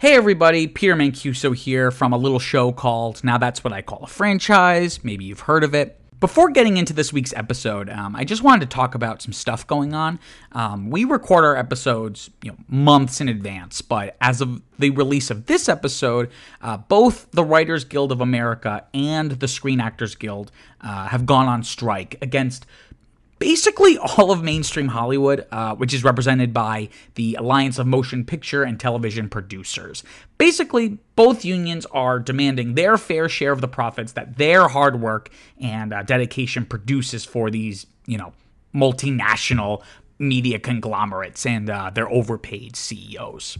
[0.00, 4.04] Hey everybody, Peter Mancuso here from a little show called Now That's What I Call
[4.04, 5.02] a Franchise.
[5.02, 5.98] Maybe you've heard of it.
[6.20, 9.66] Before getting into this week's episode, um, I just wanted to talk about some stuff
[9.66, 10.20] going on.
[10.52, 15.30] Um, we record our episodes, you know, months in advance, but as of the release
[15.30, 16.30] of this episode,
[16.62, 21.48] uh, both the Writers Guild of America and the Screen Actors Guild uh, have gone
[21.48, 22.66] on strike against
[23.38, 28.62] basically all of mainstream Hollywood, uh, which is represented by the Alliance of Motion Picture
[28.62, 30.02] and Television Producers.
[30.38, 35.30] Basically, both unions are demanding their fair share of the profits that their hard work
[35.60, 38.32] and uh, dedication produces for these, you know,
[38.74, 39.82] multinational
[40.18, 43.58] media conglomerates and uh, their overpaid CEOs.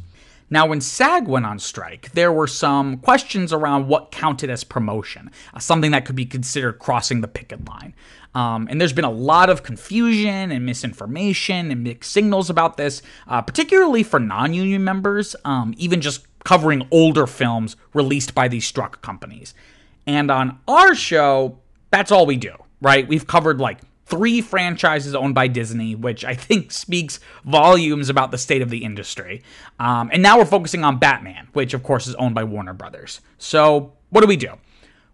[0.50, 5.30] Now, when SAG went on strike, there were some questions around what counted as promotion,
[5.52, 7.94] uh, something that could be considered crossing the picket line.
[8.34, 13.02] Um, and there's been a lot of confusion and misinformation and mixed signals about this,
[13.26, 18.66] uh, particularly for non union members, um, even just covering older films released by these
[18.66, 19.54] struck companies.
[20.06, 21.58] And on our show,
[21.90, 23.06] that's all we do, right?
[23.06, 28.38] We've covered like three franchises owned by Disney, which I think speaks volumes about the
[28.38, 29.42] state of the industry.
[29.78, 33.20] Um, and now we're focusing on Batman, which of course is owned by Warner Brothers.
[33.36, 34.54] So, what do we do?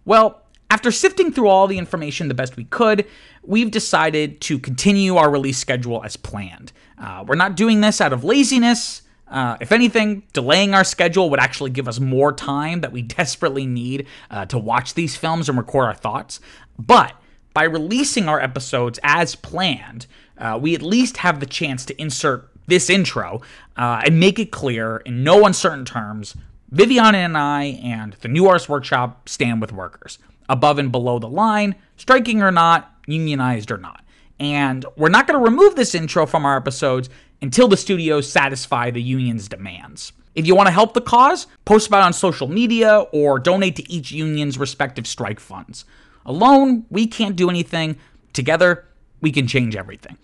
[0.05, 3.06] Well, after sifting through all the information the best we could,
[3.42, 6.72] we've decided to continue our release schedule as planned.
[6.98, 9.03] Uh, we're not doing this out of laziness.
[9.27, 13.67] Uh, if anything, delaying our schedule would actually give us more time that we desperately
[13.67, 16.39] need uh, to watch these films and record our thoughts.
[16.78, 17.15] But
[17.55, 22.50] by releasing our episodes as planned, uh, we at least have the chance to insert
[22.66, 23.41] this intro
[23.77, 26.34] uh, and make it clear in no uncertain terms
[26.70, 31.28] Viviana and I and the New Artist Workshop stand with workers, above and below the
[31.28, 34.02] line, striking or not, unionized or not.
[34.41, 37.08] And we're not going to remove this intro from our episodes
[37.41, 40.12] until the studios satisfy the union's demands.
[40.34, 43.77] If you want to help the cause, post about it on social media or donate
[43.77, 45.84] to each union's respective strike funds.
[46.27, 47.98] Alone, we can't do anything.
[48.33, 48.86] Together,
[49.21, 50.16] we can change everything.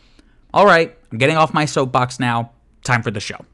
[0.53, 2.53] All right, I'm getting off my soapbox now.
[2.83, 3.45] Time for the show.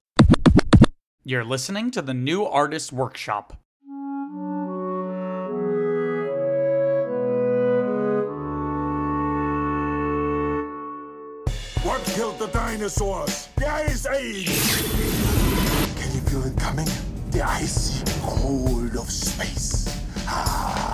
[1.24, 3.58] You're listening to the New Artist Workshop.
[11.82, 13.48] What killed the dinosaurs?
[13.56, 14.46] The Ice Age!
[15.96, 16.88] Can you feel it coming?
[17.30, 19.84] The icy cold of space.
[20.28, 20.85] Ah.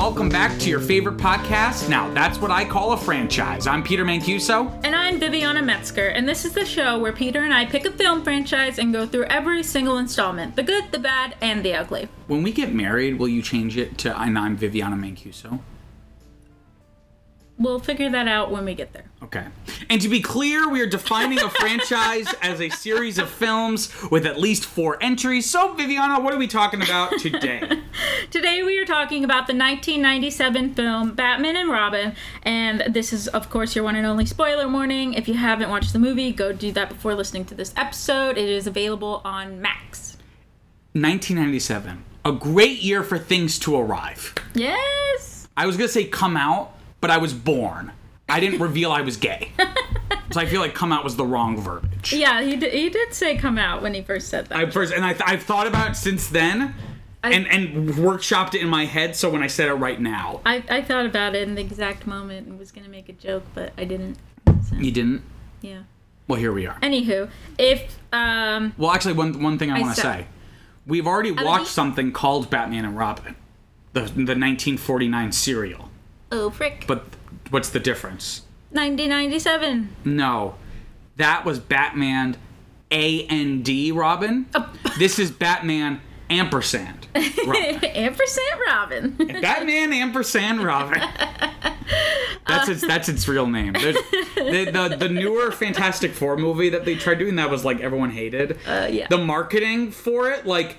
[0.00, 1.86] Welcome back to your favorite podcast.
[1.90, 3.66] Now, that's what I call a franchise.
[3.66, 4.72] I'm Peter Mancuso.
[4.82, 7.90] And I'm Viviana Metzger, and this is the show where Peter and I pick a
[7.90, 12.08] film franchise and go through every single installment the good, the bad, and the ugly.
[12.28, 15.60] When we get married, will you change it to and I'm Viviana Mancuso?
[17.60, 19.04] We'll figure that out when we get there.
[19.22, 19.44] Okay.
[19.90, 24.24] And to be clear, we are defining a franchise as a series of films with
[24.24, 25.48] at least four entries.
[25.48, 27.60] So, Viviana, what are we talking about today?
[28.30, 33.50] Today we are talking about the 1997 film Batman and Robin, and this is, of
[33.50, 35.14] course, your one and only spoiler warning.
[35.14, 38.38] If you haven't watched the movie, go do that before listening to this episode.
[38.38, 40.16] It is available on Max.
[40.92, 42.04] 1997.
[42.24, 44.34] A great year for things to arrive.
[44.54, 45.48] Yes!
[45.56, 47.92] I was going to say come out, but I was born.
[48.28, 49.52] I didn't reveal I was gay.
[50.32, 52.12] So I feel like come out was the wrong verbiage.
[52.12, 54.58] Yeah, he did, he did say come out when he first said that.
[54.58, 56.72] I first and I I've thought about it since then
[57.24, 60.40] I- and and workshopped it in my head so when I said it right now.
[60.46, 63.12] I, I thought about it in the exact moment and was going to make a
[63.12, 64.18] joke, but I didn't.
[64.46, 65.22] So, You didn't?
[65.62, 65.80] yeah.
[66.28, 66.78] Well, here we are.
[66.80, 67.28] Anywho,
[67.58, 70.26] if um Well, actually one one thing I, I want to said- say.
[70.86, 73.34] We've already watched something called Batman and Robin.
[73.94, 75.89] The the 1949 serial.
[76.32, 77.04] Oh frick, But
[77.50, 78.42] what's the difference?
[78.72, 79.88] 1997.
[80.04, 80.54] No.
[81.16, 82.36] That was Batman
[82.90, 84.46] A A N D D Robin.
[84.54, 84.72] Oh.
[84.98, 87.06] This is Batman ampersand.
[87.14, 87.84] Robin.
[87.84, 89.10] Ampersand Robin.
[89.40, 91.00] Batman ampersand Robin.
[92.46, 93.72] That's its that's its real name.
[93.72, 93.92] The,
[94.36, 98.58] the the newer Fantastic Four movie that they tried doing that was like everyone hated.
[98.66, 99.06] Uh, yeah.
[99.08, 100.76] The marketing for it, like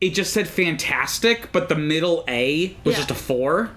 [0.00, 2.98] it just said fantastic, but the middle A was Yeah.
[2.98, 3.70] just a four.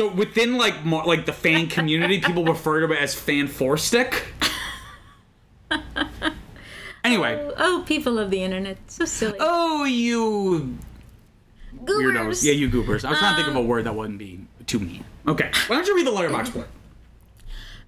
[0.00, 3.76] So within like mo- like the fan community, people refer to it as fan four
[3.76, 4.32] stick.
[7.04, 9.36] Anyway, oh, people of the internet, so silly.
[9.40, 10.78] oh you
[11.84, 13.04] weirdos, yeah you goobers.
[13.04, 15.04] I was trying to think of Um, a word that wouldn't be too mean.
[15.28, 16.68] Okay, why don't you read the letterbox word?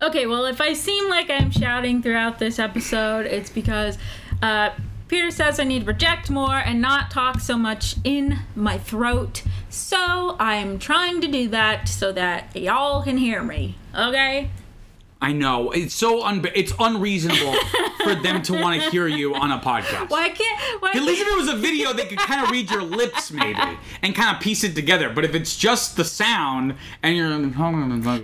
[0.02, 3.96] Okay, well, if I seem like I'm shouting throughout this episode, it's because
[4.42, 4.70] Uh,
[5.12, 9.42] Peter says I need to project more and not talk so much in my throat.
[9.68, 13.76] So I'm trying to do that so that y'all can hear me.
[13.94, 14.48] Okay?
[15.22, 17.54] I know it's so un- it's unreasonable
[18.02, 20.10] for them to want to hear you on a podcast.
[20.10, 20.82] Why can't?
[20.82, 23.30] Why At least if it was a video, they could kind of read your lips,
[23.30, 23.60] maybe,
[24.02, 25.10] and kind of piece it together.
[25.10, 26.74] But if it's just the sound
[27.04, 27.30] and you're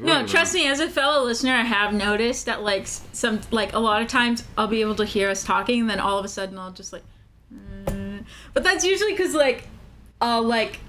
[0.03, 0.67] No, trust me.
[0.67, 4.43] As a fellow listener, I have noticed that like some like a lot of times
[4.59, 6.93] I'll be able to hear us talking, and then all of a sudden I'll just
[6.93, 7.05] like.
[7.55, 8.25] "Mm."
[8.55, 9.69] But that's usually because like
[10.21, 10.81] I'll like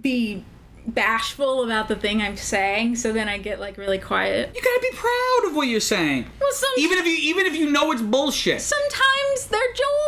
[0.00, 0.44] be
[0.86, 4.50] bashful about the thing I'm saying, so then I get like really quiet.
[4.54, 6.26] You gotta be proud of what you're saying.
[6.40, 9.60] Well, some, Even if you even if you know it's bullshit, sometimes they're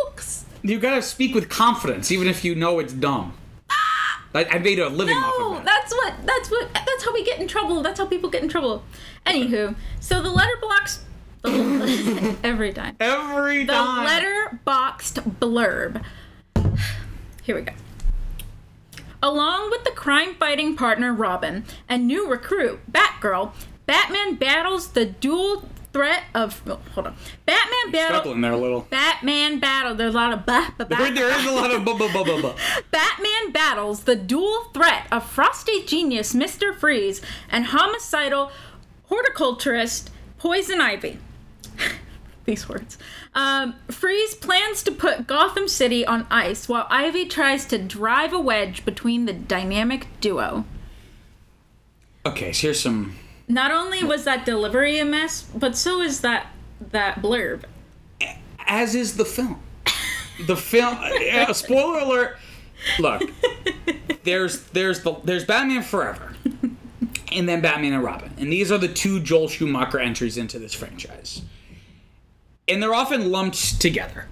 [0.05, 0.45] jokes.
[0.63, 3.33] you gotta speak with confidence, even if you know it's dumb.
[3.69, 4.23] Ah!
[4.33, 5.65] I, I made a living off No, of it.
[5.65, 7.81] that's what that's what that's how we get in trouble.
[7.81, 8.83] That's how people get in trouble.
[9.25, 11.03] Anywho, so the letterbox
[12.43, 12.95] every time.
[12.99, 14.09] Every time The
[14.71, 16.03] Letterboxd blurb.
[17.43, 17.71] Here we go.
[19.21, 23.51] Along with the crime fighting partner Robin and new recruit Batgirl,
[23.85, 26.61] Batman battles the dual threat of.
[26.67, 27.15] oh, hold on.
[27.45, 28.17] Batman battle.
[28.19, 28.81] Chuckling there a little.
[28.89, 29.95] Batman battle.
[29.95, 30.97] There's a lot of bah, bah, bah.
[30.97, 32.53] There there is a lot of bu- bu- bu- bu- bu.
[32.91, 36.73] Batman battles the dual threat of frosty genius Mr.
[36.75, 38.51] Freeze and homicidal
[39.09, 41.17] horticulturist Poison Ivy.
[42.45, 42.97] These words.
[43.35, 48.39] Um, Freeze plans to put Gotham City on ice while Ivy tries to drive a
[48.39, 50.65] wedge between the dynamic duo.
[52.25, 53.15] Okay, so here's some.
[53.47, 56.47] Not only was that delivery a mess, but so is that
[56.91, 57.63] that blurb.
[58.65, 59.59] As is the film.
[60.45, 60.97] The film.
[60.99, 62.37] uh, spoiler alert.
[62.99, 63.23] Look,
[64.23, 66.35] there's there's the there's Batman Forever,
[67.31, 70.73] and then Batman and Robin, and these are the two Joel Schumacher entries into this
[70.73, 71.41] franchise,
[72.69, 74.27] and they're often lumped together.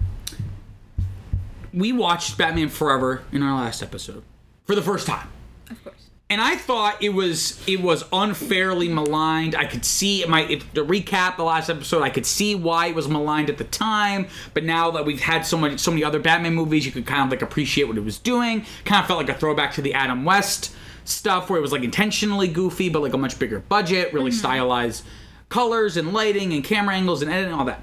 [1.73, 4.23] We watched Batman Forever in our last episode
[4.65, 5.27] for the first time.
[5.69, 6.09] Of course.
[6.29, 9.55] and I thought it was it was unfairly maligned.
[9.55, 12.03] I could see my if, to recap the last episode.
[12.03, 15.45] I could see why it was maligned at the time, but now that we've had
[15.45, 18.03] so many so many other Batman movies, you could kind of like appreciate what it
[18.03, 18.65] was doing.
[18.85, 20.73] Kind of felt like a throwback to the Adam West
[21.05, 24.39] stuff, where it was like intentionally goofy, but like a much bigger budget, really mm-hmm.
[24.39, 25.03] stylized
[25.49, 27.81] colors and lighting and camera angles and editing, all that.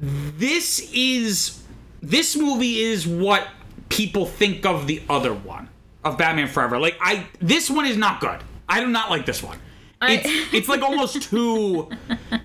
[0.00, 1.62] This is
[2.02, 3.46] this movie is what
[3.88, 5.68] people think of the other one
[6.04, 6.78] of Batman Forever.
[6.78, 8.38] Like I this one is not good.
[8.68, 9.58] I do not like this one.
[10.00, 11.90] I- It's it's like almost too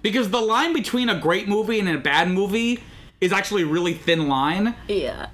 [0.02, 2.80] because the line between a great movie and a bad movie
[3.22, 5.28] is actually a really thin line Yeah.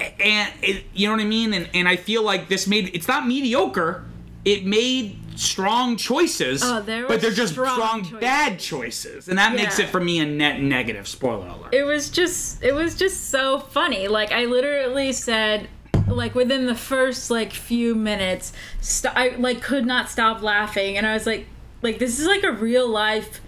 [0.00, 3.06] and it, you know what I mean and and I feel like this made it's
[3.06, 4.04] not mediocre
[4.44, 8.20] it made strong choices Oh, there but they're just strong strong, choices.
[8.20, 9.28] bad choices.
[9.28, 11.72] And that makes it for me a net negative spoiler alert.
[11.74, 14.08] It was just it was just so funny.
[14.08, 15.68] Like i literally said
[16.08, 20.96] like within the first like few minutes st- i like could not stop laughing.
[20.96, 21.46] And i was like
[21.82, 23.40] like this is like a real life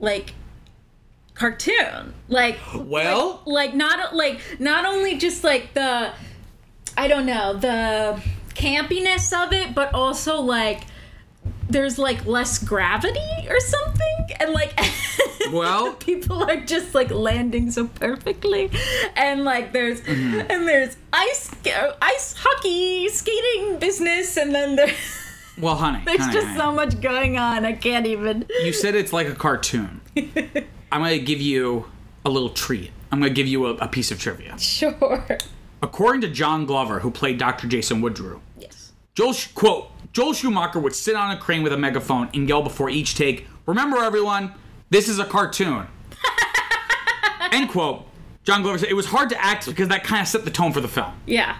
[0.00, 0.34] like
[1.34, 2.14] cartoon.
[2.28, 3.42] Like well?
[3.46, 6.12] like not like not only just like the
[6.96, 8.22] i don't know the
[8.54, 10.82] campiness of it but also like
[11.68, 14.78] there's like less gravity or something and like
[15.52, 18.70] Well- people are just like landing so perfectly
[19.16, 20.50] and like there's Mm-hmm.
[20.50, 21.50] and there's ice
[22.02, 24.92] ice hockey skating business and then there,
[25.58, 26.58] well honey there's honey, just honey.
[26.58, 31.18] so much going on i can't even you said it's like a cartoon I'm gonna
[31.18, 31.86] give you
[32.24, 35.38] a little treat I'm gonna give you a, a piece of trivia sure
[35.82, 37.66] according to John Glover who played Dr.
[37.68, 42.30] Jason Woodrue yes Joel quote Joel Schumacher would sit on a crane with a megaphone
[42.32, 44.52] and yell before each take, "Remember, everyone,
[44.88, 45.86] this is a cartoon."
[47.52, 48.06] End quote.
[48.44, 50.72] John Glover said it was hard to act because that kind of set the tone
[50.72, 51.56] for the film, yeah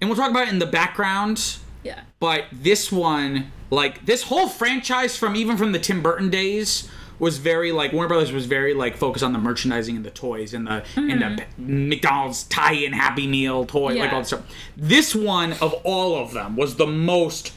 [0.00, 1.56] and we'll talk about it in the background.
[1.82, 6.88] yeah But this one, like this whole franchise from even from the Tim Burton days,
[7.18, 10.54] was very like Warner Brothers was very like focused on the merchandising and the toys
[10.54, 14.14] and the and the McDonald's tie-in Happy Meal toy, like Mm-hmm.
[14.14, 14.42] All this stuff.
[14.76, 17.52] This one of all of them was the most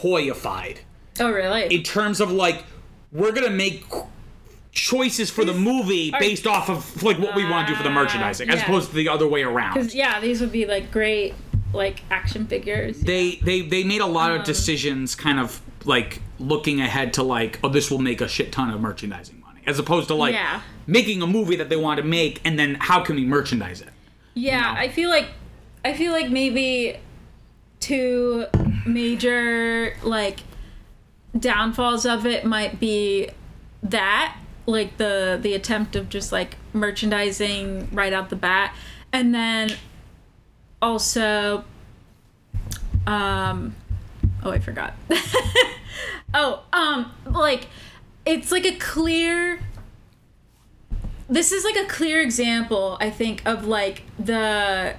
[0.00, 0.78] toyified
[1.20, 2.64] oh really in terms of like
[3.12, 3.84] we're gonna make
[4.72, 7.82] choices for the movie are- based off of like what we want to do for
[7.82, 9.74] the Ah, merchandising, as opposed to the other way around.
[9.74, 11.34] Because yeah, these would be like great
[11.72, 13.00] like action figures.
[13.00, 17.22] they they they made a lot Um, of decisions kind of like looking ahead to
[17.22, 20.34] like oh this will make a shit ton of merchandising money as opposed to like
[20.34, 20.60] Yeah.
[20.86, 23.88] making a movie that they want to make and then how can we merchandise it
[24.34, 24.80] yeah, know?
[24.80, 25.26] I feel like
[25.84, 26.96] I feel like maybe
[27.80, 28.46] two
[28.86, 30.40] major like
[31.38, 33.28] downfalls of it might be
[33.82, 38.74] that like the the attempt of just like merchandising right out the bat,
[39.12, 39.70] and then
[40.80, 41.64] also,
[43.06, 43.74] um,
[44.42, 44.94] oh, I forgot.
[46.34, 47.66] oh, um, like
[48.24, 49.60] it's like a clear.
[51.28, 54.96] This is like a clear example, I think, of like the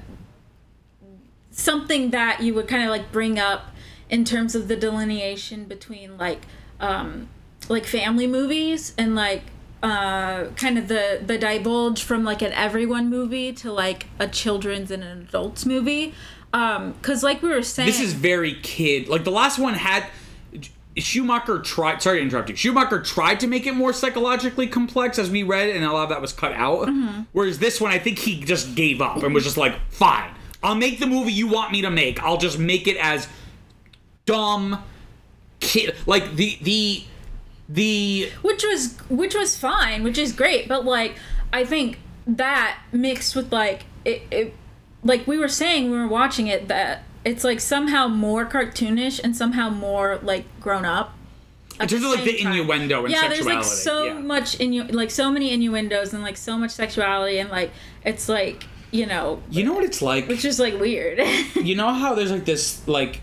[1.62, 3.68] something that you would kind of like bring up
[4.10, 6.46] in terms of the delineation between like
[6.80, 7.30] um
[7.70, 9.44] like family movies and like
[9.84, 14.92] uh kind of the the divulge from like an everyone movie to like a children's
[14.92, 16.14] and an adults movie
[16.54, 19.08] um because like we were saying This is very kid.
[19.08, 20.06] Like the last one had
[20.98, 22.02] Schumacher tried.
[22.02, 22.56] Sorry to interrupt you.
[22.56, 26.10] Schumacher tried to make it more psychologically complex, as we read, and a lot of
[26.10, 26.90] that was cut out.
[26.90, 27.22] Mm-hmm.
[27.32, 30.32] Whereas this one, I think he just gave up and was just like, "Fine,
[30.64, 32.22] I'll make the movie you want me to make.
[32.22, 33.28] I'll just make it as
[34.26, 34.84] dumb,
[35.62, 37.04] kid like the the
[37.70, 41.16] the which was which was fine which is great but like
[41.54, 44.54] i think that mixed with like it, it
[45.04, 49.22] like we were saying when we were watching it that it's like somehow more cartoonish
[49.24, 51.16] and somehow more like grown up
[51.80, 52.52] in terms of like the time.
[52.52, 53.44] innuendo and yeah sexuality.
[53.44, 54.14] there's like so yeah.
[54.14, 57.72] much innu- like so many innuendos and like so much sexuality and like
[58.04, 60.28] it's like you know You know what it's like?
[60.28, 61.20] Which is like weird
[61.56, 63.22] you know how there's like this like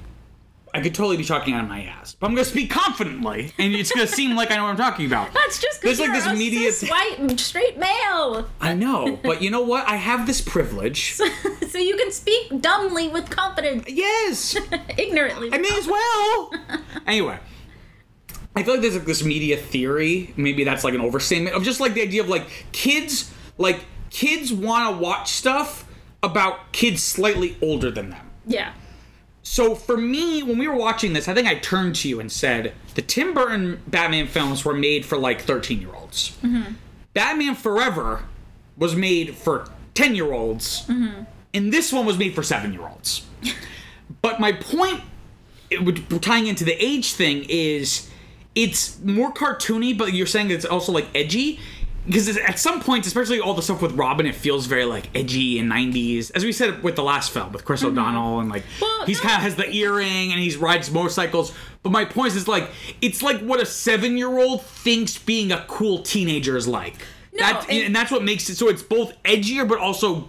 [0.74, 3.74] I could totally be talking out of my ass, but I'm gonna speak confidently, and
[3.74, 5.32] it's gonna seem like I know what I'm talking about.
[5.32, 9.40] that's just because like, you're this a media cis white straight male I know, but
[9.40, 9.88] you know what?
[9.88, 11.14] I have this privilege.
[11.68, 14.56] so you can speak dumbly with confidence Yes,
[14.98, 16.52] ignorantly I may as well.
[17.06, 17.38] Anyway,
[18.54, 20.34] I feel like there's like this media theory.
[20.36, 24.52] Maybe that's like an overstatement of just like the idea of like kids, like kids
[24.52, 25.86] want to watch stuff
[26.22, 28.30] about kids slightly older than them.
[28.46, 28.72] yeah
[29.42, 32.30] So for me, when we were watching this, I think I turned to you and
[32.30, 36.36] said, the Tim Burton Batman films were made for like 13 year olds.
[36.42, 36.72] Mm-hmm.
[37.14, 38.24] Batman Forever
[38.76, 41.24] was made for 10 year olds, mm-hmm.
[41.54, 43.26] and this one was made for 7 year olds.
[44.22, 45.00] but my point,
[45.70, 48.10] it would, tying into the age thing, is
[48.54, 51.60] it's more cartoony, but you're saying it's also like edgy.
[52.08, 55.58] Because at some points, especially all the stuff with Robin, it feels very like edgy
[55.58, 56.32] and 90s.
[56.34, 57.98] As we said with the last film with Chris mm-hmm.
[57.98, 59.28] O'Donnell, and like Well, he's no.
[59.28, 61.52] kind of has the earring and he rides motorcycles.
[61.82, 62.70] But my point is, like,
[63.02, 66.94] it's like what a seven year old thinks being a cool teenager is like.
[67.32, 70.28] No, that, and- and that's what makes it so it's both edgier but also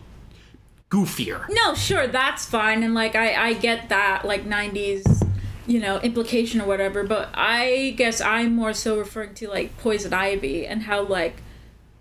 [0.92, 1.46] goofier.
[1.50, 5.28] No, sure, that's fine, and like I I get that like '90s,
[5.66, 7.04] you know, implication or whatever.
[7.04, 11.42] But I guess I'm more so referring to like Poison Ivy and how like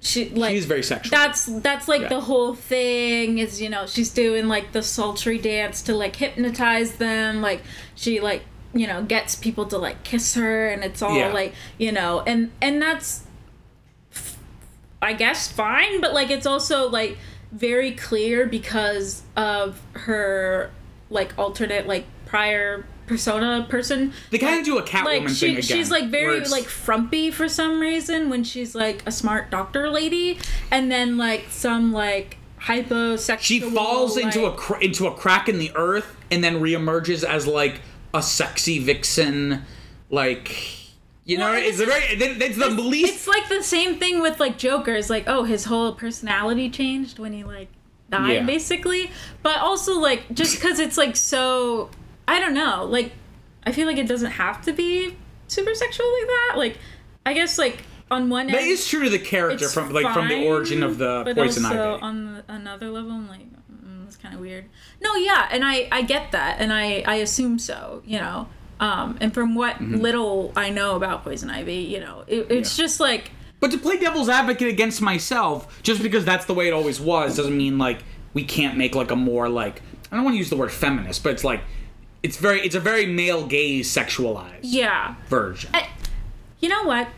[0.00, 1.10] she like She's very sexual.
[1.10, 2.08] That's that's like Yeah.
[2.08, 6.96] the whole thing is you know she's doing like the sultry dance to like hypnotize
[6.96, 7.40] them.
[7.42, 7.62] Like
[7.94, 8.42] she like
[8.74, 11.32] you know gets people to like kiss her, and it's all Yeah.
[11.32, 13.24] like you know, and and that's
[15.00, 17.18] I guess fine, but like it's also like
[17.52, 20.70] very clear because of her
[21.10, 24.12] like alternate like prior persona person.
[24.30, 25.62] They kind of do a Catwoman Like thing she, again.
[25.62, 29.90] she's like very it's- like frumpy for some reason when she's like a smart doctor
[29.90, 30.38] lady,
[30.70, 33.38] and then like some like hyposexual.
[33.40, 37.46] she falls into a cr- into a crack in the earth and then reemerges as
[37.46, 37.80] like
[38.14, 39.64] a sexy vixen,
[40.10, 40.54] like
[41.24, 44.20] you know, Well, it's it's a very it's the least It's like the same thing
[44.22, 44.94] with like Joker.
[44.94, 47.68] It's like, oh, his whole personality changed when he like
[48.10, 48.42] died, Yeah.
[48.44, 49.10] basically.
[49.42, 51.90] But also like just because it's like so,
[52.28, 52.84] I don't know.
[52.84, 53.12] Like,
[53.64, 55.16] I feel like it doesn't have to be
[55.48, 56.52] super sexual like that.
[56.56, 56.78] Like,
[57.26, 60.28] I guess like on one that end, is true to the character from like from
[60.28, 62.02] the origin of the but poison also ivy.
[62.02, 64.66] on the, another level, I'm like, mm, that's kind of weird.
[65.02, 68.48] No, yeah, and I I get that, and I I assume so, you know.
[68.80, 69.96] Um, and from what Mm-hmm.
[69.96, 72.84] little I know about poison ivy, you know, it, it's Yeah.
[72.84, 76.72] just like But to play devil's advocate against myself, just because that's the way it
[76.72, 77.98] always was, doesn't mean like
[78.34, 79.82] we can't make like a more like
[80.12, 81.60] I don't want to use the word feminist, but it's like
[82.22, 85.14] it's very it's a very male gaze sexualized yeah.
[85.28, 85.70] version.
[85.74, 85.88] I,
[86.60, 87.08] you know what?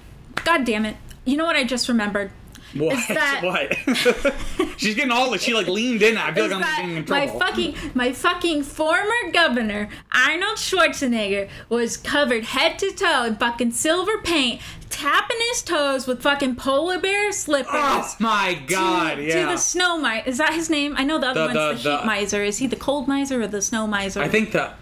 [0.45, 0.97] God damn it!
[1.25, 2.31] You know what I just remembered?
[2.75, 2.97] What?
[3.09, 4.77] that- what?
[4.79, 6.17] She's getting all like she like leaned in.
[6.17, 7.27] I feel like I'm getting in trouble.
[7.35, 13.73] my fucking my fucking former governor Arnold Schwarzenegger was covered head to toe in fucking
[13.73, 17.71] silver paint, tapping his toes with fucking polar bear slippers.
[17.75, 19.17] oh my god!
[19.17, 19.41] to, yeah.
[19.41, 20.29] to the snow miser.
[20.29, 20.95] Is that his name?
[20.97, 22.45] I know the other The- one's the, the- heat the- miser.
[22.45, 24.21] Is he the cold miser or the snow miser?
[24.23, 24.77] I think that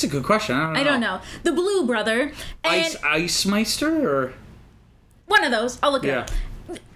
[0.00, 0.56] that's a good question.
[0.56, 0.80] I don't know.
[0.80, 1.20] I don't know.
[1.42, 2.20] The blue brother.
[2.22, 4.32] And Ice Ice Meister or
[5.26, 5.78] one of those.
[5.82, 6.20] I'll look it yeah.
[6.20, 6.30] up.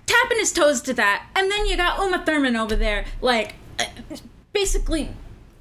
[0.06, 1.26] Tapping his toes to that.
[1.36, 3.84] And then you got Uma Thurman over there, like, uh,
[4.52, 5.10] basically,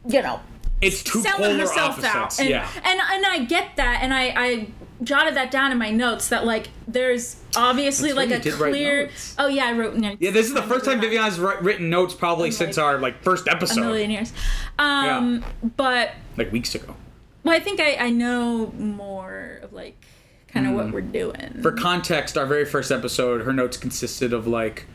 [0.08, 0.40] you know,
[0.82, 2.40] It's two selling herself out.
[2.40, 2.70] And, yeah.
[2.84, 4.68] and and I get that, and I I
[5.04, 8.54] jotted that down in my notes that like there's obviously That's like a you did
[8.56, 9.10] write clear.
[9.38, 10.18] Oh yeah, I wrote notes.
[10.20, 11.08] Yeah, this is the first time that.
[11.08, 13.82] Vivian has wri- written notes probably since like, our like first episode.
[13.82, 14.34] a million years.
[14.80, 15.44] Um,
[15.78, 16.96] but like weeks ago.
[17.44, 20.04] Well, I think I I know more of like
[20.48, 20.92] kind of what Mm.
[20.92, 21.60] we're doing.
[21.62, 24.86] For context, our very first episode, her notes consisted of like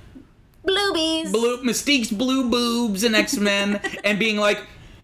[0.67, 1.33] Bluebies.
[1.33, 4.59] blue Mystique's blue boobs and X Men, and being like,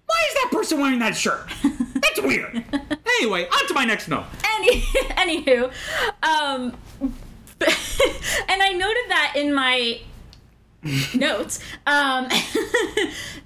[0.07, 1.49] "Why is that person wearing that shirt?
[1.95, 2.63] That's weird."
[3.21, 4.25] anyway, on to my next note.
[4.57, 4.81] Any,
[5.43, 5.65] anywho,
[6.23, 6.77] um,
[8.49, 10.01] and I noted that in my
[11.15, 12.29] notes um,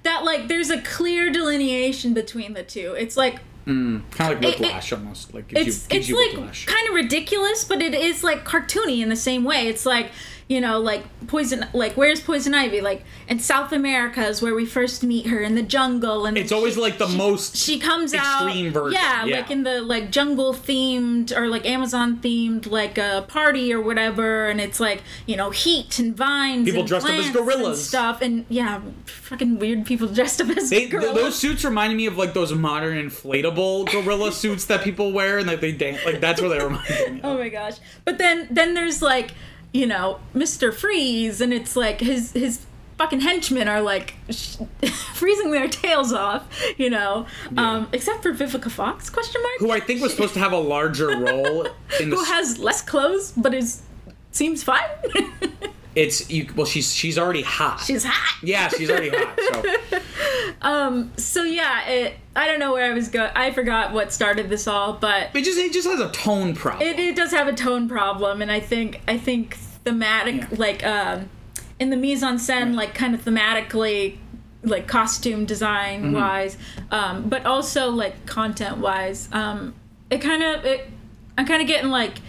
[0.03, 2.95] that like there's a clear delineation between the two.
[2.97, 6.65] It's like Mm, kind of like It- it- whiplash, almost like it's you, it's like
[6.65, 9.67] kind of ridiculous, but it is like cartoony in the same way.
[9.67, 10.11] It's like
[10.49, 12.81] you know, like poison, like where's Poison Ivy?
[12.81, 16.51] Like in South America is where we first meet her in the jungle, and It's
[16.51, 19.37] always like the most she comes out version, Yeah, yeah.
[19.37, 24.47] like in the like jungle themed or like Amazon themed like a party or whatever,
[24.49, 27.45] and it's like you know heat and vines, People and dressed up as plants and
[27.47, 27.87] gorillas.
[27.87, 31.15] stuff, and yeah, fucking weird people dressed up as They, th- gorillas.
[31.15, 35.45] those suits reminded me of like those modern inflatable gorilla suits that people wear and
[35.45, 36.03] like they dance.
[36.03, 37.21] Like that's where they remind me.
[37.23, 37.35] Oh of.
[37.35, 37.75] Oh my gosh.
[38.03, 39.31] But then then there's like,
[39.73, 40.73] you know, Mr.
[40.73, 42.65] Freeze and it's like his his
[42.97, 44.57] fucking henchmen are like sh-
[45.13, 46.43] freezing their tails off,
[46.77, 47.25] you know.
[47.57, 50.57] Um except for Vivica Fox question mark Who I think was supposed to have a
[50.57, 51.67] larger role
[51.99, 52.15] in the.
[52.17, 53.81] who has less clothes but is
[54.31, 54.81] seems fine.
[55.95, 56.47] it's you.
[56.55, 57.79] Well, she's she's already hot.
[57.81, 58.37] She's hot.
[58.43, 59.39] yeah, she's already hot.
[59.91, 59.99] So
[60.61, 63.31] Um So yeah, it I don't know where I was going.
[63.35, 66.87] I forgot what started this all, but it just it just has a tone problem.
[66.87, 69.55] it, it does have a tone problem and i think i think
[69.85, 70.47] thematic Yeah.
[70.57, 71.29] like um
[71.79, 74.17] in the mise en scène like kind of thematically
[74.63, 76.13] like costume design Mm-hmm.
[76.15, 76.57] wise
[76.91, 79.73] um but also like content wise um
[80.09, 80.89] it kind of it
[81.37, 82.19] i'm kind of getting like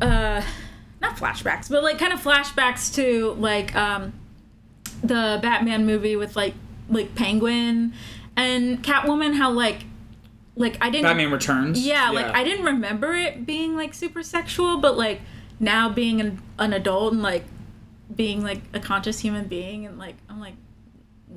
[0.00, 0.42] uh
[1.10, 4.12] not flashbacks but like kind of flashbacks to like um
[5.02, 6.54] the batman movie with like
[6.88, 7.92] like penguin
[8.36, 9.84] and catwoman how like
[10.56, 11.84] like i didn't Batman Returns.
[11.84, 15.20] yeah, like I didn't remember it being like super sexual, but like
[15.58, 17.44] now being an, an adult and like
[18.14, 20.54] being like a conscious human being and like I'm like,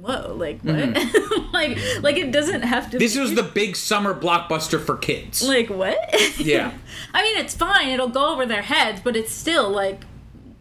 [0.02, 0.96] whoa, like what?
[1.54, 2.90] like like it doesn't have to.
[2.92, 2.98] Mm-hmm.
[3.00, 5.42] This be, was the big summer blockbuster for kids.
[5.44, 5.98] like what?
[6.38, 6.72] Yeah.
[7.14, 7.90] I mean, it's fine.
[7.90, 10.02] It'll go over their heads, but it's still like.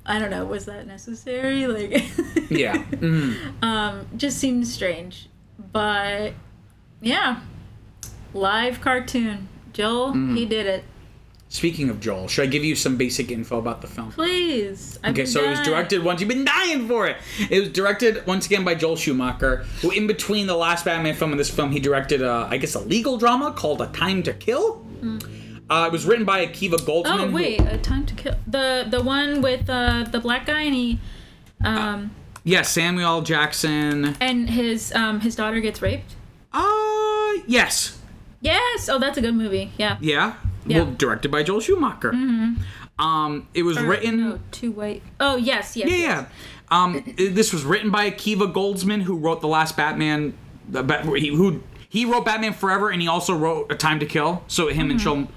[0.05, 0.45] I don't know.
[0.45, 1.67] Was that necessary?
[1.69, 1.93] Like,
[2.51, 2.75] yeah.
[2.91, 3.63] Mhm.
[3.63, 5.29] um, just seems strange.
[5.73, 6.33] But
[7.01, 7.41] yeah,
[8.35, 9.49] live cartoon.
[9.73, 10.35] Joel, Mm-hmm.
[10.37, 10.85] he did it.
[11.53, 14.11] Speaking of Joel, should I give you some basic info about the film?
[14.11, 14.99] Please.
[15.05, 17.19] I've Okay, so it was directed once you've been dying for it.
[17.51, 21.31] It was directed once again by Joel Schumacher, who in between the last Batman film
[21.31, 24.33] and this film, he directed uh, I guess a legal drama called A Time to
[24.33, 24.83] Kill.
[25.69, 27.21] Uh, it was written by Akiva Goldsman.
[27.21, 30.63] Oh who- wait, a time to kill the the one with uh, the black guy
[30.63, 31.01] and he,
[31.63, 32.13] um,
[32.45, 34.17] yeah, Samuel Jackson.
[34.21, 36.15] and his um his daughter gets raped.
[36.51, 37.99] Uh, yes,
[38.43, 38.89] Yes.
[38.89, 39.73] Oh, that's a good movie.
[39.79, 39.97] Yeah.
[40.01, 40.35] yeah.
[40.67, 40.83] Yeah.
[40.83, 42.11] Well, directed by Joel Schumacher.
[42.99, 44.21] Um, it was Or, written.
[44.21, 45.03] No, two white.
[45.19, 45.91] Oh yes, yes.
[45.91, 46.27] Yeah, yes.
[46.71, 46.85] yeah.
[46.85, 50.35] Um, this was written by Akiva Goldsman, who wrote the last Batman.
[50.69, 54.07] The Bat, he, who he wrote Batman Forever, and he also wrote A Time to
[54.07, 54.45] Kill.
[54.47, 55.29] So him and Joel,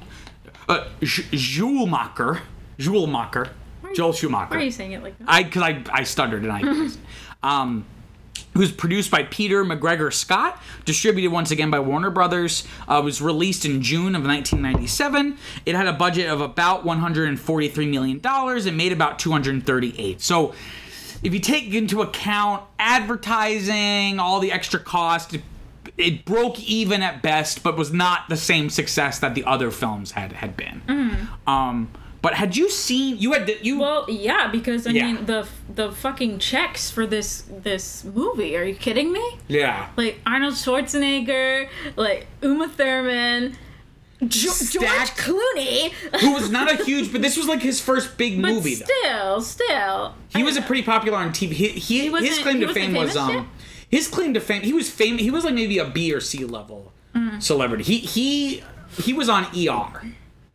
[0.70, 2.42] uh, J- Schumacher,
[2.78, 3.50] Schumacher,
[3.96, 4.52] Joel Schumacher.
[4.56, 5.26] Why are you saying it like that?
[5.28, 6.90] I because I I stuttered and I.
[7.62, 7.86] um,
[8.56, 12.66] was produced by Peter MacGregor-Scott, distributed once again by Warner Brothers.
[12.88, 15.38] Uh, was released in June of 1997.
[15.66, 20.22] It had a budget of about 143 million dollars and made about 238.
[20.22, 20.54] So,
[21.24, 25.42] if you take into account advertising, all the extra cost, it,
[25.98, 30.12] it broke even at best, but was not the same success that the other films
[30.12, 31.28] had had been.
[31.48, 31.90] Um,
[32.26, 33.12] but had you seen?
[33.24, 33.76] You had you.
[33.86, 35.06] well, yeah, because I Yeah.
[35.06, 35.42] mean the
[35.80, 37.30] the fucking checks for this
[37.68, 37.86] this
[38.20, 38.52] movie.
[38.58, 39.26] Are you kidding me?
[39.48, 39.76] yeah.
[40.02, 43.42] Like Arnold Schwarzenegger, like Uma Thurman,
[44.40, 45.92] jo- George Clooney.
[46.22, 48.76] who was not a huge, but this was like his first big But movie.
[48.76, 48.86] though.
[48.86, 51.54] still, still, He was a pretty popular on TV.
[51.54, 53.46] He, he, wasn't- his claim he to fame was um, yet?
[53.98, 54.62] his claim to fame.
[54.64, 55.18] He was fame.
[55.20, 57.40] He was like maybe a B or C level Mm-hmm.
[57.40, 57.84] celebrity.
[57.92, 58.64] He he
[59.06, 59.92] he was on ER.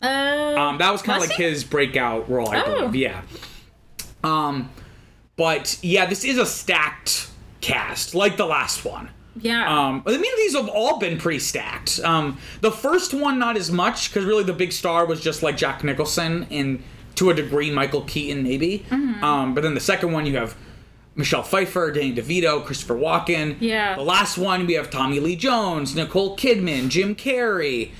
[0.02, 1.42] Uh, Um, that was kind of like he?
[1.44, 2.88] his breakout role, I Oh.
[2.88, 2.94] believe.
[2.96, 3.22] Yeah.
[4.22, 4.70] Um,
[5.36, 7.28] but yeah, this is a stacked
[7.60, 9.10] cast, like the last one.
[9.40, 9.64] yeah.
[9.88, 12.00] Um, I mean, these have all been pretty stacked.
[12.04, 15.56] Um, the first one, not as much, because really the big star was just like
[15.56, 16.82] Jack Nicholson and
[17.14, 18.84] to a degree Michael Keaton, maybe.
[18.90, 20.56] Um, but then the second one, you have
[21.14, 23.56] Michelle Pfeiffer, Danny DeVito, Christopher Walken.
[23.60, 23.94] Yeah.
[23.96, 27.90] The last one we have Tommy Lee Jones, Nicole Kidman, Jim Carrey,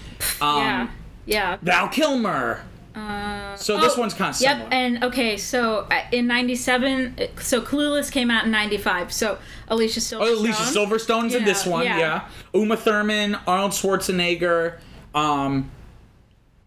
[0.42, 0.86] um, yeah.
[1.30, 1.58] Yeah.
[1.62, 2.62] Val Kilmer.
[2.94, 4.60] Uh, So this oh, one's kind of similar.
[4.60, 9.12] Yep, and okay, so uh, in '97, so Clueless came out in '95.
[9.12, 9.38] So
[9.68, 10.18] Alicia Silverstone.
[10.20, 11.98] Oh, Alicia Silverstone's in this one, yeah.
[11.98, 12.28] yeah.
[12.52, 14.78] Uma Thurman, Arnold Schwarzenegger,
[15.14, 15.70] um,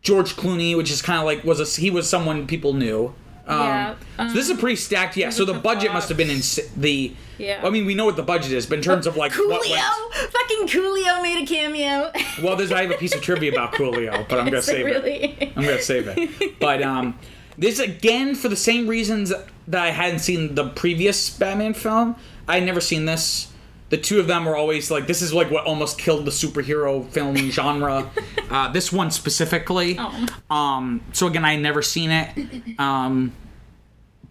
[0.01, 3.13] George Clooney, which is kind of like was a he was someone people knew.
[3.45, 5.17] Um, Yeah, so this is a pretty stacked.
[5.17, 5.29] Yeah.
[5.29, 6.41] So the budget must have been in
[6.77, 7.13] the.
[7.37, 7.61] Yeah.
[7.63, 9.71] I mean, we know what the budget is, but in terms of like what Coolio,
[9.71, 12.11] went, fucking Coolio made a cameo.
[12.43, 14.85] well, there's I have a piece of trivia about Coolio, but I'm gonna it save
[14.87, 14.89] it.
[14.89, 15.53] really?
[15.55, 16.59] I'm gonna save it.
[16.59, 17.19] But um,
[17.57, 19.33] this again for the same reasons
[19.67, 22.15] that I hadn't seen the previous Batman film.
[22.47, 23.47] I had never seen this.
[23.93, 27.07] The two of them were always like, this is like what almost killed the superhero
[27.11, 28.09] film genre.
[28.49, 29.97] uh, this one specifically.
[29.99, 30.25] Oh.
[30.49, 32.79] Um, so again, I had never seen it.
[32.79, 33.33] Um,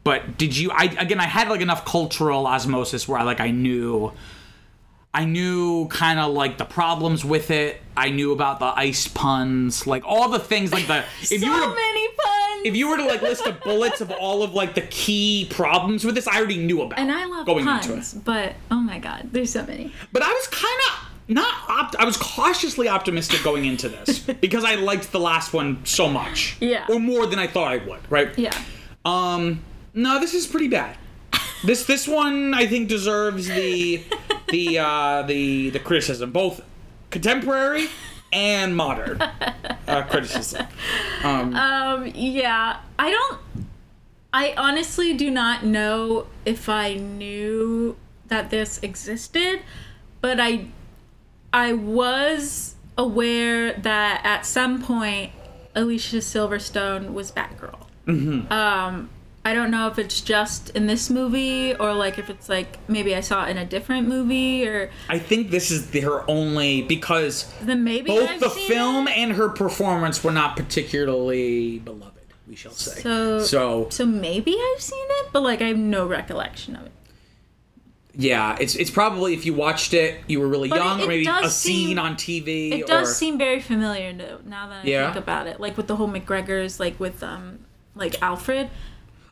[0.03, 0.73] but did you?
[0.73, 4.13] I again, I had like enough cultural osmosis where I like I knew.
[5.15, 7.81] I knew kind of like the problems with it.
[7.97, 11.53] I knew about the ice puns, like all the things, like the if so you
[11.53, 12.22] were to, many puns.
[12.65, 16.05] If you were to like list the bullets of all of like the key problems
[16.05, 16.99] with this, I already knew about.
[16.99, 18.25] and I love going puns, into it.
[18.25, 19.93] but oh my god, there's so many.
[20.13, 21.55] But I was kind of not.
[21.69, 26.09] Opt- I was cautiously optimistic going into this because I liked the last one so
[26.09, 26.87] much, Yeah.
[26.89, 28.01] or more than I thought I would.
[28.11, 28.37] Right?
[28.39, 28.57] Yeah.
[29.05, 29.63] Um,
[29.95, 30.97] no, this is pretty bad.
[31.65, 34.03] This this one I think deserves the
[34.49, 36.61] the uh, the the criticism, both
[37.11, 37.89] contemporary
[38.33, 39.21] and modern
[39.89, 40.67] uh, criticism.
[41.23, 43.41] Um, Um, yeah, I don't.
[44.33, 47.97] I honestly do not know if I knew
[48.29, 49.61] that this existed,
[50.23, 50.67] but I,
[51.53, 55.33] I was aware that at some point
[55.75, 57.79] Alicia Silverstone was Batgirl.
[58.07, 58.51] Mm-hmm.
[58.51, 59.11] Um,
[59.45, 63.17] I don't know if it's just in this movie or like if it's like maybe
[63.17, 67.53] I saw it in a different movie or I think this is her only because
[67.61, 69.17] then maybe both I've the film it.
[69.19, 72.13] and her performance were not particularly beloved.
[72.49, 73.01] We shall say.
[73.01, 76.93] So, so so maybe I've seen it, but like I have no recollection of it.
[78.15, 81.09] yeah, it's it's probably if you watched it, you were really But young, it or
[81.09, 82.73] maybe a scene on TV.
[82.73, 84.13] It or, does seem very familiar
[84.45, 85.13] now that I Yeah?
[85.13, 85.59] think about it.
[85.61, 87.61] Like with the whole MacGregor's, like with um,
[87.97, 88.71] like Alfred.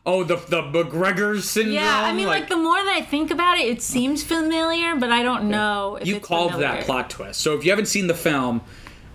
[0.03, 1.75] Oh, the the MacGregor syndrome.
[1.75, 5.11] Yeah, I mean, like, the more that I think about it, it seems familiar, but
[5.11, 5.97] I don't know.
[6.01, 6.73] If you called familiar.
[6.77, 7.39] that plot twist.
[7.41, 8.61] So if you haven't seen the film,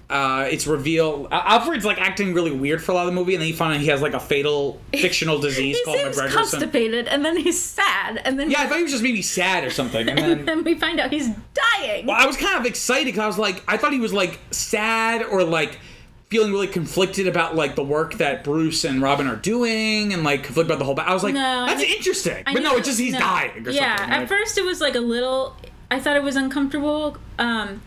[0.08, 1.26] uh, it's revealed.
[1.32, 3.74] Alfred's like acting really weird for a lot of the movie, and then you find
[3.74, 6.50] out he has like a fatal fictional disease called seems MacGregor syndrome.
[6.50, 9.64] constipated, and then he's sad, and then Yeah, I thought he was just maybe sad
[9.64, 10.44] or something, and and then.
[10.44, 12.06] then we find out he's dying.
[12.06, 14.38] Well, I was kind of excited because I was like, I thought he was like
[14.52, 15.80] sad or like
[16.28, 20.42] feeling really conflicted about like the work that Bruce and Robin are doing, and like
[20.44, 20.94] conflicted about the whole.
[20.94, 23.18] Ba- I was like, No, I that's interesting, I but no, it's just he's no.
[23.20, 24.14] dying or yeah, something.
[24.14, 25.54] at first it was like a little.
[25.90, 27.80] I thought it was uncomfortable, um,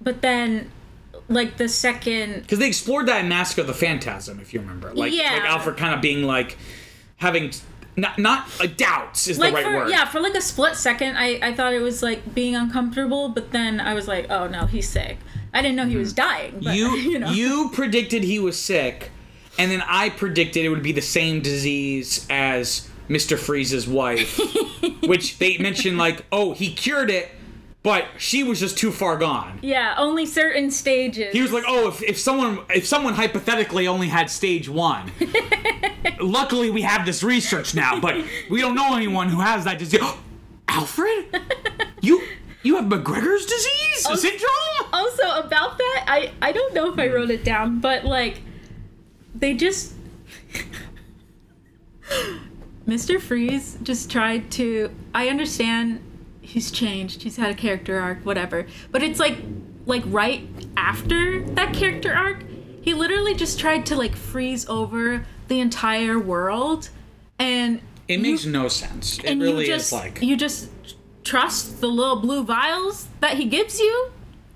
[0.00, 0.70] but then,
[1.28, 4.92] like the second because they explored that in Mask of the Phantasm, if you remember,
[4.94, 5.32] like Yeah.
[5.34, 6.58] like Alfred kind of being like
[7.18, 7.52] having
[7.96, 9.88] not not like doubts is like the right for word.
[9.90, 13.52] yeah for like a split second I, I thought it was like being uncomfortable but
[13.52, 15.16] then i was like oh no he's sick
[15.56, 16.28] i didn't know he was mm-hmm.
[16.28, 17.30] dying but, you you know.
[17.30, 19.10] you predicted he was sick,
[19.58, 24.38] and then I predicted it would be the same disease as Mister Freeze's wife,
[25.04, 27.30] which they mentioned like, oh, he cured it,
[27.82, 29.58] but she was just too far gone.
[29.62, 31.32] yeah only certain stages.
[31.32, 35.12] He was like, "Oh, if, if someone if someone hypothetically only had stage one,
[36.20, 38.16] luckily we have this research now, but
[38.50, 40.00] we don't know anyone who has that disease."
[40.68, 41.40] Alfred,
[42.02, 42.20] you
[42.62, 44.50] you have MacGregor's disease syndrome?
[44.92, 48.40] also about that i i don't know if i wrote it down but like
[49.34, 49.94] they just
[52.86, 56.00] mr freeze just tried to i understand
[56.40, 59.38] he's changed he's had a character arc whatever but it's like
[59.86, 62.44] like right after that character arc
[62.80, 66.90] he literally just tried to like freeze over the entire world
[67.38, 69.18] and It makes no sense.
[69.18, 70.70] It really you just is like you just
[71.26, 74.10] trust the little blue vials that he gives you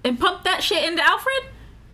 [0.04, 1.42] and pump that shit into Alfred.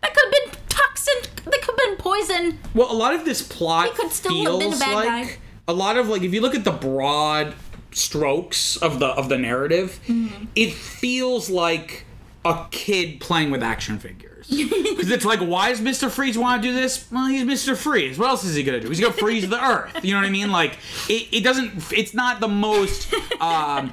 [0.03, 1.15] That could have been toxin.
[1.45, 2.59] That could have been poison.
[2.75, 5.09] Well, a lot of this plot He could still have been a feels bad like
[5.29, 5.37] guy.
[5.69, 7.55] a lot of like if you look at the broad
[7.93, 10.45] strokes of the of the narrative, Mm-hmm.
[10.55, 12.05] it feels like
[12.45, 14.47] a kid playing with action figures.
[14.97, 17.07] Because it's like, why does Mister Freeze want to do this?
[17.12, 18.19] Well, he's Mister Freeze.
[18.19, 18.89] What else is he gonna do?
[18.89, 20.03] He's gonna freeze the Earth.
[20.05, 20.51] You know what I mean?
[20.51, 21.93] Like, it, it doesn't.
[21.93, 23.12] It's not the most.
[23.41, 23.93] Um,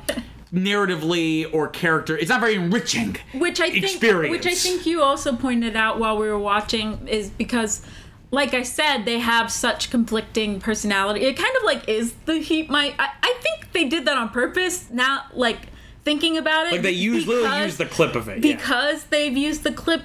[0.54, 5.02] narratively or character it's not very enriching Which I think, experience which I think you
[5.02, 7.82] also pointed out while we were watching is because,
[8.30, 11.22] like I said, they have such conflicting personality.
[11.26, 12.70] It kind of like is the heat.
[12.70, 14.90] My I, I think they did that on purpose.
[14.92, 15.58] Now, like
[16.04, 18.44] thinking about it, Like they use literally because- use the clip of it.
[18.46, 18.56] yeah.
[18.56, 20.04] because they've used the clip,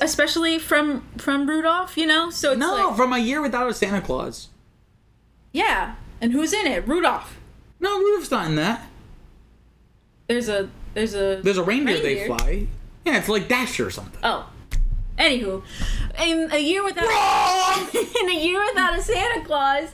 [0.00, 1.96] especially from from Rudolph.
[1.98, 4.48] You know, so it's No, like, from a year without a Santa Claus.
[5.52, 5.96] yeah.
[6.20, 6.88] And who's in it?
[6.88, 7.38] Rudolph.
[7.80, 8.88] No, Rudolph's not in that.
[10.28, 12.66] There's a there's a There's a reindeer, they fly.
[13.06, 14.20] Yeah, it's like Dasher or something.
[14.22, 14.50] oh.
[15.18, 15.64] Anywho,
[16.22, 17.02] in a year without
[18.22, 19.88] in a year without a Santa Claus,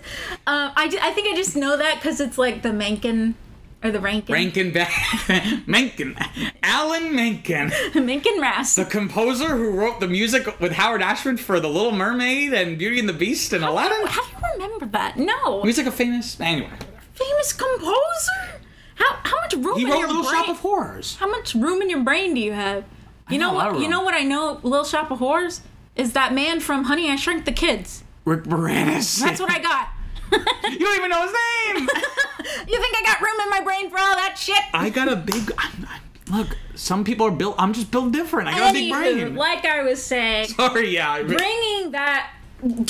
[0.47, 3.35] um, I, ju- I think I just know that because it's like the Menken
[3.83, 6.15] or the Rankin Rankin ba- Menken.
[6.63, 7.73] Alan Menken.
[8.05, 8.75] Menken Ras.
[8.75, 12.99] The composer who wrote the music with Howard Ashman for The Little Mermaid and Beauty
[12.99, 14.07] and the Beast and Aladdin.
[14.07, 15.17] How do you remember that?
[15.17, 16.39] No, He's like a famous.
[16.39, 16.69] Anyway.
[17.15, 18.54] famous composer.
[18.95, 20.35] How how much room He in wrote your Little brain?
[20.35, 21.17] Shop of Horrors.
[21.17, 22.85] How much room in your brain do you have?
[23.31, 23.83] You know know, a lot of what?
[23.83, 24.61] You know what I know?
[24.63, 25.63] Little Shop of Horrors
[25.97, 28.05] is that man from Honey I Shrunk the Kids.
[28.25, 29.21] Rick Moranis.
[29.21, 29.89] That's what I got.
[30.65, 31.89] You don't even know his name!
[32.69, 34.59] you think I got room in my brain for all that shit?
[34.73, 35.53] I got a big.
[35.57, 37.55] I'm, I'm, look, some people are built.
[37.59, 38.49] I'm just built different.
[38.49, 39.37] I got a big brain.
[39.37, 41.13] like I was saying, Sorry, yeah.
[41.13, 42.33] I re- bringing that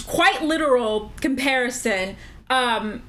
[0.06, 2.16] quite literal comparison,
[2.48, 3.02] um,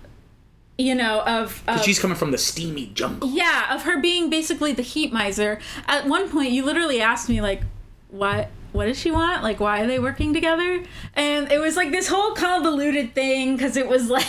[0.78, 3.30] you know, of, of She's coming from the steamy jungle.
[3.30, 5.60] yeah, of her being basically the heat miser.
[5.88, 7.62] At one point, you literally asked me like,
[8.10, 8.50] "What?
[8.74, 9.42] What does she want?
[9.42, 10.84] Like, why are they working together?"
[11.16, 14.28] And it was like this whole convoluted thing because it was like,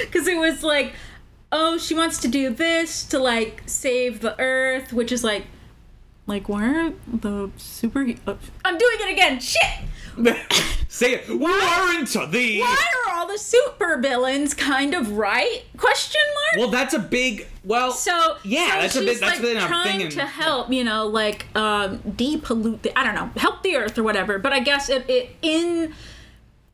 [0.00, 0.94] because it was like,
[1.50, 5.44] oh, she wants to do this to like save the Earth, which is like.
[6.24, 8.06] Like why aren't the super?
[8.26, 9.40] Uh, I'm doing it again.
[9.40, 9.60] Shit.
[10.88, 11.28] Say it.
[11.28, 12.60] Warrant the.
[12.60, 15.62] Why are all the super villains kind of right?
[15.78, 16.60] Question mark.
[16.60, 17.46] Well, that's a big.
[17.64, 17.92] Well.
[17.92, 19.18] So Yeah, so that's a big.
[19.18, 22.96] that's like been a trying thing in- to help, you know, like um, depollute the
[22.98, 24.38] I don't know, help the earth or whatever.
[24.38, 25.94] But I guess it, it in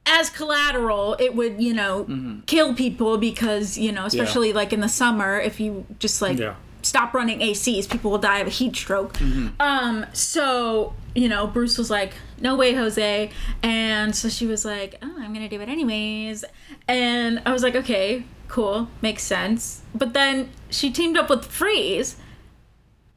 [0.05, 2.41] as collateral, it would you know Mm-hmm.
[2.47, 6.55] kill people because you know, especially like in the summer, if you just like Yeah.
[6.83, 9.13] stop running ACs, people will die of a heat stroke.
[9.15, 9.49] Mm-hmm.
[9.61, 14.97] Um, so you know, Bruce was like, "No way, Jose," and so she was like,
[15.03, 16.45] "Oh, I'm gonna do it anyways,"
[16.87, 22.17] and I was like, "Okay, cool, makes sense." But then she teamed up with Freeze,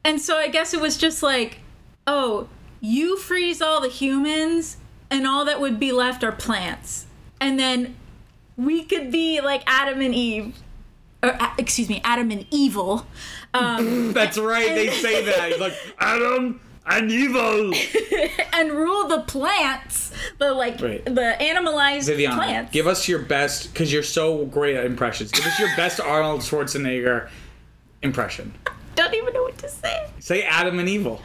[0.04, 1.58] and so I guess it was just like,
[2.04, 2.48] "Oh,
[2.80, 7.06] you freeze all the humans, and all that would be left are plants,
[7.40, 7.94] and then
[8.56, 10.56] we could be like Adam and Eve."
[11.22, 13.06] Or, excuse me, Adam and Evil.
[13.54, 14.74] Um, That's right.
[14.74, 15.52] They say that.
[15.52, 17.72] He's like Adam and evil.
[18.52, 21.04] and rule the plants, the like Right.
[21.04, 22.72] the animalized Viviana, plants.
[22.72, 25.30] give us your best because you're so great at impressions.
[25.30, 27.28] Give us your best Arnold Schwarzenegger
[28.02, 28.52] impression.
[28.94, 30.06] Don't even know what to say.
[30.18, 31.22] Say Adam and evil.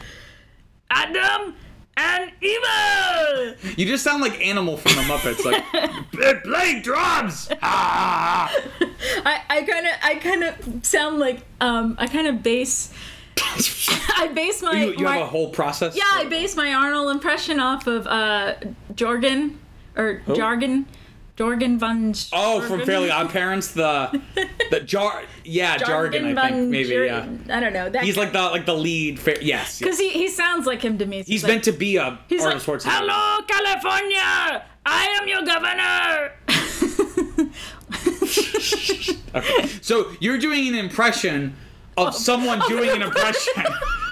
[0.90, 1.54] Adam
[1.98, 3.56] and Evil.
[3.76, 5.44] You just sound like Animal from the Muppets.
[5.44, 7.50] Like play drums.
[7.62, 8.54] Ah.
[9.26, 12.94] I I kind of I kind of sound like um I kind of base
[13.40, 15.96] I base my you you my, have a whole process.
[15.96, 18.56] yeah I base my Arnold impression off of uh
[18.94, 19.58] Jorgen
[19.96, 20.86] or Jargon
[21.38, 24.20] Jorgen von Oh, from Fairly Odd Parents, the
[24.72, 25.22] the jar.
[25.44, 26.36] Yeah, jargon.
[26.36, 26.96] I think maybe.
[26.96, 27.28] Yeah.
[27.50, 27.90] I don't know.
[27.92, 29.20] That He's like the like the lead.
[29.20, 29.44] Fa- yes.
[29.46, 29.80] yes.
[29.80, 31.22] because he, he sounds like him to me.
[31.22, 32.90] He's like, meant to be a He's Arnold like, Schwarzenegger.
[32.90, 34.66] Hello, California!
[34.84, 36.34] I am your governor!
[39.36, 39.68] Okay.
[39.82, 41.56] So you're doing an impression
[41.98, 43.64] of someone doing an impression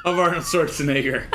[0.04, 1.26] of Arnold Schwarzenegger.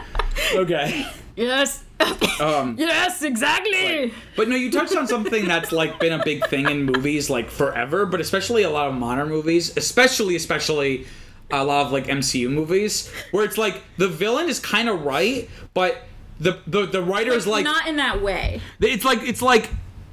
[0.54, 1.06] Okay.
[1.36, 1.84] yes!
[2.40, 4.14] Um, yes, exactly!
[4.34, 7.50] but no, you touched on something that's like been a big thing in movies like
[7.50, 11.04] forever, but especially a lot of modern movies, especially especially
[11.50, 15.50] a lot of like MCU movies, where it's like the villain is kind of right,
[15.74, 16.04] but
[16.38, 18.62] the the the writer is like Not in that way.
[18.80, 19.68] it's like it's like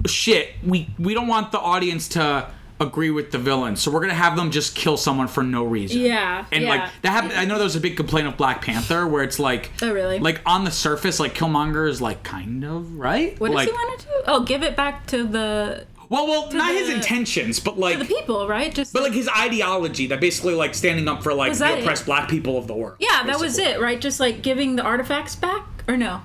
[0.05, 0.49] shit.
[0.65, 4.35] We we don't want the audience to agree with the villain, so we're gonna have
[4.35, 6.01] them just kill someone for no reason.
[6.01, 6.45] Yeah.
[6.51, 6.69] And yeah.
[6.69, 7.33] like that happened.
[7.33, 10.19] I know there was a big complaint of Black Panther where it's like, Oh, really?
[10.19, 13.39] Like on the surface, like Killmonger is like kind of right.
[13.39, 14.13] What does he want to do?
[14.27, 18.47] Oh, give it back to the Well, well, not his intentions, but like, the people,
[18.47, 18.73] right?
[18.73, 21.81] Just but like his ideology that basically like standing up for like the that it?
[21.81, 22.97] oppressed Black people of the world.
[22.99, 23.99] yeah, that was it, right?
[23.99, 26.21] Just like giving the artifacts back, or no?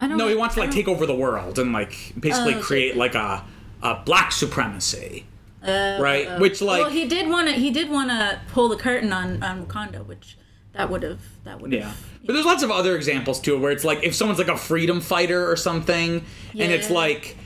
[0.00, 0.16] I don't.
[0.18, 3.14] No, he wants to like take over the world and like basically Oh, create like
[3.14, 3.44] a
[3.82, 5.24] a black supremacy.
[5.62, 6.38] Right?
[6.38, 7.54] Which like Uh, well, he did want to.
[7.54, 10.36] He did want to pull the curtain on on Wakanda, which
[10.72, 11.20] that would have.
[11.44, 11.80] That would have.
[11.82, 11.92] Yeah.
[12.24, 15.00] But there's lots of other examples too where it's like if someone's like a freedom
[15.00, 16.94] fighter or something and it's Yeah.
[16.96, 17.36] like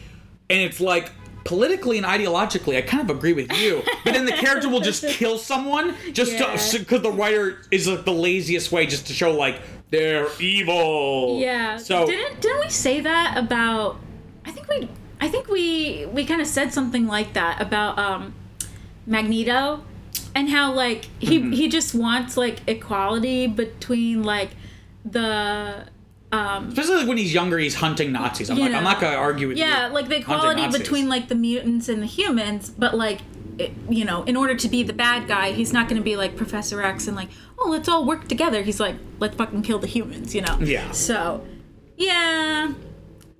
[0.50, 1.10] and it's like
[1.44, 3.82] politically and ideologically I kind of agree with you.
[4.04, 6.56] But then the character will just kill someone just Yeah.
[6.78, 11.38] because the writer is like the laziest way just to show like they're evil.
[11.40, 11.76] Yeah.
[11.76, 13.96] So didn't didn't we say that about?
[14.44, 14.88] I think we
[15.20, 18.34] I think we we kind of said something like that about um,
[19.06, 19.82] Magneto
[20.34, 21.52] and how like he Mm-hmm.
[21.52, 24.50] he just wants like equality between like
[25.04, 25.86] the
[26.32, 28.50] um Especially like when he's younger, he's hunting Nazis.
[28.50, 29.64] I'm like, I'm not gonna argue with you.
[29.64, 33.20] yeah like the equality between like the mutants and the humans but like
[33.58, 36.16] it, you know in order to be the bad guy he's not going to be
[36.16, 39.78] like professor x and like oh let's all work together he's like let's fucking kill
[39.78, 40.90] the humans you know Yeah.
[40.90, 41.46] so
[41.96, 42.72] yeah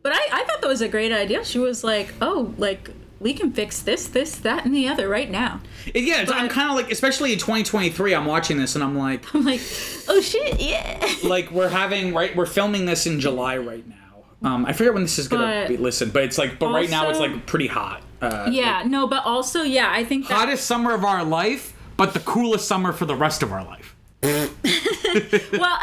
[0.05, 3.33] but i i thought that was a great idea she was like oh like we
[3.33, 5.61] can fix this this that and the other right now
[5.93, 9.23] yeah, it's, I'm kind of like, especially in 2023, I'm watching this and I'm like,
[9.35, 9.61] i'm like
[10.09, 13.95] oh shit yeah like we're having right, we're filming this in July right now.
[14.43, 16.89] Um, I forget when this is gonna But be listened, but it's like, but right
[16.91, 18.03] now it's like pretty hot.
[18.21, 22.15] Uh, yeah no but also yeah i think that hottest summer of our life, but
[22.15, 23.95] the coolest summer for the rest of our life.
[24.23, 24.39] well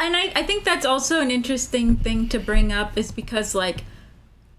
[0.00, 3.84] and I, I think that's also an interesting thing to bring up is because like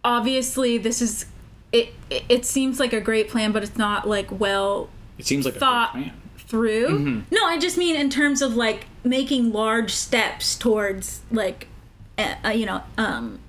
[0.04, 1.26] obviously this is
[1.72, 5.46] it it, it seems like a great plan but it's not like well It seems
[5.46, 6.14] like thought a plan.
[6.38, 7.20] through Mm-hmm.
[7.36, 11.68] no i just mean in terms of like making large steps towards like
[12.18, 13.40] uh, uh, you know um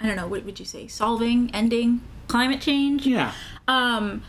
[0.00, 3.32] i don't know what would you say solving ending climate change Yeah.
[3.68, 4.22] um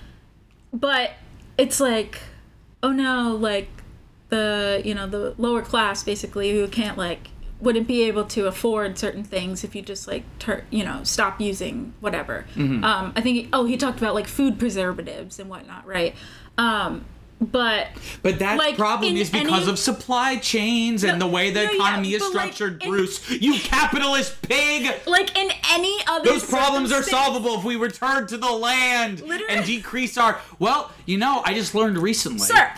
[0.74, 1.12] but
[1.58, 2.20] it's like
[2.84, 3.70] oh no like
[4.30, 7.30] the you know the lower class basically who can't like
[7.62, 11.40] wouldn't be able to afford certain things if you just like tur- you know stop
[11.40, 16.16] using whatever um i think oh he talked about like food preservatives and whatnot right
[16.58, 17.06] um
[17.40, 17.88] but
[18.22, 21.72] But that Like, problem is because any- of supply chains and the way the no,
[21.72, 23.30] yeah, economy is but, like, structured, in- Bruce.
[23.32, 24.94] You capitalist pig!
[25.08, 29.56] like in any other Those problems are solvable if we return to the land Literally.
[29.56, 30.40] and decrease our.
[30.60, 32.38] Well, you know, I just learned recently.
[32.46, 32.72] sir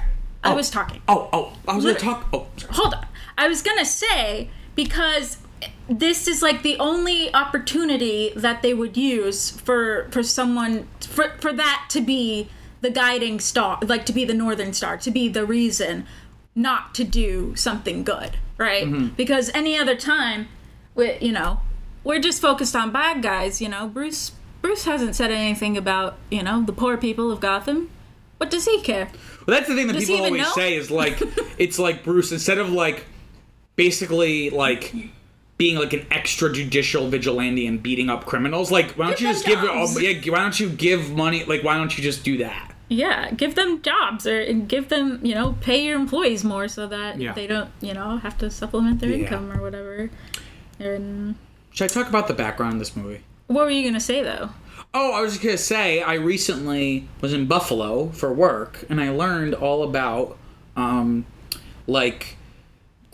[0.45, 0.55] i Oh.
[0.55, 2.27] was talking Oh, oh, I was gonna talk.
[2.31, 2.73] Oh, sorry.
[2.73, 3.05] hold on.
[3.37, 5.37] I was gonna say because
[5.89, 11.53] this is like the only opportunity that they would use for for someone for for
[11.53, 12.49] that to be
[12.81, 16.05] the guiding star, like to be the northern star, to be the reason
[16.55, 18.85] not to do something good, right?
[18.85, 19.07] Mm-hmm.
[19.15, 20.47] Because any other time,
[20.95, 21.59] we you know,
[22.03, 23.61] we're just focused on bad guys.
[23.61, 24.31] You know, Bruce
[24.61, 27.89] Bruce hasn't said anything about you know the poor people of Gotham.
[28.37, 29.09] What does he care?
[29.45, 30.51] Well, that's the thing that Does people always know?
[30.51, 31.17] say is like,
[31.57, 33.05] it's like Bruce instead of like,
[33.75, 34.93] basically like
[35.57, 38.71] being like an extrajudicial vigilante and beating up criminals.
[38.71, 39.59] Like, why don't Give you just give?
[39.59, 39.95] jobs.
[39.95, 41.43] Oh, yeah, why don't you give money?
[41.45, 42.71] Like, why don't you just do that?
[42.89, 47.19] Yeah, give them jobs or give them, you know, pay your employees more so that
[47.19, 47.33] Yeah.
[47.33, 49.17] they don't, you know, have to supplement their Yeah.
[49.17, 50.09] income or whatever.
[50.79, 51.35] And
[51.71, 53.21] Should I talk about the background of this movie?
[53.47, 54.49] what were you gonna say though?
[54.95, 59.09] Oh, I was just gonna say I recently was in Buffalo for work, and I
[59.09, 60.37] learned all about,
[60.75, 61.25] um,
[61.87, 62.37] like,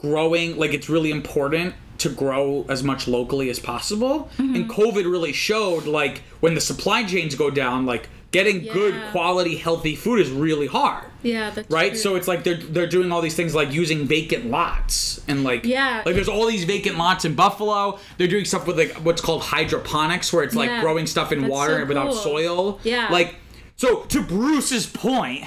[0.01, 0.57] growing.
[0.57, 4.29] Like, it's really important to grow as much locally as possible.
[4.37, 4.55] Mm-hmm.
[4.55, 9.57] And COVID really showed, like, when the supply chains go down, like, getting good quality,
[9.57, 11.03] healthy food is really hard.
[11.23, 11.97] Yeah, that's Right, true.
[11.99, 15.65] so it's like they're they're doing all these things like using vacant lots and like
[15.65, 16.03] Yeah.
[16.05, 17.97] like there's all these vacant lots in Buffalo.
[18.17, 20.79] They're doing stuff with like what's called hydroponics, where it's like Yeah.
[20.81, 22.17] growing stuff in That's water so without cool.
[22.17, 22.79] soil.
[22.83, 23.07] Yeah.
[23.11, 23.35] Like
[23.77, 25.45] so to Bruce's point,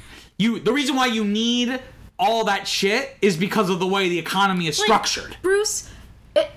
[0.38, 1.78] you the reason why you need
[2.22, 5.36] all that shit is because of the way the economy is Like, structured.
[5.42, 5.90] Bruce,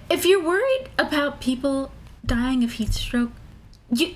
[0.10, 1.92] if you're worried about people
[2.26, 3.32] dying of heat stroke,
[3.92, 4.16] you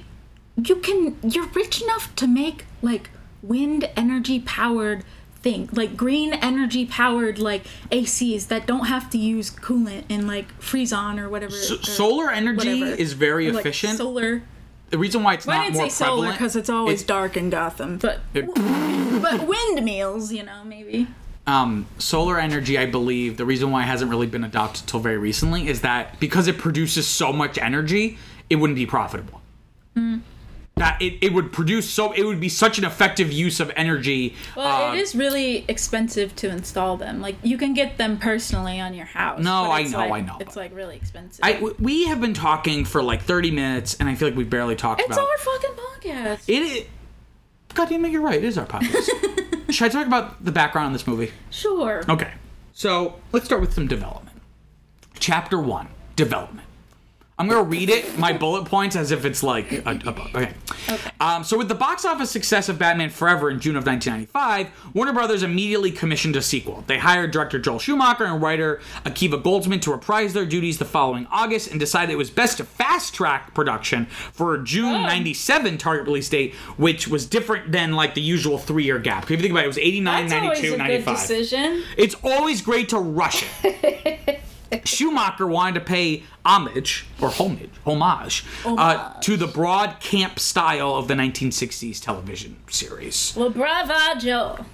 [0.62, 3.09] you can you're rich enough to make like
[3.41, 5.03] wind energy powered
[5.41, 10.51] thing like green energy powered like ACs that don't have to use coolant and like
[10.62, 11.53] freeze on or whatever.
[11.53, 13.01] So- or solar energy whatever.
[13.01, 13.97] is very like, efficient.
[13.97, 14.41] solar.
[14.89, 17.38] the reason why it's I not more say solar prevalent because it's always it- dark
[17.38, 21.07] in Gotham, but but windmills, you know, maybe.
[21.49, 25.17] Um, solar energy, I believe, the reason why it hasn't really been adopted till very
[25.17, 28.19] recently is that because it produces so much energy,
[28.51, 29.41] it wouldn't be profitable.
[29.95, 30.21] Mm.
[30.75, 34.35] That it, it would produce so it would be such an effective use of energy.
[34.55, 37.19] Well, uh, it is really expensive to install them.
[37.19, 39.41] Like you can get them personally on your house.
[39.41, 41.43] No, I know, like- I know, It's like really expensive.
[41.43, 44.75] I, we have been talking for like 30 minutes, and I feel like we barely
[44.75, 46.43] talked it's about It's our fucking podcast.
[46.47, 46.62] it.
[46.62, 46.85] Is,
[47.73, 48.38] God damn it, you're right.
[48.38, 49.35] It is our podcast.
[49.71, 51.32] Should I talk about the background on this movie?
[51.49, 52.03] sure.
[52.10, 52.32] Okay.
[52.73, 54.41] So let's start with some development.
[55.19, 56.67] Chapter one development.
[57.39, 60.28] I'm gonna read it, my bullet points, as if it's like a, a book.
[60.36, 60.52] Okay.
[60.89, 61.12] Okay.
[61.21, 65.13] Um, so, with the box office success of Batman Forever in June of 1995, Warner
[65.13, 66.83] Brothers immediately commissioned a sequel.
[66.87, 71.27] They hired director Joel Schumacher and writer Akiva Goldsman to reprise their duties the following
[71.31, 76.08] August and decided it was best to fast track production for a June 97 target
[76.08, 79.23] release date, which was different than like the usual three year gap.
[79.23, 81.06] If you think about it, it was 89, That's always 92, a 95.
[81.06, 81.83] good decision.
[81.96, 84.42] It's always great to rush it.
[84.85, 91.07] Schumacher wanted to pay homage or homage, homage, Uh, to the broad camp style of
[91.07, 93.33] the 1960s television series.
[93.35, 94.65] Well, bravaggio.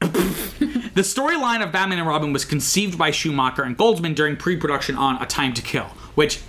[0.00, 5.20] the storyline of Batman and Robin was conceived by Schumacher and Goldsman during pre-production on
[5.22, 6.40] A Time to Kill, which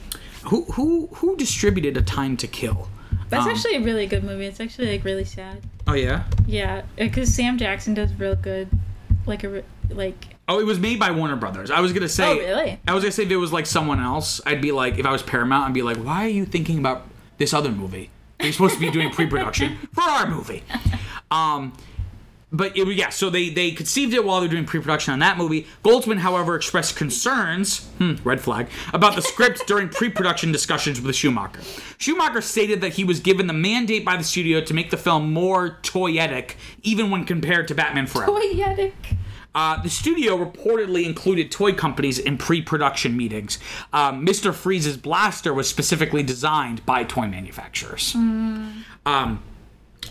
[0.45, 2.89] who who who distributed A Time to Kill?
[3.29, 4.45] That's Um, actually a really good movie.
[4.45, 5.61] It's actually like really sad.
[5.87, 6.23] Oh yeah.
[6.47, 8.69] Yeah, because Sam Jackson does real good,
[9.25, 10.34] like a like.
[10.47, 11.71] Oh, it was made by Warner Brothers.
[11.71, 12.29] I was gonna say.
[12.29, 12.79] Oh, really?
[12.87, 15.11] I was gonna say if it was like someone else, I'd be like, if I
[15.11, 18.11] was Paramount, I'd be like, why are you thinking about this other movie?
[18.39, 20.63] You're supposed to be doing pre-production for our movie.
[21.31, 21.73] Um,
[22.51, 25.67] but it, yeah, so they they conceived it while they're doing pre-production on that movie.
[25.83, 31.61] Goldsman, however, expressed concerns, hmm, red flag, about the script during pre-production discussions with Schumacher.
[31.97, 35.33] Schumacher stated that he was given the mandate by the studio to make the film
[35.33, 38.31] more toyetic, even when compared to Batman Forever.
[38.31, 38.93] Toyetic.
[39.55, 43.57] Uh, the studio reportedly included toy companies in pre-production meetings.
[43.93, 44.53] Um, Mr.
[44.53, 48.13] Freeze's blaster was specifically designed by toy manufacturers.
[49.05, 49.41] Um,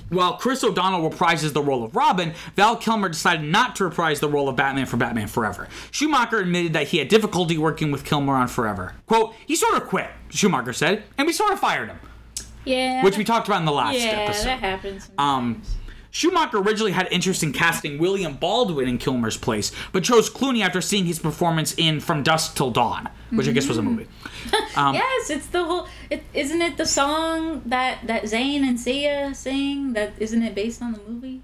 [0.09, 4.29] while Chris O'Donnell reprises the role of Robin, Val Kilmer decided not to reprise the
[4.29, 5.69] role of Batman for Batman Forever.
[5.91, 8.95] Schumacher admitted that he had difficulty working with Kilmer on Forever.
[9.07, 11.99] Quote, he sort of quit, Schumacher said, and we sort of fired him,
[12.65, 13.05] Yeah.
[13.05, 14.45] which we talked about in the last yeah, episode.
[14.47, 15.11] that happens.
[15.19, 15.63] Um,
[16.15, 20.81] Schumacher originally had interest in casting William Baldwin in Kilmer's place, but chose Clooney after
[20.81, 24.07] seeing his performance in From Dusk Till Dawn, which I guess was a movie.
[24.77, 25.89] um, yes, it's the whole.
[26.11, 29.95] It isn't it the song that that Zayn and Sia sing?
[29.95, 31.43] That isn't it based on the movie?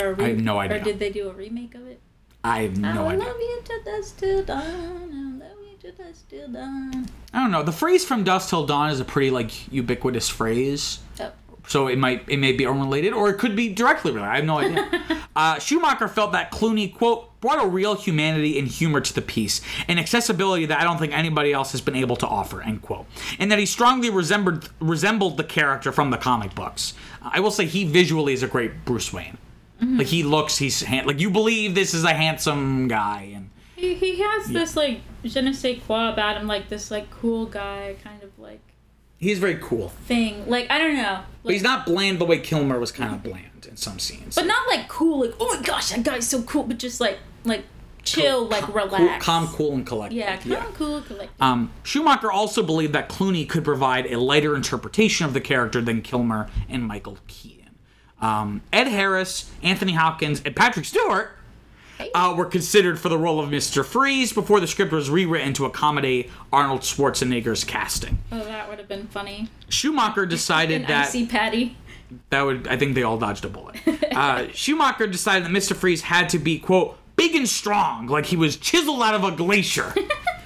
[0.00, 0.80] Or a I have no idea.
[0.80, 2.00] Or did they do a remake of it?
[2.42, 3.26] I have no I idea.
[3.26, 4.62] love you till dusk till dawn.
[4.62, 7.06] I love you till dusk till dawn.
[7.34, 7.62] I don't know.
[7.62, 11.00] The phrase "From Dusk Till Dawn" is a pretty like ubiquitous phrase.
[11.20, 11.32] Oh.
[11.66, 14.30] So it might it may be unrelated or it could be directly related.
[14.30, 15.18] I have no idea.
[15.36, 19.60] uh, Schumacher felt that Clooney quote brought a real humanity and humor to the piece,
[19.88, 22.62] an accessibility that I don't think anybody else has been able to offer.
[22.62, 23.06] End quote.
[23.38, 26.94] And that he strongly resembled resembled the character from the comic books.
[27.22, 29.38] I will say he visually is a great Bruce Wayne.
[29.80, 33.94] Like he looks, he's han- like you believe this is a handsome guy, and He,
[33.94, 37.96] he has this like je ne sais quoi about him, like this like cool guy
[38.02, 38.23] kind of
[39.24, 39.88] he's very cool.
[40.06, 40.48] thing.
[40.48, 41.20] Like I don't know.
[41.42, 44.34] But he's not bland the way Kilmer was kind of bland in some scenes.
[44.36, 45.20] but not like cool.
[45.26, 46.62] Like oh my gosh, that guy's so cool.
[46.64, 47.64] But just like like
[48.04, 49.24] chill, like Cool- relax.
[49.24, 50.16] calm, cool, and collected.
[50.16, 51.30] Yeah, calm, cool, collected.
[51.40, 56.02] Um, Schumacher also believed that Clooney could provide a lighter interpretation of the character than
[56.02, 57.70] Kilmer and Michael Keaton.
[58.20, 61.30] Um, Ed Harris, Anthony Hopkins, and Patrick Stewart
[62.14, 63.84] uh, were considered for the role of Mr.
[63.84, 68.18] Freeze before the script was rewritten to accommodate Arnold Schwarzenegger's casting.
[68.32, 69.48] oh, that would have been funny.
[69.68, 71.76] Schumacher decided An that icy patty.
[72.30, 73.76] that would I think they all dodged a bullet.
[74.14, 75.74] Uh, Schumacher decided that Mr.
[75.74, 79.32] Freeze had to be quote big and strong, like he was chiseled out of a
[79.32, 79.92] glacier.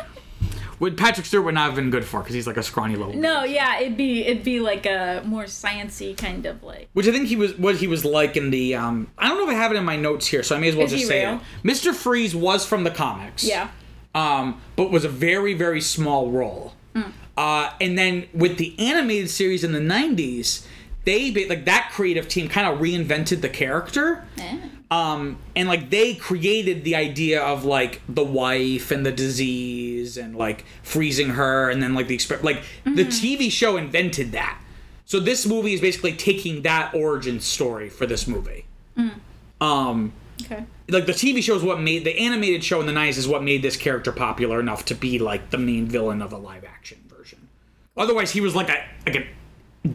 [0.79, 3.14] What Patrick Stewart would not have been good for because he's like a scrawny little.
[3.14, 6.89] No, yeah, it'd be it'd be like a more sciency kind of like.
[6.93, 8.74] Which I think he was what he was like in the.
[8.76, 10.68] Um, I don't know if I have it in my notes here, so I may
[10.68, 11.41] as well Is just say real?
[11.64, 11.66] it.
[11.66, 11.93] Mr.
[11.95, 13.45] Freeze was from the comics.
[13.45, 13.70] Yeah.
[14.14, 16.74] um, but was a very very small role.
[16.95, 17.11] Hmm.
[17.37, 20.66] Uh, and then with the animated series in the '90s,
[21.05, 24.24] they like that creative team kind of reinvented the character.
[24.39, 24.59] Eh.
[24.91, 30.34] Um, and like they created the idea of like the wife and the disease and
[30.34, 33.09] like freezing her, and then like the exp- like the Mm-hmm.
[33.11, 34.59] TV show invented that.
[35.05, 38.64] So this movie is basically taking that origin story for this movie.
[38.97, 39.12] Mm.
[39.61, 40.12] Um,
[40.43, 40.64] Okay.
[40.89, 43.43] like the TV show is what made the animated show in the 90s is what
[43.43, 46.99] made this character popular enough to be like the main villain of a live action
[47.09, 47.49] version.
[47.97, 49.26] Otherwise, he was like a like a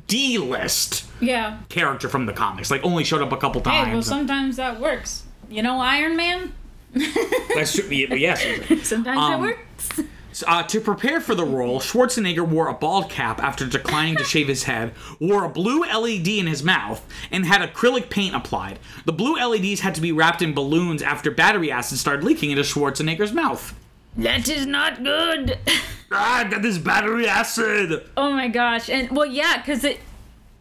[0.07, 1.57] D list Yeah.
[1.69, 2.69] character from the comics.
[2.71, 3.87] Like only showed up a couple times.
[3.87, 5.23] Hey, well, sometimes that works.
[5.49, 6.53] You know, Iron Man.
[7.55, 7.87] That's true.
[7.89, 8.43] Yes.
[8.87, 9.99] Sometimes Um, it works.
[10.47, 14.47] Uh, to prepare for the role, Schwarzenegger wore a bald cap after declining to shave
[14.47, 18.79] his head, wore a blue LED in his mouth, and had acrylic paint applied.
[19.05, 22.63] The blue LEDs had to be wrapped in balloons after battery acid started leaking into
[22.63, 23.75] Schwarzenegger's mouth.
[24.17, 25.57] That is not good.
[26.15, 28.07] Ah, I got this battery acid!
[28.15, 28.87] oh my gosh!
[28.87, 29.99] And well, yeah, because it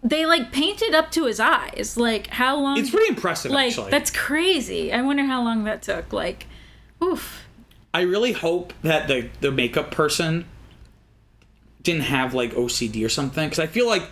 [0.03, 1.97] they like painted up to his eyes.
[1.97, 2.79] Like how long?
[2.79, 3.91] It's pretty impressive, like actually.
[3.91, 4.93] that's crazy.
[4.93, 6.13] I wonder how long that took.
[6.13, 6.47] Like,
[7.03, 7.45] oof.
[7.95, 10.47] I really hope that the the makeup person
[11.83, 14.05] didn't have like OCD or something because I feel like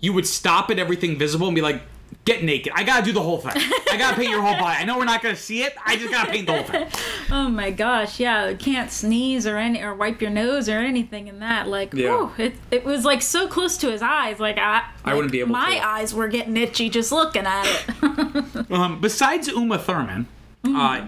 [0.00, 1.82] you would stop at everything visible and be like,
[2.24, 2.72] "Get naked!
[2.74, 3.52] I gotta do the whole thing.
[3.90, 4.76] I gotta paint your whole body.
[4.80, 5.74] I know we're not gonna see it.
[5.86, 6.86] I just gotta paint the whole thing."
[7.30, 8.20] Oh my gosh!
[8.20, 11.66] Yeah, can't sneeze or any or wipe your nose or anything in that.
[11.68, 12.16] Like, Yeah.
[12.16, 14.38] whew, it it was like so close to his eyes.
[14.40, 15.86] Like I, I wouldn't be able to My to.
[15.86, 18.70] eyes were getting itchy just looking at it.
[18.70, 20.26] Um, besides Uma Thurman,
[20.64, 21.06] uh,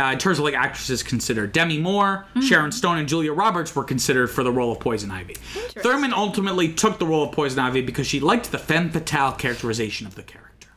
[0.00, 3.84] uh, in terms of like actresses considered, Demi Moore, Sharon Stone, and Julia Roberts were
[3.84, 5.34] considered for the role of Poison Ivy.
[5.34, 10.06] Thurman ultimately took the role of Poison Ivy because she liked the femme fatale characterization
[10.06, 10.68] of the character.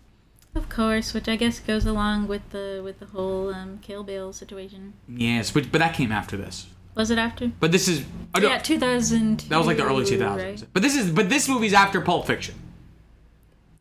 [0.56, 4.34] Of course, which I guess goes along with the with the whole um, Kill Bill
[4.34, 4.94] situation.
[5.08, 6.68] Yes, but but that came after this.
[6.96, 7.52] Was it after?
[7.60, 8.06] But this is
[8.36, 9.40] oh, no, Yeah, 2000.
[9.50, 10.68] that was like the early 2000s.
[10.74, 12.54] But this is but this movie's after Pulp Fiction.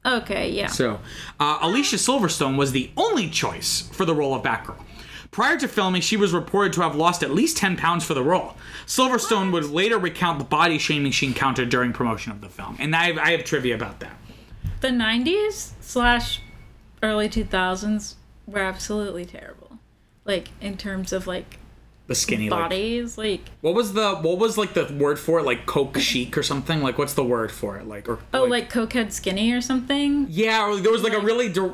[0.04, 0.66] Okay, yeah.
[0.66, 0.98] So,
[1.38, 4.82] uh, Alicia Silverstone was the only choice for the role of Batgirl.
[5.32, 8.22] Prior to filming, she was reported to have lost at least 10 pounds for the
[8.22, 8.54] role.
[8.86, 12.76] Silverstone would later recount the body shaming she encountered during promotion of the film.
[12.78, 14.14] And I have, I have trivia about that.
[14.82, 16.42] the 90s slash
[17.02, 18.16] early 2000s
[18.46, 19.78] were absolutely terrible.
[20.26, 21.58] Like in terms of like
[22.08, 25.44] The skinny bodies, like What was the what was like the word for it?
[25.44, 26.82] Like coke chic or something?
[26.82, 27.88] Like what's the word for it?
[27.88, 30.26] Like or oh, like cokehead skinny or something.
[30.28, 31.70] Yeah, or there was like a really d-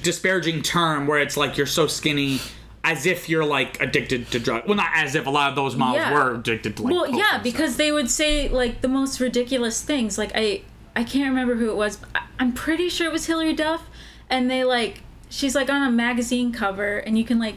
[0.00, 2.40] disparaging term where it's like you're so skinny
[2.84, 4.66] as if you're like addicted to drugs.
[4.66, 6.12] Well, not as if a lot of those models Yeah.
[6.14, 10.18] were addicted to like Well, yeah, because they would say like the most ridiculous things.
[10.18, 10.62] Like I,
[10.96, 11.96] I can't remember who it was.
[11.96, 13.88] But I- I'm pretty sure it was Hilary Duff,
[14.28, 17.54] and they like she's like on a magazine cover, and you can like,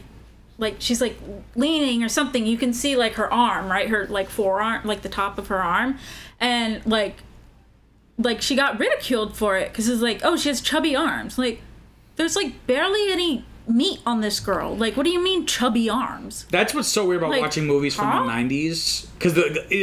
[0.58, 1.18] like she's like
[1.56, 2.46] leaning or something.
[2.46, 3.88] You can see like her arm, right?
[3.88, 5.98] Her like forearm, like the top of her arm,
[6.40, 7.16] and like,
[8.16, 11.36] like she got ridiculed for it because it's like, oh, she has chubby arms.
[11.36, 11.60] Like,
[12.14, 14.76] there's like barely any meat on this girl.
[14.76, 16.46] Like, what do you mean chubby arms?
[16.50, 18.24] That's what's so weird about Like, watching movies from huh?
[18.24, 19.34] the '90s, because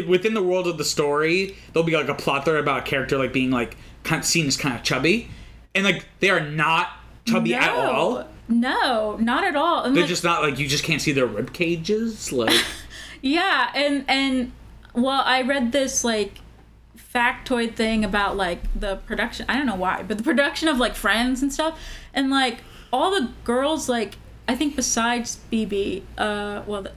[0.07, 3.17] within the world of the story, there'll be like a plot there about a character
[3.17, 5.29] like being like kind of seen as kind of chubby,
[5.75, 6.89] and like they are not
[7.25, 8.27] chubby at all.
[8.49, 9.84] No, not at all.
[9.84, 12.31] And They're like, just not like you just can't see their rib cages.
[12.31, 12.59] Like
[13.21, 14.51] yeah, and and
[14.93, 16.39] well, I read this like
[16.97, 19.45] factoid thing about like the production.
[19.49, 21.79] I don't know why, but the production of like Friends and stuff,
[22.13, 22.63] and like
[22.93, 24.15] all the girls, like
[24.47, 26.83] I think besides BB, uh, well.
[26.83, 26.95] th-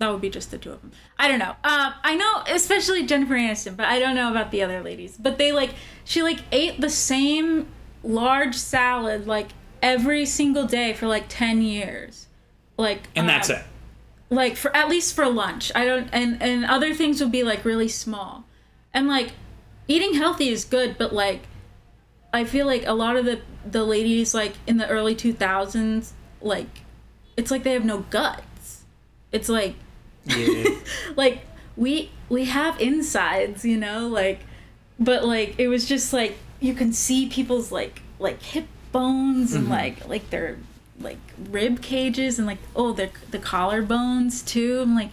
[0.00, 0.90] that would be just the two of them.
[1.20, 1.54] I don't know.
[1.62, 5.16] Um, I know, especially Jennifer Aniston, but I don't know about the other ladies.
[5.16, 5.70] But they like,
[6.04, 7.68] she like ate the same
[8.02, 12.26] large salad like every single day for like ten years,
[12.76, 13.02] like.
[13.14, 13.62] and that's um, it.
[14.30, 17.64] like for at least for lunch i don't and and other things would be like
[17.64, 18.44] really small
[18.92, 19.32] and like
[19.86, 21.42] eating healthy is good but like
[22.34, 26.10] i feel like a lot of the the ladies like in the early 2000s
[26.42, 26.84] like
[27.36, 28.84] it's like they have no guts.
[29.32, 29.74] It's like
[30.24, 30.78] Yeah.
[31.16, 34.40] like we we have insides you know like
[34.98, 39.64] but like it was just like you can see people's like like hip bones and
[39.64, 39.72] mm-hmm.
[39.72, 40.56] like like their
[41.00, 41.18] like
[41.50, 44.80] rib cages and like oh the the collarbones too.
[44.82, 45.10] I'm like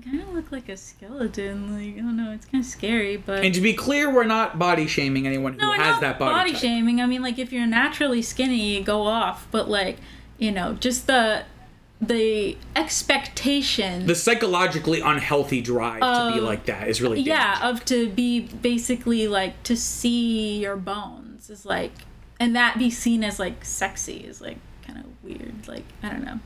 [0.00, 3.44] kind of look like a skeleton like i don't know it's kind of scary but
[3.44, 6.60] and to be clear, we're not body shaming anyone who no, has that body, type.
[6.60, 7.00] shaming.
[7.00, 9.46] I mean, like if you're naturally skinny, go off.
[9.50, 9.98] But like,
[10.38, 11.44] you know, just the
[12.00, 14.06] the expectation.
[14.06, 17.80] The psychologically unhealthy drive to be like that is really yeah, dangerous.
[17.80, 21.92] of to be basically like to see your bones is like,
[22.38, 25.66] and that be seen as like sexy is like kind of weird.
[25.68, 26.40] Like I don't know.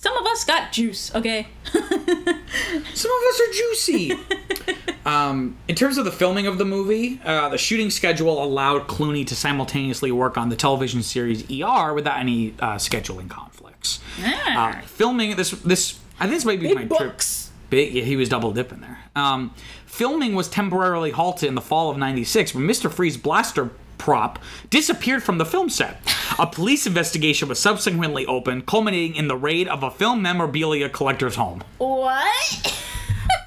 [0.00, 1.48] Some of us got juice, okay?
[1.72, 4.12] Some of us are juicy.
[5.04, 9.26] um, in terms of the filming of the movie, uh, the shooting schedule allowed Clooney
[9.26, 13.98] to simultaneously work on the television series ER without any uh, scheduling conflicts.
[14.22, 14.78] Ah.
[14.78, 16.88] Uh, filming this, this I think this might be my trip.
[16.90, 17.50] books.
[17.68, 19.00] Big, yeah, he was double dipping there.
[19.16, 19.52] Um,
[19.84, 22.88] filming was temporarily halted in the fall of '96 when Mr.
[22.90, 24.38] Freeze blaster prop
[24.70, 26.00] disappeared from the film set.
[26.38, 31.36] A police investigation was subsequently opened, culminating in the raid of a film memorabilia collector's
[31.36, 31.62] home.
[31.78, 32.82] What?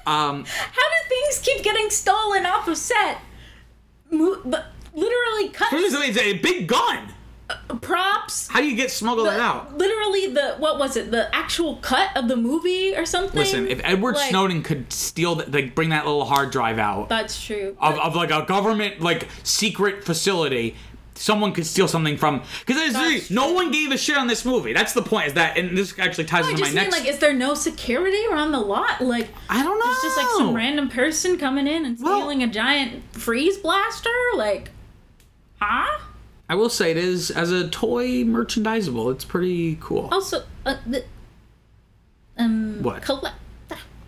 [0.06, 3.18] Um, How do things keep getting stolen off of set?
[4.10, 7.12] Mo- but literally cut it's a big gun.
[7.80, 8.48] Props.
[8.48, 9.76] How do you get smuggle that out?
[9.78, 11.10] Literally the what was it?
[11.10, 13.38] The actual cut of the movie or something.
[13.38, 17.08] Listen, if Edward Like- Snowden could steal, the, like, bring that little hard drive out
[17.08, 17.76] That's true.
[17.80, 20.76] of, of like a government like secret facility,
[21.14, 22.42] someone could steal something from.
[22.66, 24.72] Because no one gave a shit on this movie.
[24.72, 25.28] That's the point.
[25.28, 26.92] Is that, and this actually ties I into my mean next.
[26.98, 29.00] like, is there no security around the lot?
[29.02, 29.92] Like, I don't know.
[29.92, 34.10] it's just like some random person coming in and Well- stealing a giant freeze blaster.
[34.36, 34.70] Like,
[35.60, 36.00] huh?
[36.52, 39.10] I will say it is as a toy merchandisable.
[39.14, 40.10] It's pretty cool.
[40.12, 41.02] Also, uh, the,
[42.36, 43.00] um, What?
[43.00, 43.36] collect.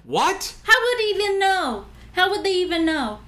[0.04, 0.54] What?
[0.64, 1.86] How would they even know?
[2.12, 3.20] How would they even know?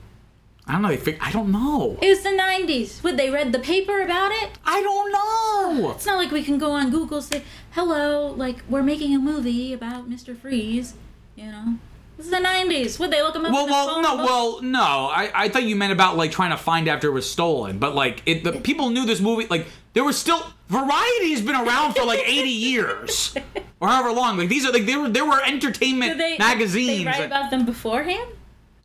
[0.67, 0.89] I don't know.
[0.89, 1.97] They fig- I don't know.
[2.03, 3.03] It was the 90s.
[3.03, 4.51] Would they read the paper about it?
[4.67, 5.93] I don't know.
[5.93, 9.73] It's not like we can go on Google say, "Hello, like we're making a movie
[9.73, 10.37] about Mr.
[10.39, 10.93] Freeze."
[11.37, 11.79] You know,
[12.17, 12.99] this is the '90s.
[12.99, 13.53] Would they look him up?
[13.53, 14.27] Well, well, no, book?
[14.27, 14.81] well, no.
[15.13, 17.95] I, I thought you meant about like trying to find after it was stolen, but
[17.95, 19.47] like it, the people knew this movie.
[19.49, 23.35] Like there was still Variety has been around for like eighty years
[23.81, 24.37] or however long.
[24.37, 26.99] Like these are like there were there were entertainment they magazines.
[26.99, 28.31] They write that- about them beforehand.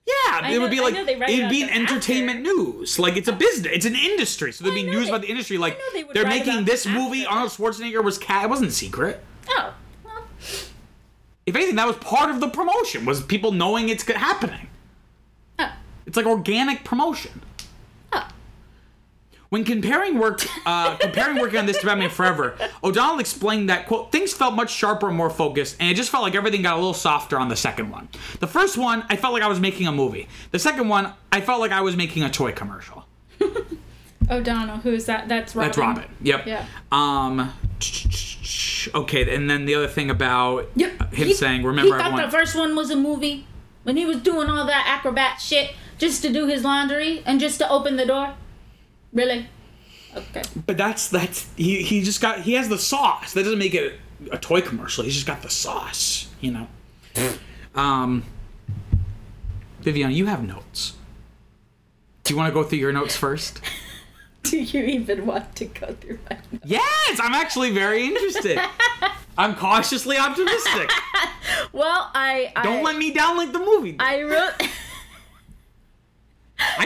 [0.05, 2.41] Yeah, I it would be like know they write it it'd be an them entertainment
[2.41, 2.99] news.
[2.99, 4.51] Like it's a business, it's an industry.
[4.51, 5.57] So there'd be I news they- about the industry.
[5.57, 7.21] Like they they're making this them movie.
[7.21, 7.33] after.
[7.33, 8.43] Arnold Schwarzenegger was cat.
[8.43, 9.23] It wasn't secret.
[9.49, 9.73] Oh,
[11.51, 13.03] If anything, that was part of the promotion.
[13.03, 14.69] Was people knowing it's happening.
[15.59, 15.69] oh,
[16.05, 17.41] It's like organic promotion.
[18.13, 18.25] oh.
[19.49, 24.13] When comparing work, uh, comparing working on this to Batman Forever, O'Donnell explained that quote
[24.13, 26.77] things felt much sharper and more focused, and it just felt like everything got a
[26.77, 28.07] little softer on the second one.
[28.39, 30.29] The first one, I felt like I was making a movie.
[30.51, 33.03] The second one, I felt like I was making a toy commercial.
[34.31, 34.77] O'Donnell.
[34.77, 35.27] Who is that?
[35.27, 35.67] That's Robin.
[35.67, 36.05] That's Robin.
[36.21, 36.47] Yep.
[36.47, 36.65] Yeah.
[36.93, 37.51] Um.
[38.93, 41.13] Okay, and then the other thing about Yep.
[41.13, 43.45] him He- saying, "Remember, he thought everyone." the first one was a movie
[43.83, 47.57] when he was doing all that acrobat shit just to do his laundry and just
[47.59, 48.33] to open the door.
[49.13, 49.47] Really?
[50.15, 50.41] Okay.
[50.65, 53.33] But that's that's he he just got he has the sauce.
[53.33, 53.99] That doesn't make it
[54.31, 55.03] a toy commercial.
[55.03, 56.67] He's just got the sauce, you know.
[57.75, 58.23] um
[59.81, 60.93] Vivian, you have notes.
[62.23, 63.61] Do you want to go through your notes first?
[64.43, 66.65] Do you even want to go through my notes?
[66.65, 68.59] yes, I'm actually very interested.
[69.37, 70.89] I'm cautiously optimistic.
[71.73, 73.95] Well, I I, Don't let me down like the movie.
[73.99, 74.53] I, I wrote.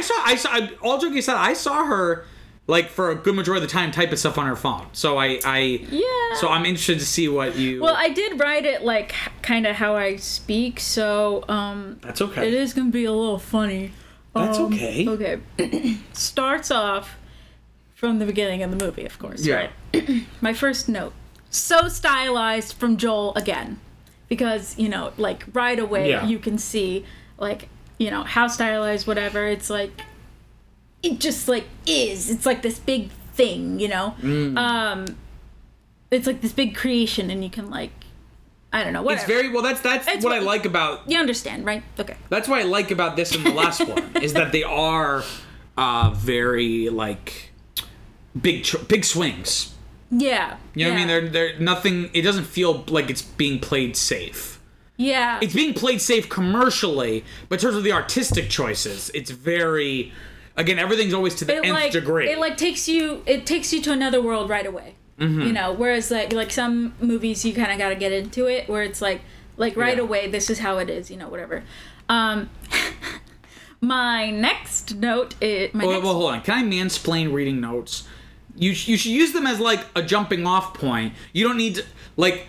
[0.01, 2.25] saw I saw all joking aside, I saw her
[2.67, 4.87] like for a good majority of the time typing stuff on her phone.
[4.93, 6.39] So I I yeah.
[6.39, 9.75] so I'm interested to see what you well, I did write it like kind of
[9.75, 12.47] how I speak, so um, That's okay.
[12.47, 13.91] it is gonna be a little funny.
[14.33, 15.07] That's Um, okay.
[15.07, 15.97] Okay.
[16.13, 17.15] Starts off
[17.95, 19.45] from the beginning of the movie, of course.
[19.45, 19.69] Yeah.
[19.93, 20.25] Right.
[20.41, 21.13] My first note.
[21.49, 23.79] So stylized from Joel again.
[24.27, 26.25] Because, you know, like right away Yeah.
[26.25, 27.05] you can see
[27.37, 29.45] like, you know, how stylized whatever.
[29.47, 30.01] It's like
[31.03, 32.29] it just like is.
[32.29, 34.15] It's like this big thing, you know.
[34.21, 34.57] Mm.
[34.57, 35.05] Um
[36.11, 37.91] it's like this big creation and you can like
[38.73, 39.21] I don't know, whatever.
[39.21, 39.61] It's very well.
[39.61, 41.09] That's that's It's what I like about.
[41.09, 41.83] you understand, right?
[41.99, 42.17] Okay.
[42.29, 45.23] That's what I like about this and the last one is that they are
[45.77, 47.44] uh, very like
[48.39, 49.73] big tr- big swings.
[50.11, 50.57] Yeah.
[50.75, 51.09] You know what I mean?
[51.09, 51.19] yeah.
[51.19, 52.09] They're they're nothing.
[52.13, 54.59] It doesn't feel like it's being played safe.
[54.97, 55.39] Yeah.
[55.41, 60.13] It's being played safe commercially, but in terms of the artistic choices, it's very.
[60.57, 62.29] Again, everything's always to the it nth like degree.
[62.29, 64.95] it like takes you it takes you to another world right away.
[65.19, 65.41] Mm-hmm.
[65.41, 68.69] You know, whereas like like some movies you kind of got to get into it
[68.69, 69.19] where it's like
[69.57, 70.03] like right Yeah.
[70.03, 71.63] away this is how it is, you know, whatever.
[72.07, 72.49] Um
[73.81, 76.41] my next note is my well, next, well, hold on.
[76.41, 78.07] Can I mansplain reading notes?
[78.57, 81.13] You sh- you should use them as like a jumping off point.
[81.33, 81.83] You don't need to
[82.17, 82.47] like.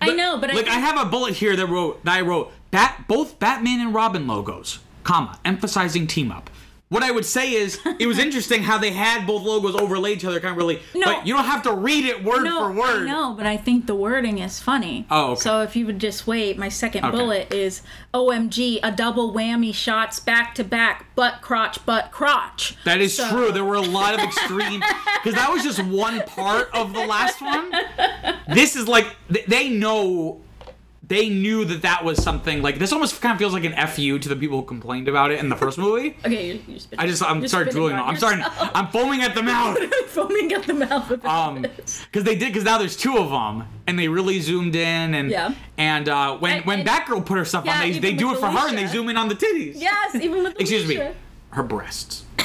[0.00, 2.52] I know, but like I, think- have a bullet here that wrote that I wrote
[2.70, 6.50] bat both Batman and Robin logos, comma emphasizing team up.
[6.90, 10.24] What I would say is it was interesting how they had both logos overlaid each
[10.24, 10.80] other, kind of really.
[10.94, 11.04] No.
[11.04, 13.06] but you don't have to read it word no, for word.
[13.06, 15.06] No, but I think the wording is funny.
[15.10, 15.40] Oh, okay.
[15.40, 17.16] So if you would just wait, my second Okay.
[17.16, 17.82] bullet is
[18.14, 22.76] OMG, a double whammy shots back to back, butt crotch, butt crotch.
[22.84, 23.52] That is So- true.
[23.52, 24.80] There were a lot of extreme
[25.22, 27.70] because that was just one part of the last one.
[28.48, 30.40] This is like they know
[31.08, 34.18] they knew that that was something like this almost kind of feels like an fu
[34.18, 36.16] to the people who complained about it in the first movie.
[36.24, 36.78] Okay, you're, you're.
[36.98, 37.96] I just I'm sorry drooling.
[37.96, 38.36] I'm sorry.
[38.38, 38.70] yourself.
[38.74, 39.78] I'm foaming at the mouth.
[40.08, 42.04] foaming at the mouth with Um, this.
[42.04, 45.30] because they did because now there's two of them and they really zoomed in and
[45.30, 45.54] Yeah.
[45.78, 48.32] and uh, when And- when and- Batgirl put her stuff Yeah, on they they do
[48.32, 49.74] it for her and they zoom in on the titties.
[49.76, 51.00] Yes, even with Excuse me,
[51.50, 52.24] her breasts.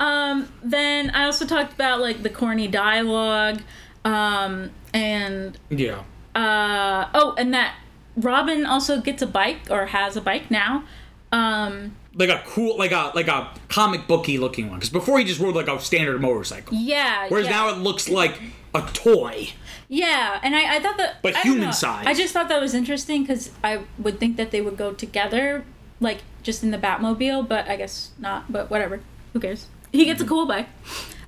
[0.00, 3.62] Um, then I also talked about like the corny dialogue,
[4.04, 6.02] um, and Yeah.
[6.34, 7.76] Uh, oh, and that
[8.16, 10.84] Robin also gets a bike or has a bike now.
[11.32, 15.24] Um, like a cool like a like a comic booky looking one because before he
[15.24, 17.26] just rode like a standard motorcycle yeah.
[17.28, 17.50] whereas yeah.
[17.50, 18.40] now it looks like
[18.72, 19.48] a toy
[19.88, 21.22] Yeah, and I, I thought that.
[21.22, 22.06] But I human size.
[22.06, 25.64] I just thought that was interesting because I would think that they would go together,
[26.00, 28.50] like just in the Batmobile, but I guess not.
[28.50, 29.00] But whatever.
[29.32, 29.66] Who cares?
[29.92, 30.68] He gets a cool bike.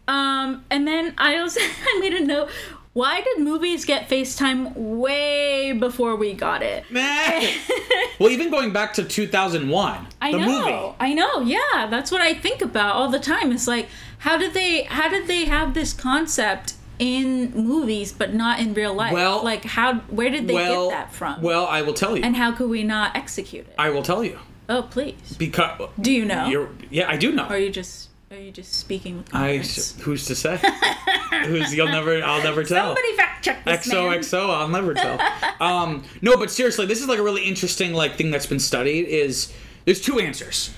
[0.08, 2.50] Um, and then I also I made a note.
[2.96, 6.82] Why did movies get FaceTime way before we got it?
[8.18, 10.46] well even going back to 2001 I the know.
[10.46, 11.42] movie I know.
[11.42, 13.52] Yeah, that's what I think about all the time.
[13.52, 14.84] It's like, how did they?
[14.84, 19.12] How did they have this concept in movies but not in real life?
[19.12, 19.96] Well- like how?
[20.08, 21.42] Where did they well get that from?
[21.42, 23.74] well i will tell you and how could we not execute it?
[23.78, 24.38] i will tell you
[24.70, 25.36] oh, please.
[25.38, 26.46] because Do you know?
[26.46, 29.58] you're yeah i do know or are you just are you just speaking with I
[30.02, 30.60] who's to say
[31.46, 34.20] who's you'll never I'll never tell Somebody fact check this man.
[34.20, 35.18] XOXO, I'll never tell.
[35.60, 39.06] um, no, but seriously, this is like a really interesting like thing that's been studied.
[39.06, 39.52] Is
[39.84, 40.74] there's two answers.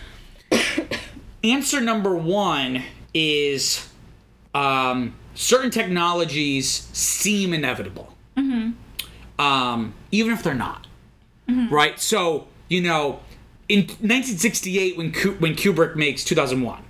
[1.45, 2.83] Answer number one
[3.15, 3.89] is
[4.55, 8.15] um, certain technologies seem inevitable,
[9.39, 10.87] um, even if they're not.
[11.49, 11.99] Right.
[11.99, 13.21] So you know,
[13.69, 16.85] in 1968 when Ku- when Kubrick makes 2001.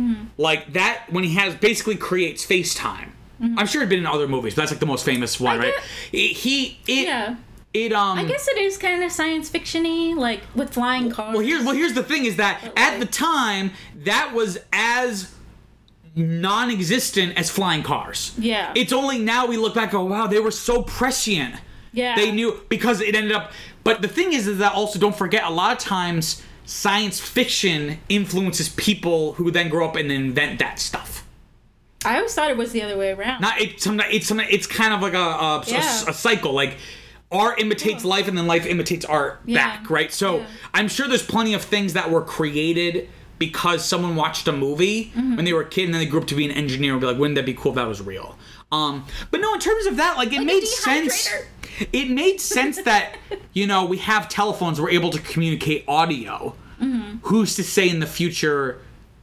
[0.00, 0.24] Mm-hmm.
[0.38, 3.10] Like that when he has basically creates FaceTime.
[3.42, 5.62] I'm sure it'd been in other movies, but that's like the most famous one, Mm-hmm.
[5.62, 5.74] I right?
[6.12, 7.36] get- he it Yeah.
[7.72, 11.34] it um I guess it is kind of science fictiony, like with flying cars.
[11.34, 13.72] Well, here's well here's the thing is that at the time
[14.04, 15.32] that was as
[16.16, 18.32] non-existent as flying cars.
[18.38, 18.72] Yeah.
[18.76, 21.54] It's only now we look back and go, wow, they were so prescient.
[21.92, 22.16] Yeah.
[22.16, 23.52] They knew because it ended up
[23.84, 27.98] but the thing is is that also don't forget a lot of times science fiction
[28.08, 31.26] influences people who then grow up and invent that stuff.
[32.04, 33.40] I always thought it was the other way around.
[33.40, 34.12] Not it's sometimes
[34.52, 36.04] it's kind of like a a, a- Yeah.
[36.08, 36.76] a cycle like
[37.32, 39.56] art imitates life and then life imitates art Yeah.
[39.78, 40.46] back right so Yeah.
[40.74, 43.08] i'm sure there's plenty of things that were created
[43.38, 45.36] because someone watched a movie Mm-hmm.
[45.36, 47.00] when they were a kid and then they grew up to be an engineer and
[47.00, 48.36] be like wouldn't that be cool if that was real
[48.72, 51.28] um but no in terms of that like it Like made sense
[51.92, 53.16] it made sense that
[53.52, 57.18] you know we have telephones we're able to communicate audio Mm-hmm.
[57.24, 58.78] who's to say in the future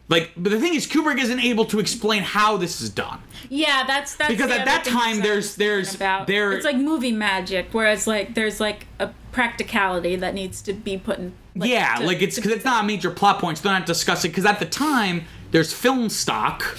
[0.09, 3.19] like but the thing is kubrick isn't able to explain how this is done
[3.49, 6.27] Yeah, that's that's Because at that time, there's- there's- about.
[6.27, 10.97] there- it's like movie magic, whereas like there's like a practicality that needs to be
[10.97, 11.33] put in.
[11.55, 13.85] Like, yeah, to- like it's because it's not a major plot point, so they're not
[13.87, 14.29] discussing.
[14.31, 16.77] Because at the time, there's film stock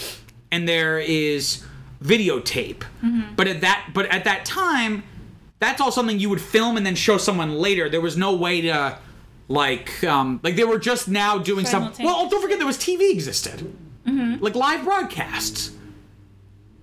[0.53, 1.64] and there is
[2.03, 3.34] videotape, Mm-hmm.
[3.36, 5.03] but at that but at that time,
[5.59, 7.88] that's all something you would film and then show someone later.
[7.88, 8.99] There was no way to
[9.49, 11.92] like um like they were just now doing some.
[12.01, 13.72] Well, don't forget there was TV existed,
[14.07, 14.42] Mm-hmm.
[14.42, 15.72] like live broadcasts.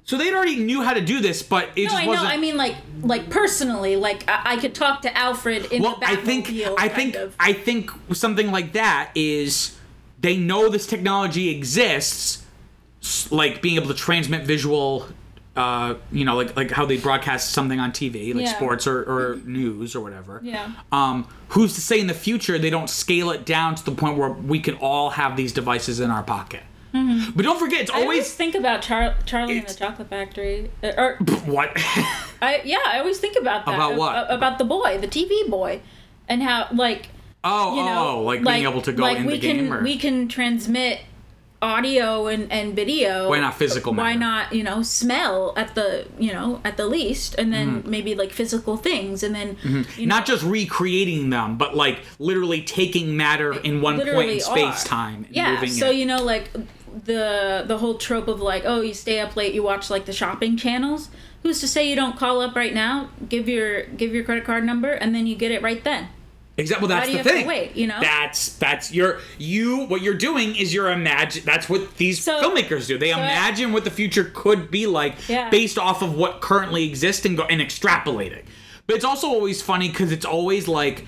[0.04, 2.12] So they'd already knew how to do this, but it No, just I know.
[2.12, 2.30] wasn't.
[2.30, 6.06] I mean, like, like personally, like I, I could talk to Alfred in well, the
[6.08, 7.36] I think I think of.
[7.40, 9.76] I think something like that is
[10.20, 12.45] they know this technology exists,
[13.32, 15.08] like being able to transmit visual.
[15.56, 18.56] Uh, you know, like like how they broadcast something on TV, like Yeah.
[18.58, 20.42] sports or, or news or whatever.
[20.44, 20.70] Yeah.
[20.92, 24.18] Um, who's to say in the future they don't scale it down to the point
[24.18, 26.62] where we can all have these devices in our pocket?
[26.92, 28.00] But don't forget, it's Mm-hmm.
[28.00, 30.72] I always always think about Char- Charlie and the Chocolate Factory.
[30.84, 31.72] Uh, Or what?
[32.42, 33.76] I yeah, I always think about that.
[33.76, 34.30] About what?
[34.30, 35.82] About the boy, the TV boy,
[36.28, 37.08] and how like
[37.44, 39.74] oh, you know, oh, like, being able to go like in we the game, can
[39.74, 41.00] or we can transmit
[41.66, 43.30] audio and and video.
[43.30, 44.20] Why not physical Why matter?
[44.20, 48.32] not you know smell at the you know at the least, and then maybe like
[48.32, 50.06] physical things, and then you know, Mm-hmm.
[50.08, 54.88] not just recreating them, but like literally taking matter in one point in space are.
[54.88, 55.96] time Yeah, so it.
[55.98, 56.50] you know like
[57.06, 60.14] the the whole trope of like oh you stay up late you watch like the
[60.14, 61.10] shopping channels.
[61.44, 64.64] Who's to say you don't call up right now, give your give your credit card
[64.66, 66.08] number, and then you get it right then?
[66.58, 66.88] Exactly.
[66.88, 67.48] Well, that's the have to thing.
[67.48, 68.00] wait, you know?
[68.00, 69.86] That's that's your you.
[69.88, 71.44] What you're doing is you're imagine.
[71.46, 72.98] That's what these So- filmmakers do.
[72.98, 75.50] They so I- imagine what the future could be like Yeah.
[75.50, 78.46] based off of what currently exists and go and extrapolate it.
[78.88, 81.06] But it's also always funny because it's always like,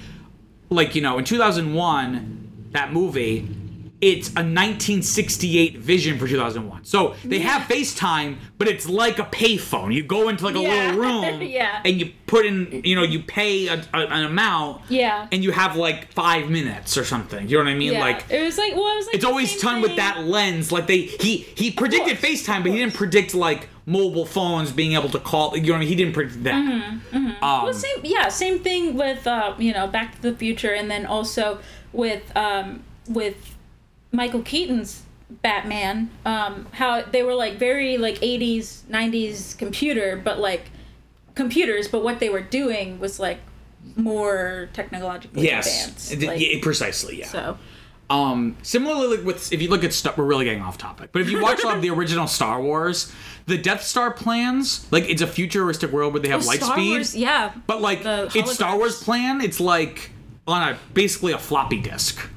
[0.70, 3.48] like you know, in 2001, that movie.
[4.00, 6.86] It's a 1968 vision for 2001.
[6.86, 9.93] So they have FaceTime, but it's like a payphone.
[9.93, 10.91] You go into like a Yeah.
[10.91, 11.00] little
[11.32, 11.82] room Yeah.
[11.84, 15.28] and you put in, you know, you pay a, a- an amount Yeah.
[15.32, 17.48] and you have like five minutes or something.
[17.50, 17.93] You know what I mean?
[17.93, 20.72] Yeah, Like it was like well, it was like it's always done with that lens.
[20.72, 25.10] Like they he he predicted FaceTime, but he didn't predict like mobile phones being able
[25.10, 25.56] to call.
[25.58, 25.88] You know what I mean?
[25.89, 26.54] He didn't predict that.
[26.54, 30.74] Mm-hmm, Um, Well, same, yeah, same thing with uh, you know Back to the Future,
[30.74, 31.60] and then also
[31.93, 33.57] with um, with
[34.12, 36.10] Michael Keaton's Batman.
[36.26, 40.70] Um, how they were like very like '80s, '90s computer, but like
[41.36, 43.39] computers, but what they were doing was like
[43.95, 45.68] more technologically yes,
[46.12, 46.28] advanced.
[46.28, 47.20] Like, yeah, precisely.
[47.20, 47.28] Yeah.
[47.28, 47.58] so
[48.10, 51.12] Um, similarly, like with if you look at Star, we're really getting off topic.
[51.12, 53.12] But if you watch of the original Star Wars,
[53.45, 56.91] the Death Star plans, like it's a futuristic world where they have light Star speed.
[56.91, 58.78] Wars, yeah, But like it's Star.
[58.78, 60.12] Wars plan, it's like
[60.47, 62.30] on a basically a floppy disk.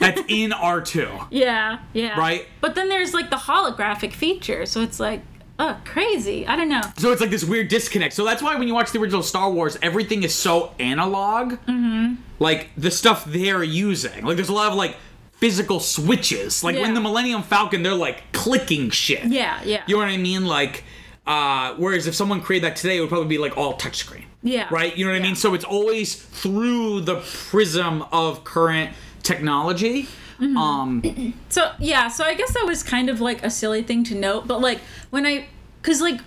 [0.00, 1.08] That's in R two.
[1.30, 2.46] yeah, yeah, Right.
[2.60, 5.22] But then there's like the holographic feature, so it's like,
[5.58, 6.46] oh, crazy.
[6.46, 6.82] I don't know.
[6.98, 8.14] So it's like this weird disconnect.
[8.14, 11.52] So that's why when you watch the original Star Wars, everything is so analog.
[11.52, 12.14] Mm-hmm.
[12.38, 14.96] Like the stuff they're using, like there's a lot of like
[15.36, 16.62] physical switches.
[16.62, 19.24] Like when the Millennium Falcon, they're like clicking shit.
[19.24, 19.82] Yeah, yeah.
[19.86, 20.46] You know what I mean?
[20.46, 20.84] Like,
[21.26, 24.24] uh, whereas if someone created that today, it would probably be like all touchscreen.
[24.42, 24.68] Yeah.
[24.70, 24.96] Right?
[24.96, 25.34] You know what I mean?
[25.34, 28.90] So it's always through the prism of current
[29.26, 30.04] technology.
[30.38, 30.56] Mm-hmm.
[30.56, 34.14] Um, So yeah, so I guess that was kind of like a silly thing to
[34.14, 35.46] note, but like when I,
[35.82, 36.20] cause like,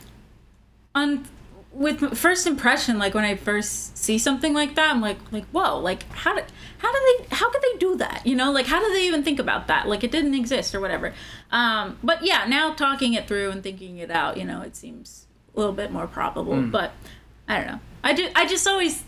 [0.95, 1.25] on
[1.71, 5.79] with first impression, like when I first see something like that, I'm like, like whoa,
[5.79, 6.45] like how did
[6.79, 8.25] how did they how could they do that?
[8.25, 9.87] You know, like how did they even think about that?
[9.87, 11.13] Like it didn't exist or whatever.
[11.51, 15.27] Um, but yeah, now talking it through and thinking it out, you know, it seems
[15.55, 16.61] a little bit more probable.
[16.63, 16.91] But
[17.47, 17.79] I don't know.
[18.03, 19.03] I just I just always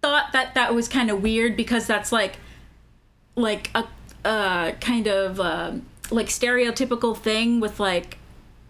[0.00, 2.38] thought that that was kind of weird because that's like
[3.36, 3.84] like a,
[4.24, 5.72] a kind of uh,
[6.10, 8.18] like stereotypical thing with like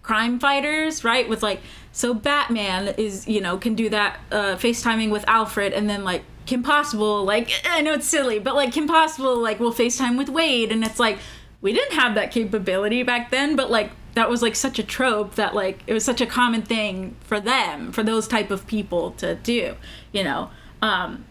[0.03, 1.27] crime fighters, right?
[1.27, 1.61] With like
[1.91, 6.23] so Batman is you know can do that uh, FaceTiming with Alfred, and then like
[6.45, 10.29] Kim Possible, like I know it's silly, but like Kim Possible like will FaceTime with
[10.29, 11.17] Wade, and it's like
[11.61, 15.35] we didn't have that capability back then, but like that was like such a trope
[15.35, 19.11] that like it was such a common thing for them, for those type of people
[19.11, 19.75] to do,
[20.11, 20.49] you know.
[20.81, 21.25] Um,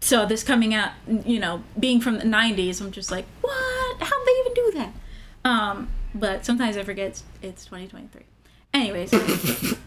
[0.00, 0.92] so this coming out,
[1.24, 3.96] you know, being from the '90s, I'm just like, what?
[4.00, 4.92] How'd they even do that?
[5.44, 8.22] Um, but sometimes I forget it's, it's 2023.
[8.72, 9.12] Anyways,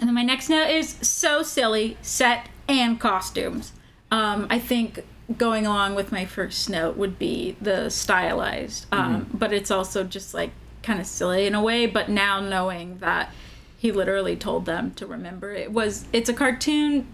[0.00, 3.72] and then my next note is so silly set and costumes.
[4.10, 5.04] Um, I think
[5.38, 10.34] going along with my first note would be the stylized, um, but it's also just
[10.34, 10.50] like
[10.82, 11.86] kind of silly in a way.
[11.86, 13.30] But now knowing that
[13.78, 17.06] he literally told them to remember it was it's a cartoon,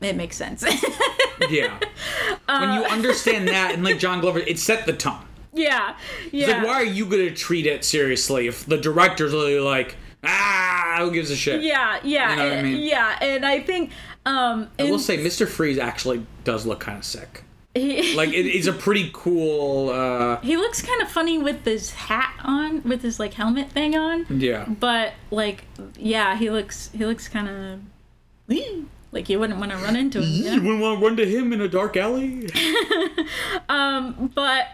[0.00, 0.64] it makes sense.
[1.50, 1.78] Yeah.
[2.48, 5.20] when you understand that, and like John Glover, it set the tone.
[5.52, 5.94] yeah,
[6.24, 6.46] It's yeah.
[6.58, 10.96] like, why are you going to treat it seriously if the director's literally like, ah,
[11.00, 11.62] who gives a shit?
[11.62, 12.82] Yeah, yeah, You know what I and- mean?
[12.82, 13.90] yeah, and I think
[14.24, 15.46] um, I will say, Mr.
[15.46, 17.44] Freeze actually does look kind of sick.
[17.74, 19.90] he, Like, it, it's a pretty cool.
[19.90, 23.94] uh he looks kind of funny with his hat on, with his like helmet thing
[23.94, 24.24] on.
[24.30, 24.64] Yeah.
[24.66, 25.64] But like,
[25.98, 27.80] yeah, he looks he looks kind of
[29.12, 30.28] like you wouldn't want to run into him.
[30.32, 30.52] you know?
[30.54, 32.48] You wouldn't want to run to him in a dark alley.
[33.68, 34.68] Um, but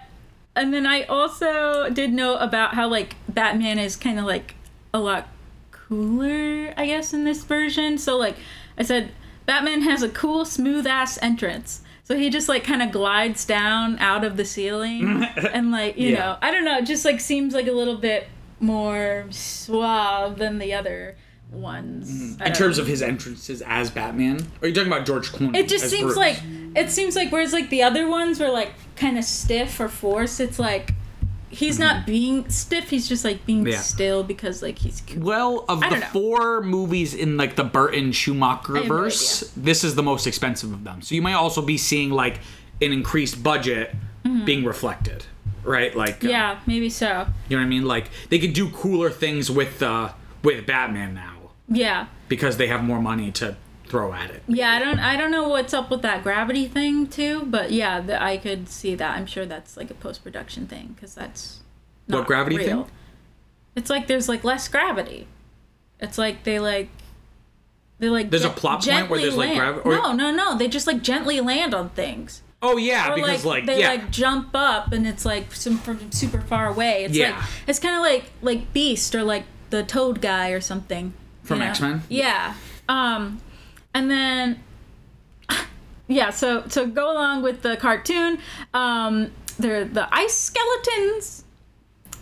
[0.55, 4.55] and then I also did know about how like Batman is kind of like
[4.93, 5.29] a lot
[5.71, 7.97] cooler, I guess, in this version.
[7.99, 8.37] So like
[8.77, 9.13] I said,
[9.47, 11.81] Batman has a cool, smooth ass entrance.
[12.05, 15.23] So he just like kind of glides down out of the ceiling
[15.53, 16.19] and like you Yeah.
[16.19, 18.27] know I don't know, it just like seems like a little bit
[18.61, 21.17] more suave than the other
[21.53, 22.37] ones.
[22.41, 25.57] I In terms of his entrances as Batman, or are you talking about George Clooney?
[25.57, 26.17] It just seems Bruce?
[26.17, 26.43] like
[26.75, 30.41] it seems like whereas like the other ones were like kind of stiff or forced.
[30.41, 30.95] It's like
[31.51, 32.89] he's not being stiff.
[32.91, 33.73] He's just like being Mm-hmm.
[33.73, 33.79] Yeah.
[33.81, 35.23] still because like he's cool.
[35.23, 39.85] Well, of I the four movies in like the Burton Schumacher have no verse, this
[39.85, 41.03] is the most expensive of them.
[41.03, 42.39] So you might also be seeing like
[42.81, 43.95] an increased budget
[44.45, 45.25] being reflected,
[45.65, 45.95] right?
[45.95, 46.29] Like, uh, Mm-hmm.
[46.29, 47.27] yeah, maybe so.
[47.49, 47.85] you know what I mean?
[47.85, 51.32] Like they could do cooler things with uh with Batman now
[51.73, 53.57] Yeah, because they have more money to
[53.87, 54.43] throw at it.
[54.49, 54.73] yeah.
[54.73, 58.23] I don't I don't know what's up with that gravity thing too, but yeah, the,
[58.23, 59.17] I could see that.
[59.17, 61.61] I'm sure that's like a post production thing because that's
[62.09, 62.85] not What gravity real.
[62.85, 62.93] thing?
[63.75, 65.27] It's like there's like less gravity.
[66.01, 66.89] It's like they like.
[67.99, 69.89] They like There's a plot point where there's, like, gravity.
[69.89, 70.59] or- no, no, no.
[70.59, 72.43] They just like gently land on things.
[72.61, 76.11] Oh yeah, or because like, they yeah, like jump up and it's like some from
[76.11, 77.05] super far away.
[77.05, 77.37] It's Yeah.
[77.37, 81.13] like it's kind of like like Beast or like the Toad guy or something
[81.43, 81.71] From you know?
[81.71, 82.03] X-Men?
[82.09, 82.55] Yeah.
[82.89, 83.41] Um,
[83.95, 84.63] and then
[86.09, 88.39] yeah, so so go along with the cartoon.
[88.75, 91.45] Um, they're the ice skeletons.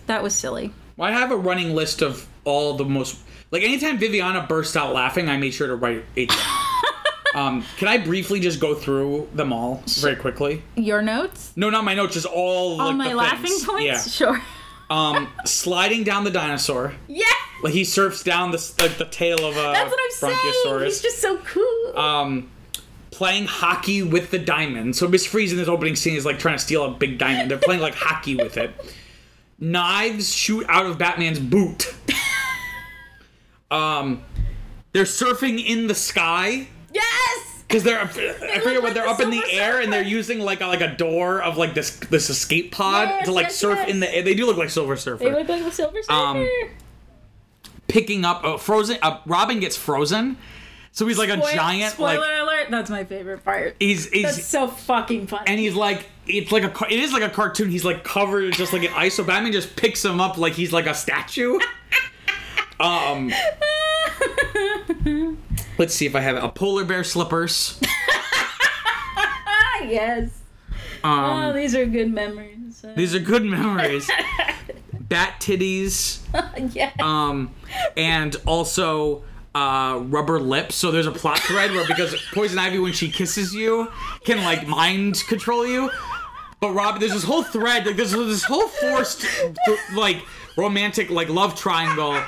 [0.07, 0.73] That was silly.
[0.99, 3.19] I have a running list of all the most
[3.51, 6.29] like anytime Viviana bursts out laughing, I made sure to write down.
[7.35, 10.63] um, can I briefly just go through them all very quickly?
[10.77, 11.53] Your notes?
[11.57, 13.85] No, not my notes, just all All like, my laughing points?
[13.85, 14.01] Yeah.
[14.01, 14.43] Sure.
[14.91, 16.95] Um, sliding down the dinosaur.
[17.09, 17.25] Yeah.
[17.63, 20.85] Like he surfs down the like the tail of a That's what I'm saying.
[20.85, 21.99] He's just so cool.
[21.99, 22.51] um,
[23.11, 24.97] playing hockey with the diamond.
[24.97, 27.51] So Miss Freeze in this opening scene is like trying to steal a big diamond.
[27.51, 28.73] They're playing like hockey with it.
[29.59, 31.95] Knives shoot out of Batman's boot.
[33.71, 34.23] um,
[34.93, 37.50] they're surfing in the sky yes.
[37.71, 40.61] Because they're I forget what they're the up in the air and they're using like
[40.61, 43.79] a, like a door of like this this escape pod Yes, to like yes, surf
[43.79, 43.89] yes.
[43.91, 44.23] in the air.
[44.23, 45.23] They do look like Silver Surfer.
[45.23, 46.13] They look like the Silver Surfer.
[46.13, 46.49] Um,
[47.87, 48.99] Picking up uh, frozen.
[49.03, 50.37] Uh, Robin gets frozen,
[50.93, 52.67] so he's like a Spoil- giant Spoiler like alert!
[52.71, 53.77] That's my favorite part.
[53.81, 55.45] he's he's That's so fucking funny.
[55.49, 58.73] and he's like it's like a it is like a cartoon he's like covered just
[58.73, 61.59] like in ice so batman just picks him up like he's like a statue
[62.81, 63.33] um
[65.81, 67.81] let's see if i have a polar bear slippers
[69.83, 70.29] yes.
[71.03, 72.85] oh, um these are good memories.
[72.95, 74.09] These are good memories
[74.93, 76.21] bat titties
[76.75, 76.93] yeah.
[77.01, 77.55] um
[77.97, 79.25] and also
[79.55, 83.55] uh rubber lips so there's a plot thread where because poison ivy when she kisses
[83.55, 83.91] you
[84.25, 85.91] can like mind control you
[86.61, 89.25] but rob there's this whole thread like there's this whole forced
[89.95, 90.23] like
[90.59, 92.23] romantic like love triangle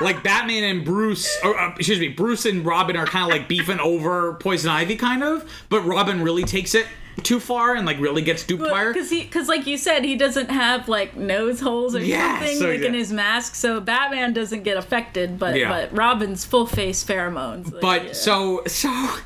[0.00, 3.48] like batman and bruce or uh, excuse me bruce and robin are kind of like
[3.48, 6.86] beefing over poison ivy kind of but robin really takes it
[7.22, 10.04] too far and like really gets duped by her Because he, because like you said,
[10.04, 13.78] he doesn't have like nose holes or Yeah, something so like in his mask, so
[13.78, 15.68] Batman doesn't get affected, but Yeah.
[15.68, 17.70] but Robin's full face pheromones.
[17.72, 18.12] like, But yeah.
[18.14, 19.16] so so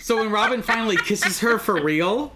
[0.00, 2.32] so when Robin finally kisses her for real,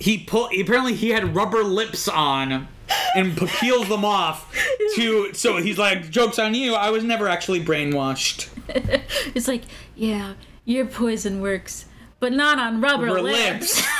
[0.00, 2.66] he put apparently he had rubber lips on
[3.14, 4.52] and peels them off
[4.96, 8.48] to so he's like jokes on you i was never actually brainwashed
[9.34, 9.62] It's like,
[9.96, 10.34] yeah,
[10.64, 11.86] your poison works,
[12.20, 13.76] but not on rubber, rubber lips.
[13.76, 13.88] lips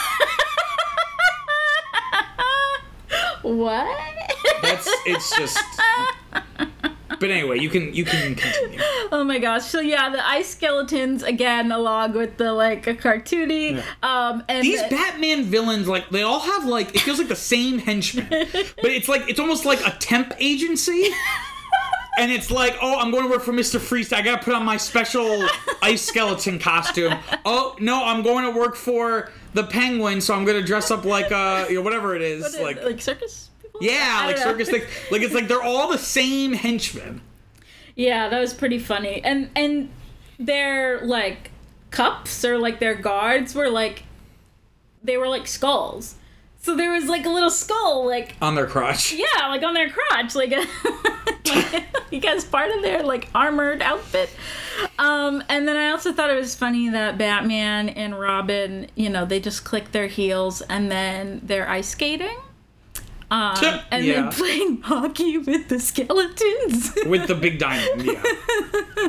[3.43, 3.99] What?
[4.63, 5.59] that's it's just
[7.21, 8.81] but anyway you can you can continue
[9.13, 9.65] Oh my gosh.
[9.65, 13.83] So yeah, the ice skeletons again, along with the like a cartoony.
[14.03, 17.37] Um, and these the- batman villains like they all have like it feels like the
[17.37, 21.09] same henchmen but it's like it's almost like a temp agency
[22.19, 23.81] and it's like, oh, I'm going to work for Mr.
[23.81, 24.13] Freeze.
[24.13, 25.47] I gotta put on my special
[25.83, 27.15] ice skeleton costume.
[27.45, 31.33] Oh no, I'm going to work for the Penguin, so I'm gonna dress up like
[31.33, 33.50] uh, you know, whatever it is, What is- like, like circus.
[33.81, 34.43] Yeah, like know.
[34.43, 34.85] circus things.
[35.11, 37.21] Like it's like they're all the same henchmen.
[37.97, 39.23] Yeah, that was pretty funny.
[39.23, 39.91] And and
[40.39, 41.51] their like
[41.91, 44.05] cups or like their guards were like
[45.03, 46.17] they were like skulls.
[46.63, 49.13] So there was like a little skull like on their crotch.
[49.15, 50.51] yeah, like on their crotch, like,
[51.47, 54.31] like because part of their like armored outfit.
[54.99, 59.25] Um, and then I also thought it was funny that Batman and Robin, you know,
[59.25, 62.37] they just click their heels and then they're ice skating.
[63.31, 64.23] Um, and Yeah.
[64.23, 66.93] then playing hockey with the skeletons.
[67.07, 68.23] With the big diamond, yeah.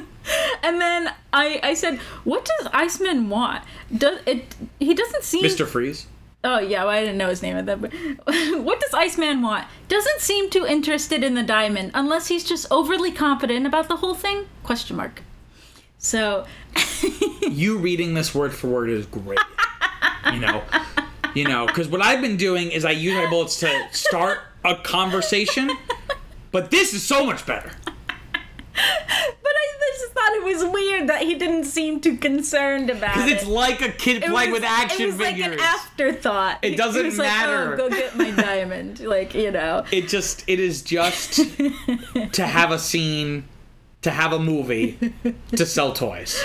[0.63, 3.63] and then I, I said, "What does Iceman want?
[3.95, 4.55] Does it?
[4.79, 5.65] He doesn't seem Mr.
[5.67, 6.05] Freeze.
[6.43, 7.81] Oh yeah, well, I didn't know his name at that.
[7.81, 7.91] But
[8.63, 9.65] what does Iceman want?
[9.87, 14.15] Doesn't seem too interested in the diamond unless he's just overly confident about the whole
[14.15, 14.45] thing?
[14.63, 15.23] Question mark.
[15.97, 16.45] So
[17.49, 19.39] You reading this word for word is great.
[20.31, 20.63] You know,
[21.35, 24.75] you know, because what I've been doing is I use my bullets to start a
[24.75, 25.69] conversation,
[26.51, 27.71] but this is so much better.
[28.73, 33.29] But I just thought it was weird that he didn't seem too concerned about Because
[33.29, 33.33] it.
[33.37, 35.47] it's like a kid It playing was- with action It was figures.
[35.49, 36.59] like an afterthought.
[36.61, 37.73] It doesn't was Like, oh, matter.
[37.73, 38.99] oh, go get my diamond.
[39.01, 39.83] Like you know.
[39.91, 41.33] it just it is just
[42.33, 43.43] to have a scene
[44.01, 44.97] to have a movie
[45.55, 46.41] to sell toys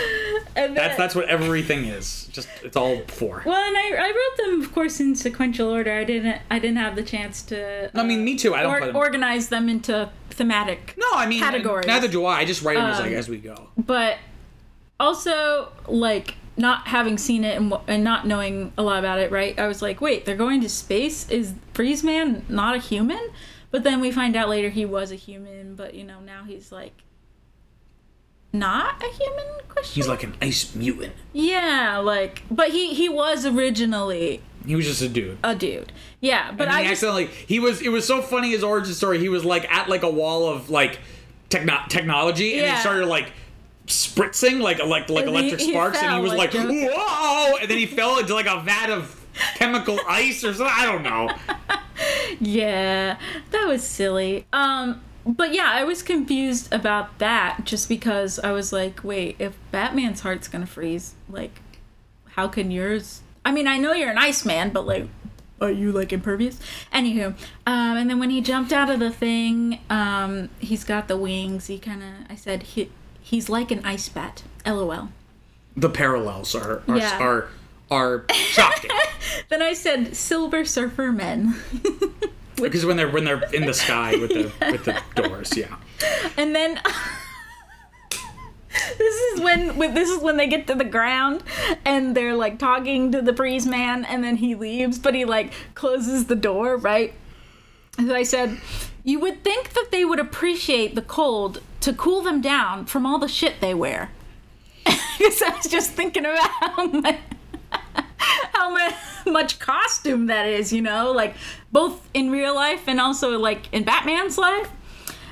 [0.55, 4.37] And that's that's what everything is just it's all for Well, and I, I wrote
[4.47, 5.93] them, of course, in sequential order.
[5.93, 7.91] I didn't I didn't have the chance to.
[7.95, 10.95] i mean uh, me too i don't or, them organize them into thematic.
[10.97, 11.87] no i mean categories.
[11.87, 14.17] neither do i i just write them as like Um, as we go But
[14.99, 19.59] also, like not having seen it and, and not knowing a lot about it, right?
[19.59, 21.29] I was like, wait, they're going to space.
[21.29, 23.21] Is Freeze Man not a human?
[23.71, 25.75] But then we find out later he was a human.
[25.75, 27.03] But you know now he's like
[28.59, 29.95] not a human question?
[29.95, 31.13] He's like an ice mutant.
[31.33, 35.39] Yeah like but he he was originally he was just a dude.
[35.45, 35.93] a dude.
[36.21, 38.95] Yeah but and i he just, accidentally he was it was so funny his origin
[38.95, 40.99] story he was like at like a wall of like
[41.51, 42.75] techno- technology and Yeah.
[42.75, 43.33] he started like
[43.87, 47.57] spritzing like like like And he- electric he sparks and he was like, like whoa!
[47.61, 51.03] And then he fell into like a vat of chemical ice or something i don't
[51.03, 51.31] know.
[52.41, 53.19] Yeah,
[53.53, 54.45] that was silly.
[54.53, 59.57] Um, but yeah, I was confused about that just because I was like, wait, if
[59.73, 61.61] Batman's heart's gonna freeze, like,
[62.31, 63.23] how can yours?
[63.45, 65.09] I mean, I know you're an Iceman, but like,
[65.61, 66.61] are you like impervious?
[66.93, 67.29] Anywho,
[67.67, 71.67] um, and then when he jumped out of the thing, um, he's got the wings.
[71.67, 74.43] He kind of, I said, he, he's like an ice bat.
[74.67, 75.09] LOL.
[75.77, 77.19] the parallels are are Yeah.
[77.21, 77.49] are,
[77.91, 78.91] are shocking
[79.49, 81.55] Then I said, Silver Surfer Men.
[82.57, 85.77] because when they're when they're in the sky with the with the doors yeah
[86.37, 86.81] And then
[88.99, 91.43] this is when when- this is when they get to the ground
[91.85, 95.53] and they're like talking to the breeze man and then he leaves but he like
[95.75, 97.15] closes the door, right?
[97.99, 98.59] As I said,
[99.05, 103.19] you would think that they would appreciate the cold to cool them down from all
[103.19, 104.11] the shit they wear.
[105.19, 107.15] Because I was just thinking about
[108.53, 111.35] how much, how mu- much costume that is, you know, like
[111.73, 114.71] both in real life and also like in Batman's life.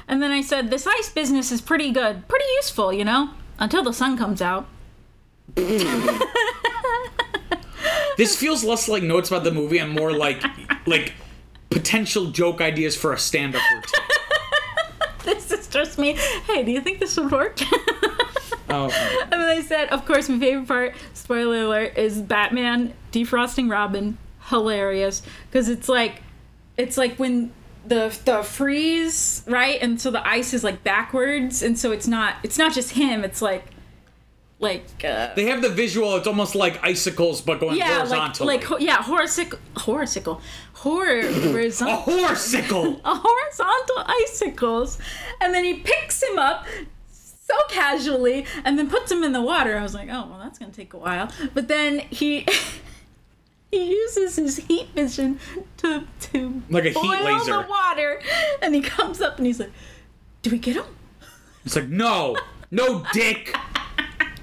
[0.07, 3.83] And then I said, this ice business is pretty good, pretty useful, you know, until
[3.83, 4.69] the sun comes out.
[8.17, 10.43] this feels less like notes about the movie and more like
[10.87, 11.13] like
[11.71, 14.01] potential joke ideas for a stand-up routine
[15.25, 16.13] This is just me.
[16.47, 17.59] Hey, do you think this would work?
[18.75, 23.71] Oh And then I said, of course, my favorite part, spoiler alert, is Batman defrosting
[23.71, 24.19] Robin.
[24.49, 25.23] Hilarious.
[25.51, 26.23] Because it's like,
[26.77, 27.53] it's like when
[27.87, 29.79] the the freeze, right?
[29.81, 31.63] And so the ice is like backwards.
[31.63, 33.25] And so it's not, it's not just him.
[33.25, 33.65] It's like,
[34.61, 38.47] like, uh, they have the visual it's almost like icicles but going yeah, like, horizontally
[38.57, 40.41] like, ho- yeah, horosicle, horosicle,
[40.75, 42.15] horror, a horizontal.
[42.15, 44.99] horsicle a horizontal icicles
[45.41, 46.65] and then he picks him up
[47.47, 50.59] so casually and then puts him in the water i was like oh well that's
[50.59, 52.47] gonna take a while but then he
[53.71, 55.39] he uses his heat vision
[55.79, 57.53] to to Like a heat boil laser.
[57.53, 58.21] the water,
[58.63, 59.73] and he comes up and he's like,
[60.43, 60.85] "Do we get him?"
[61.65, 62.37] It's like, no,
[62.71, 63.53] no, dick.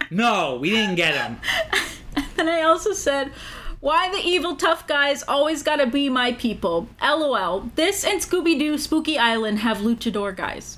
[0.10, 1.38] No, we didn't get him.
[2.18, 3.32] And then I also said,
[3.80, 7.72] "Why the evil tough guys always gotta be my people?" LOL.
[7.76, 10.78] This and Scooby Doo Spooky Island have luchador guys.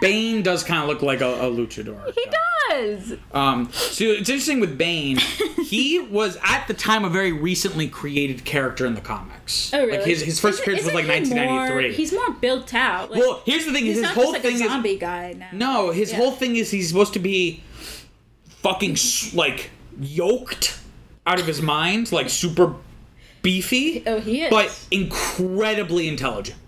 [0.00, 2.12] Bane does kind of look like a, a luchador.
[2.14, 2.24] He
[2.68, 3.14] does.
[3.32, 5.18] Um, so it's interesting with Bane.
[5.70, 9.72] He was at the time a very recently created character in the comics.
[9.72, 9.98] Oh really?
[9.98, 11.94] Like his, his first appearance was like he more- 1993.
[11.94, 13.12] He's more built out.
[13.12, 15.48] Like, well, here's the thing: he's his whole like thing a is zombie guy now.
[15.52, 15.90] no.
[15.92, 16.16] His Yeah.
[16.16, 17.62] whole thing is he's supposed to be
[18.48, 18.96] fucking
[19.32, 19.70] like
[20.00, 20.80] yoked
[21.24, 22.74] out of his mind, like super
[23.42, 24.50] beefy, Oh, he is.
[24.50, 26.58] but incredibly intelligent.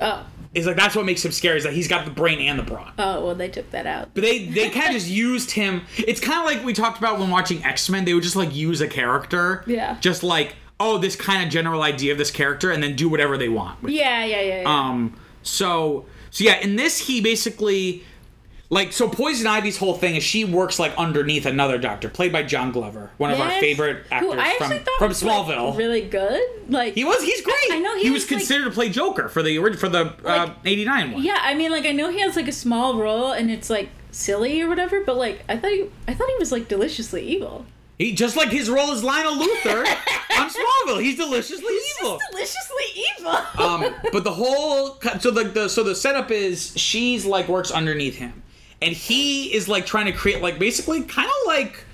[0.00, 0.26] Oh.
[0.54, 1.58] Is like that's what makes him scary.
[1.58, 2.92] Is that he's got the brain and the brawn.
[2.98, 4.10] Oh well, they took that out.
[4.14, 5.82] But they they kind of just used him.
[5.98, 8.06] It's kind of like we talked about when watching X Men.
[8.06, 9.62] They would just like use a character.
[9.66, 9.98] Yeah.
[10.00, 13.36] Just like oh, this kind of general idea of this character, and then do whatever
[13.36, 13.88] they want.
[13.88, 14.62] Yeah, yeah, yeah.
[14.62, 14.88] yeah.
[14.88, 15.18] Um.
[15.42, 18.04] So so yeah, in this he basically
[18.70, 22.42] like so Poison Ivy's whole thing is she works like underneath another doctor played by
[22.42, 23.60] John Glover, one of our Yes.
[23.60, 25.76] favorite actors I from thought from was, like, Smallville.
[25.78, 26.42] really good.
[26.68, 27.56] Like he was he's great.
[27.70, 29.88] I know he he was, was, like- considered to play Joker for the ori- for
[29.88, 31.22] the uh, '89 one.
[31.22, 33.88] Yeah, I mean, like I know he has like a small role and it's like
[34.10, 37.64] silly or whatever, but like I thought he, I thought he was like deliciously evil.
[37.98, 39.80] He just like his role as Lionel Luthor
[40.38, 41.02] on Smallville.
[41.02, 42.18] He's deliciously evil.
[42.30, 43.36] Deliciously evil.
[43.58, 48.16] um, but the whole so the, the so the setup is she's like works underneath
[48.16, 48.42] him,
[48.80, 51.84] and he is like trying to create like basically kind of like.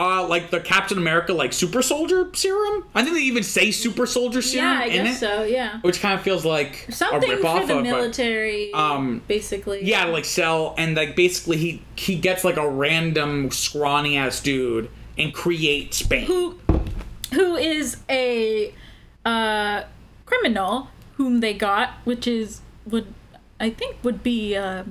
[0.00, 2.84] Uh, like the Captain America, like super soldier serum.
[2.94, 5.42] I think they even say super soldier serum yeah, I guess it, so.
[5.42, 7.82] Yeah, which kind of feels like something a for ripoff the of.
[7.82, 8.72] military.
[8.74, 9.84] um, basically.
[9.84, 14.88] yeah, like sell and like basically he he gets like a random scrawny ass dude
[15.18, 16.26] and creates Bane.
[16.26, 16.60] who
[17.32, 18.72] who is a
[19.24, 19.82] uh,
[20.26, 23.12] criminal whom they got, which is would
[23.58, 24.84] I think would be uh,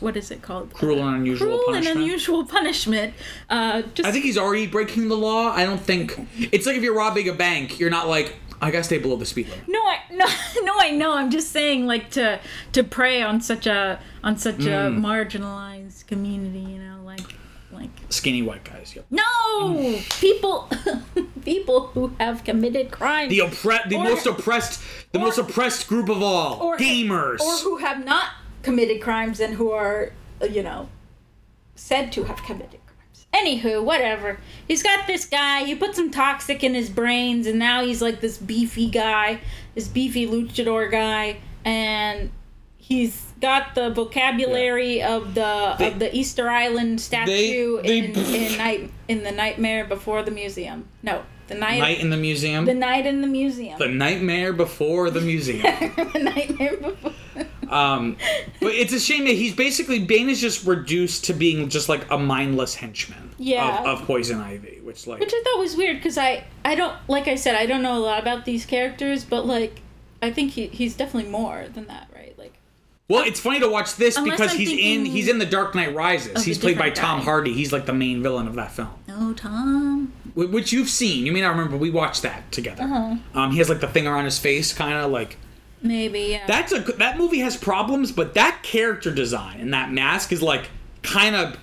[0.00, 0.72] what is it called?
[0.74, 1.64] Cruel and unusual punishment.
[1.64, 1.96] Cruel punishment.
[1.96, 3.14] and unusual punishment.
[3.48, 5.50] Uh, just I think he's already breaking the law.
[5.50, 8.84] I don't think it's like if you're robbing a bank, you're not like I gotta
[8.84, 9.68] stay below the speed limit.
[9.68, 10.26] no, I no,
[10.64, 11.12] no, I know.
[11.14, 12.40] I'm just saying, like to
[12.72, 15.00] to prey on such a on such a Mm.
[15.00, 16.60] marginalized community.
[16.60, 17.20] You know, like
[17.72, 18.94] like Skinny white guys.
[18.94, 19.06] Yep.
[19.10, 20.68] no people
[21.44, 23.30] people who have committed crimes.
[23.30, 24.82] The oppre- the Or- most oppressed,
[25.12, 27.40] the most oppressed group of all, or gamers.
[27.40, 28.26] or who have not
[28.62, 30.12] committed crimes and who are
[30.48, 30.88] you know
[31.74, 33.26] said to have committed crimes.
[33.32, 34.38] Anywho whatever.
[34.66, 35.64] He's got this guy.
[35.64, 39.40] He put some toxic in his brains and now he's like this beefy guy
[39.74, 42.30] this beefy luchador guy and
[42.76, 48.90] he's got the vocabulary of the of the easter island statue they- in, in night
[49.08, 50.88] in the nightmare before the museum.
[51.02, 52.64] No the night, Night in the museum.
[52.64, 53.76] the night in the museum.
[53.76, 55.62] The nightmare before the museum.
[56.12, 57.12] the nightmare before
[57.70, 58.16] um,
[58.60, 62.10] but it's a shame that he's basically Bane is just reduced to being just like
[62.10, 63.30] a mindless henchman.
[63.38, 63.80] Yeah.
[63.80, 66.94] Of, of Poison Ivy, which like Which I thought was weird because I I don't
[67.08, 69.80] like I said I don't know a lot about these characters, but like
[70.20, 72.36] I think he he's definitely more than that, right?
[72.36, 72.54] Like
[73.08, 75.76] Well, it's funny to watch this Unless because I'm he's in he's in the Dark
[75.76, 76.44] Knight Rises.
[76.44, 77.20] He's played by different Tom.
[77.20, 77.52] Hardy.
[77.52, 78.90] He's like the main villain of that film.
[79.08, 81.24] oh Tom, which you've seen.
[81.24, 81.76] You may not remember.
[81.76, 82.82] We watched that together.
[82.82, 83.16] Uh-huh.
[83.32, 85.36] Um, he has like the thing around his face, kind of like
[85.82, 86.46] maybe yeah.
[86.46, 90.70] that's a that movie has problems, but that character design and that mask is like
[91.02, 91.56] kind of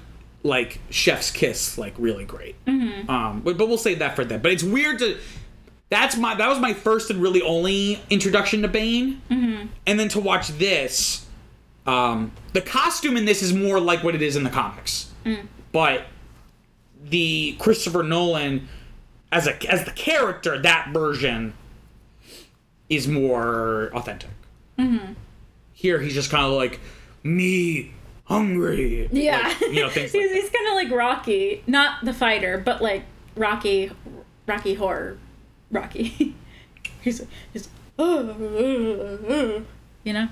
[0.43, 2.63] like Chef's Kiss, like really great.
[2.65, 3.09] Mm-hmm.
[3.09, 4.41] Um, but, but we'll save that for then.
[4.41, 5.17] But it's weird to.
[5.89, 9.67] That's my that was my first and really only introduction to Bane, mm-hmm.
[9.85, 11.25] and then to watch this.
[11.85, 15.09] Um, the costume in this is more like what it is in the comics,
[15.71, 16.05] but
[17.05, 18.67] the Christopher Nolan
[19.31, 21.53] as a as the character that version
[22.89, 24.29] is more authentic.
[24.79, 25.13] Mm-hmm.
[25.73, 26.79] Here he's just kind of like
[27.23, 27.91] me
[28.25, 29.07] hungry.
[29.11, 30.35] yeah, Like, you know things he's, that.
[30.35, 33.03] he's kind of like Rocky, not the fighter, but like
[33.35, 33.91] Rocky,
[34.45, 35.17] Rocky horror,
[35.71, 36.35] Rocky.
[37.01, 37.69] he's he's
[40.03, 40.27] you know,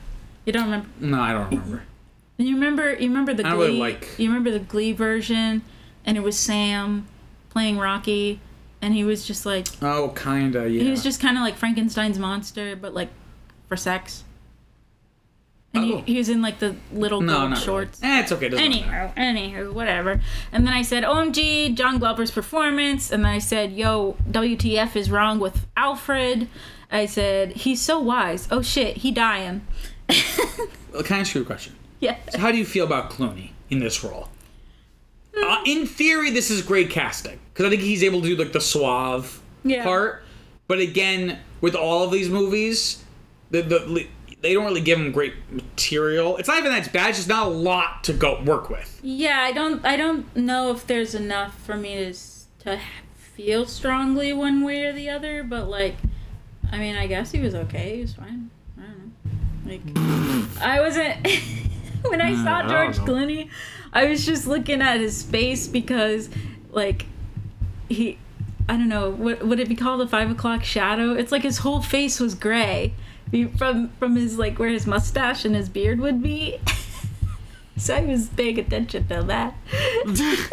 [0.46, 0.88] you don't remember.
[1.00, 1.84] No, I don't remember.
[2.38, 5.62] And you remember you remember the Glee really like- you remember the Glee version
[6.06, 7.08] and it was Sam
[7.50, 8.42] playing Rocky
[8.82, 10.70] and he was just like Oh, kinda.
[10.70, 10.84] Yeah.
[10.84, 13.10] he was just kind of like Frankenstein's monster but like
[13.68, 14.24] for sex.
[15.74, 15.98] And Oh.
[16.06, 18.00] he, he was in like the little no, gold shorts.
[18.02, 18.14] Really.
[18.14, 18.48] Eh, it's okay.
[18.50, 19.14] Doesn't matter.
[19.18, 20.22] Anywho, whatever.
[20.54, 23.12] And then I said, OMG, John Glover's performance.
[23.12, 26.48] And then I said, yo, WTF is wrong with Alfred.
[26.92, 28.48] I said, he's so wise.
[28.52, 29.66] Oh shit, he dying.
[30.94, 31.76] Well, Can I ask you a question?
[32.00, 32.16] Yeah.
[32.38, 34.30] How do you feel about Clooney in this role?
[35.44, 38.54] Uh, in theory, this is great casting because I think he's able to do like
[38.54, 39.84] the suave Yeah.
[39.84, 40.24] part.
[40.68, 43.04] But again, with all of these movies,
[43.52, 44.08] the, the
[44.42, 46.38] they don't really give him great material.
[46.38, 49.00] It's not even that it's bad; it's just not a lot to go work with.
[49.04, 52.14] Yeah, I don't I don't know if there's enough for me to
[52.66, 52.80] to
[53.16, 55.96] feel strongly one way or the other, but like
[56.72, 57.96] I mean, I guess he was okay.
[57.98, 58.50] He was fine.
[58.78, 59.14] I don't
[59.96, 60.48] know.
[60.56, 61.28] Like I wasn't
[62.10, 63.06] when I saw I George know.
[63.06, 63.50] Clooney,
[63.94, 66.30] I was just looking at his face because
[66.72, 67.06] like
[67.90, 68.18] he
[68.68, 71.14] I don't know, what would it be called a five o'clock shadow?
[71.14, 72.94] It's like his whole face was gray.
[73.58, 76.60] From from his like where his mustache and his beard would be.
[77.78, 79.56] so I was paying attention to that.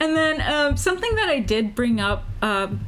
[0.00, 2.86] and then um, something that I did bring up um,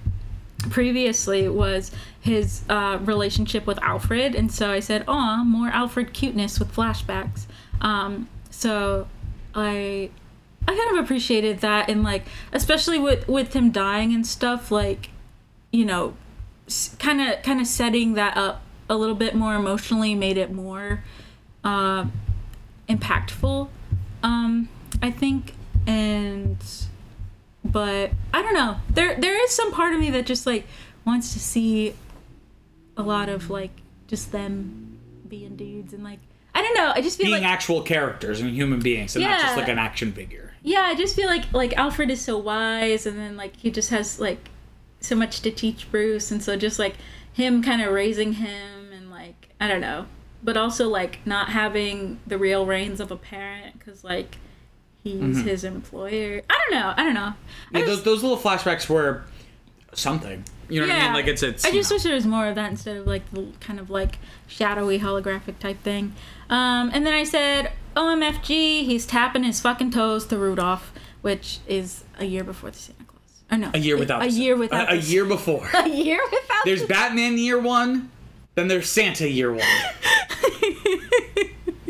[0.71, 1.91] previously was
[2.23, 7.47] his uh, relationship with Alfred, and so I said, "Oh, more Alfred cuteness with flashbacks."
[7.81, 9.09] Um, so
[9.55, 10.09] I
[10.67, 15.11] I kind of appreciated that, and like especially with with him dying and stuff, like
[15.73, 16.15] you know,
[17.01, 21.03] kind of kind of setting that up a little bit more emotionally made it more
[21.65, 22.07] uh,
[22.89, 23.69] impactful.
[24.23, 24.69] Um,
[25.03, 25.55] I think,
[25.89, 26.59] and
[27.65, 28.77] but I don't know.
[28.89, 30.69] There there is some part of me that just like
[31.05, 31.95] wants to see
[32.97, 34.99] a lot of like just them
[35.29, 36.19] being dudes and like
[36.55, 36.93] I don't know.
[36.95, 39.69] I just feel like Being like actual characters and human beings, and not just like
[39.69, 40.53] an action figure.
[40.63, 43.91] yeah, I just feel like like Alfred is so wise, and then like he just
[43.91, 44.51] has like
[45.01, 46.97] so much to teach Bruce, and so just like
[47.33, 50.07] him kind of raising him, and like I don't know,
[50.43, 54.37] but also like not having the real reins of a parent because like
[55.03, 55.49] he's mm-hmm.
[55.49, 56.43] his employer.
[56.51, 56.93] I don't know.
[56.95, 57.33] I don't know.
[57.75, 59.25] I Yeah, just- those, those little flashbacks were
[59.95, 60.45] something.
[60.73, 61.13] You know what I mean?
[61.13, 61.65] Like it's it's.
[61.67, 61.97] I just know.
[61.97, 65.59] wish there was more of that instead of like the kind of like shadowy holographic
[65.59, 66.15] type thing.
[66.49, 72.05] Um, and then I said, OMFG, he's tapping his fucking toes to Rudolph, which is
[72.19, 73.43] a year before the Santa Claus.
[73.51, 75.69] Or no, a year without a year without a, a year before.
[75.75, 76.65] a year without.
[76.65, 78.11] There's Batman year one,
[78.55, 79.61] then there's Santa year one.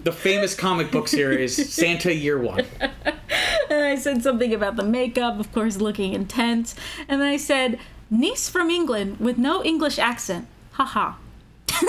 [0.02, 2.66] the famous comic book series Santa year one.
[3.70, 6.74] And I said something about the makeup, of course, looking intense.
[7.08, 7.78] And then I said,
[8.12, 10.46] niece from England with no English accent.
[10.72, 11.14] Haha.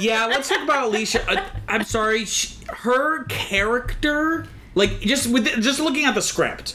[0.00, 1.20] Yeah, let's talk about Alicia.
[1.30, 6.74] Uh, I'm sorry, sh her character, like just with just looking at the script,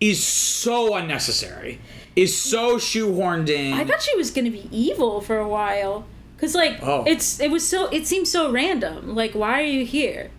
[0.00, 1.80] is so unnecessary.
[2.14, 3.74] Is so shoehorned in.
[3.74, 6.06] I thought she was gonna be evil for a while,
[6.38, 7.04] cause like Oh.
[7.06, 9.14] it's it was so it seems so random.
[9.14, 10.30] Like, why are you here?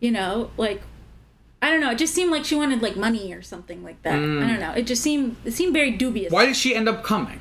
[0.00, 0.80] You know, like
[1.64, 1.92] I don't know.
[1.92, 4.12] It just seemed like she wanted like money or something like that.
[4.12, 4.60] I don't mm.
[4.60, 4.72] know.
[4.72, 6.30] It just seemed it seemed very dubious.
[6.30, 7.40] Why did she end up coming?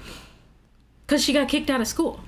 [1.05, 2.21] Because she got kicked out of school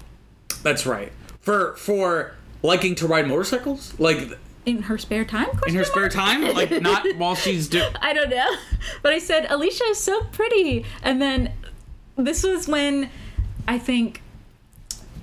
[0.62, 1.14] That's right.
[1.40, 5.48] For for liking to ride motorcycles, like in her spare time.
[5.66, 7.96] in her spare time, like not while she's doing.
[8.02, 8.56] I don't know.
[9.02, 10.86] But I said, Alicia is so pretty.
[11.02, 11.54] And then
[12.18, 13.10] this was when
[13.70, 14.22] I think.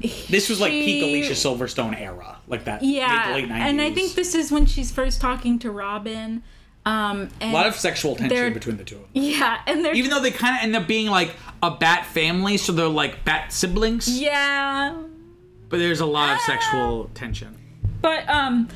[0.00, 3.34] This was like peak Alicia Silverstone era, like that Yeah.
[3.34, 3.52] late 90s.
[3.52, 6.42] And I think this is when she's first talking to Robin.
[6.84, 9.10] Um, and a lot of sexual tension between the two of them.
[9.14, 9.60] Yeah.
[9.66, 9.94] And they're.
[9.94, 13.24] Even though they kind of end up being like a bat family, so they're like
[13.24, 15.00] bat siblings, yeah.
[15.68, 17.56] but there's a lot of sexual tension.
[18.00, 18.68] But um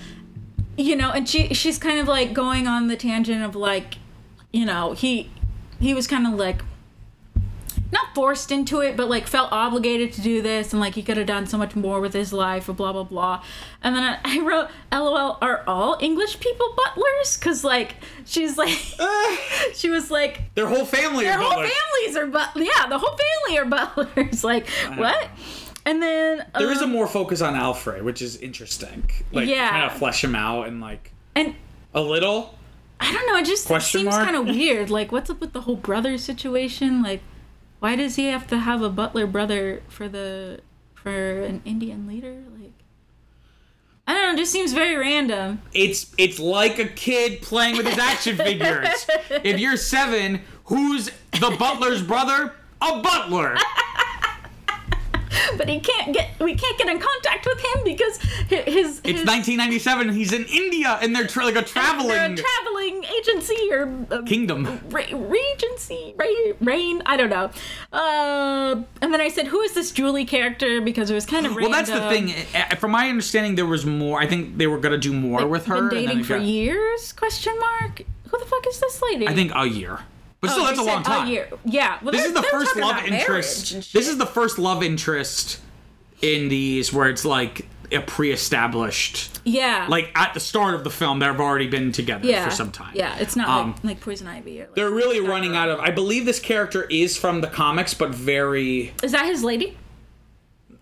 [0.77, 3.97] you know, and she she's kind of like going on the tangent of like,
[4.53, 5.31] you know, he
[5.81, 6.63] he was kind of like
[7.93, 11.17] not forced into it, but like felt obligated to do this, and like he could
[11.17, 13.43] have done so much more with his life, blah blah blah.
[13.83, 17.95] And then I, I wrote, "LOL, are all English people butlers?" Because like
[18.25, 18.77] she's like,
[19.75, 21.71] she was like, Their whole family their whole butlers.
[21.71, 23.65] families are but yeah, the whole family are
[24.17, 24.43] butlers.
[24.45, 25.29] like what?
[25.85, 29.09] And then There is a um, more focus on Alfred, which is interesting.
[29.33, 29.71] Like Yeah.
[29.71, 31.55] kind of flesh him out and like and
[31.95, 32.55] a little.
[32.99, 33.37] I don't know.
[33.37, 34.89] It just Question seems kind of weird.
[34.91, 37.03] Like, what's up with the whole brother situation?
[37.03, 37.21] Like,
[37.79, 40.61] why does he have to have a butler brother for the
[40.95, 42.43] for an Indian leader?
[42.59, 42.73] Like,
[44.07, 44.33] I don't know.
[44.33, 45.63] It just seems very random.
[45.73, 49.07] It's it's like a kid playing with his action figures.
[49.31, 52.53] if you're seven, who's the butler's brother?
[52.81, 53.57] A butler.
[55.57, 56.31] But he can't get.
[56.41, 58.19] We can't get in contact with him because
[58.51, 59.01] hi- his.
[59.05, 60.11] It's 1997.
[60.13, 64.23] He's in India, and they're tra- like a they're traveling a traveling agency or uh,
[64.23, 64.81] kingdom.
[64.91, 67.03] Re- regency, Re- reign.
[67.07, 67.51] I don't know.
[67.93, 71.55] Uh, and then I said, "Who is this Julie character?" Because it was kind of
[71.55, 71.87] Well, random.
[71.87, 72.77] that's the thing.
[72.79, 74.21] From my understanding, there was more.
[74.21, 75.89] I think they were gonna do more with her.
[75.89, 77.13] Been dating for got- years?
[77.13, 78.03] Question mark.
[78.29, 79.29] Who the fuck is this lady?
[79.29, 80.01] I think a year,
[80.47, 81.27] but still, Oh, that's a long time.
[81.27, 81.49] A year.
[81.65, 81.99] Yeah.
[82.03, 83.93] Well, This is the first love interest.
[83.93, 85.61] This is the first love interest
[86.23, 89.87] in these where it's like a pre-established Yeah.
[89.89, 92.45] like at the start of the film they've already been together yeah.
[92.45, 92.91] for some time.
[92.97, 94.61] Yeah, it's not Um, like, like Poison Ivy.
[94.63, 95.79] Or like They're really running out of.
[95.79, 99.77] I believe this character is from the comics, but very Is that his lady?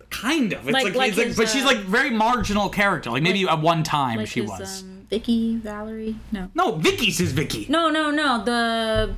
[0.09, 0.61] kind of.
[0.67, 3.11] It's Like- like, like it's his, but she's uh, like very marginal character.
[3.11, 4.83] Like maybe at one time she his, was.
[4.83, 6.15] Um, Vicki, Valerie?
[6.31, 6.49] No.
[6.55, 7.67] no, Vicki's his Vicki.
[7.69, 8.43] No, no, no.
[8.43, 9.13] The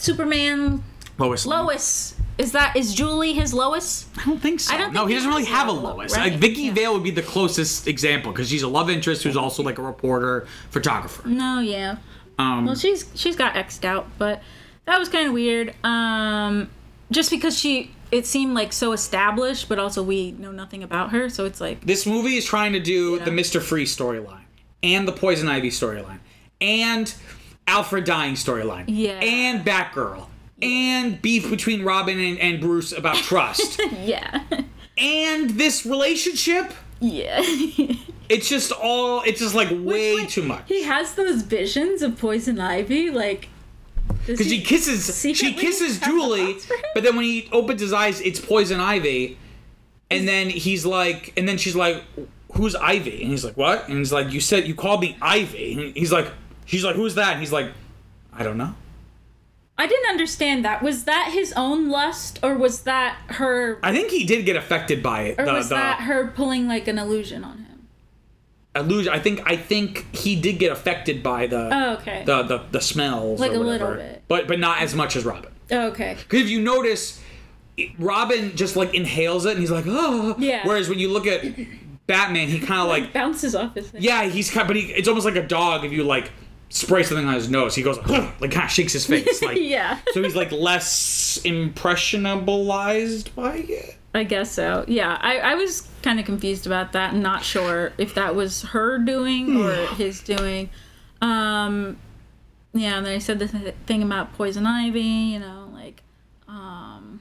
[0.00, 0.82] Superman
[1.18, 1.46] Lois.
[1.46, 2.14] Lois.
[2.38, 4.06] Is that is Julie his Lois?
[4.16, 4.74] I don't think so.
[4.74, 6.16] I don't no, think he he doesn't really have a a Lois.
[6.16, 6.32] right?
[6.32, 6.72] Like Vicki Yeah.
[6.74, 9.82] Vale would be the closest example because she's a love interest who's also like a
[9.82, 11.28] reporter, photographer.
[11.28, 11.96] No, yeah.
[12.38, 14.42] Um, Well, she's she's got xed out, but
[14.86, 15.74] that was kind of weird.
[15.84, 16.70] Um,
[17.10, 21.28] just because she it seemed like so established, but also we know nothing about her,
[21.28, 23.24] so it's like this movie is trying to do Yeah.
[23.26, 24.44] the Mister Freeze storyline
[24.82, 26.20] and the Poison Ivy storyline
[26.62, 27.14] and
[27.66, 28.84] Alfred dying storyline.
[28.88, 29.20] Yeah.
[29.20, 30.26] And Batgirl.
[30.62, 33.80] And beef between Robin and, and Bruce about trust.
[34.00, 34.42] yeah,
[34.98, 36.72] and this relationship.
[37.00, 37.42] yeah.
[38.28, 39.22] It's just all.
[39.22, 40.62] It's just like way like, too much.
[40.68, 43.48] he has those visions of Poison Ivy, like
[44.24, 46.84] Because she kisses, she kisses Julie, thoughts for him?
[46.94, 49.36] but then when he opens his eyes, it's Poison Ivy,
[50.12, 52.04] and then he's like, and then she's like,
[52.52, 55.72] "Who's Ivy?" And he's like, "What?" And he's like, "You said you called me Ivy."
[55.88, 56.28] And he's like,
[56.70, 57.72] "She's like, who's that?" And he's like,
[58.32, 58.74] "I don't know."
[59.76, 60.82] I didn't understand that.
[60.82, 65.02] Was that his own lust, or was that her, I think he did get affected
[65.02, 65.36] by it.
[65.40, 67.66] or the was the that her pulling like an illusion on him?
[68.76, 69.12] illusion.
[69.12, 72.22] I think I think he did get affected by the Oh, okay.
[72.24, 74.22] the, the the smells, Like a little bit.
[74.28, 75.50] but but not as much as Robin.
[75.72, 76.16] Oh, okay.
[76.18, 77.20] Because if you notice,
[77.98, 80.34] Robin just like inhales it and he's like, oh.
[80.38, 80.66] Yeah.
[80.66, 81.42] Whereas when you look at
[82.06, 84.02] Batman, he kind of like, Bounces off his head.
[84.02, 86.30] yeah, he's kind, but he, it's almost like a dog if you like
[86.70, 87.74] spray something on his nose.
[87.74, 89.98] He goes like kind of shakes his face, like yeah.
[90.12, 93.96] So he's like less impressionabilized by it.
[94.14, 94.84] I guess so.
[94.88, 98.62] Yeah, I, I was kind of confused about that and not sure if that was
[98.62, 100.70] her doing or his doing.
[101.20, 101.98] Um,
[102.72, 106.02] yeah, and then I said the th- thing about poison ivy, you know, like,
[106.48, 107.20] um,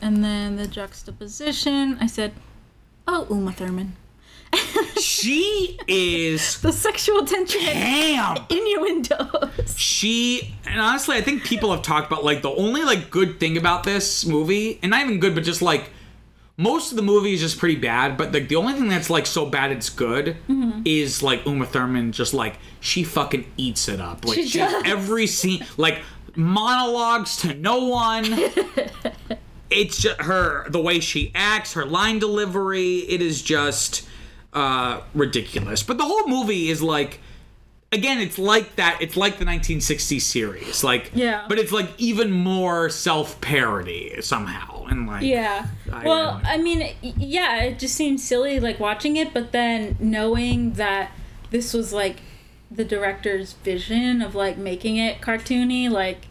[0.00, 1.98] and then the juxtaposition.
[2.00, 2.32] I said,
[3.06, 3.96] "Oh, Uma Thurman."
[5.00, 8.36] She is The sexual tension damn.
[8.48, 9.76] innuendos.
[9.76, 13.56] she and honestly i think people have talked about like the only like good thing
[13.56, 15.90] about this movie and not even good but just like
[16.56, 19.26] most of the movie is just pretty bad but like the only thing that's like
[19.26, 20.82] so bad it's good Mm-hmm.
[20.84, 25.64] is like uma thurman just like she fucking eats it up like She every scene
[25.76, 26.00] like
[26.36, 28.24] monologues to no one
[29.70, 34.06] it's just her the way she acts her line delivery it is just
[34.52, 37.20] uh ridiculous but the whole movie is like
[37.90, 41.46] again it's like that it's like the 1960s series like Yeah.
[41.48, 45.66] but it's like even more self-parody somehow and like Yeah.
[45.92, 46.40] I well.
[46.44, 51.12] I mean, yeah, it just seems silly like watching it, but then knowing that
[51.50, 52.16] this was like
[52.70, 56.26] the director's vision of like making it cartoony, like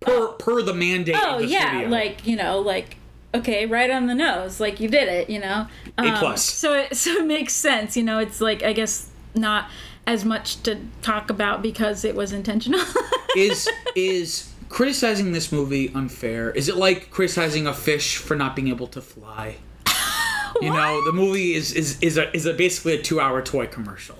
[0.00, 1.88] per per the mandate oh of the yeah, studio.
[1.88, 2.96] like you know, like
[3.38, 5.66] okay, right on the nose, like you did it, you know.
[5.98, 6.44] Um, plus.
[6.44, 8.18] So it so it makes sense, you know.
[8.18, 9.68] It's like I guess not
[10.06, 12.80] as much to talk about because it was intentional.
[13.36, 18.66] is is criticizing this movie unfair is it like criticizing a fish for not being
[18.66, 19.54] able to fly
[20.60, 23.64] you know the movie is is is a is a basically a two hour toy
[23.64, 24.16] commercial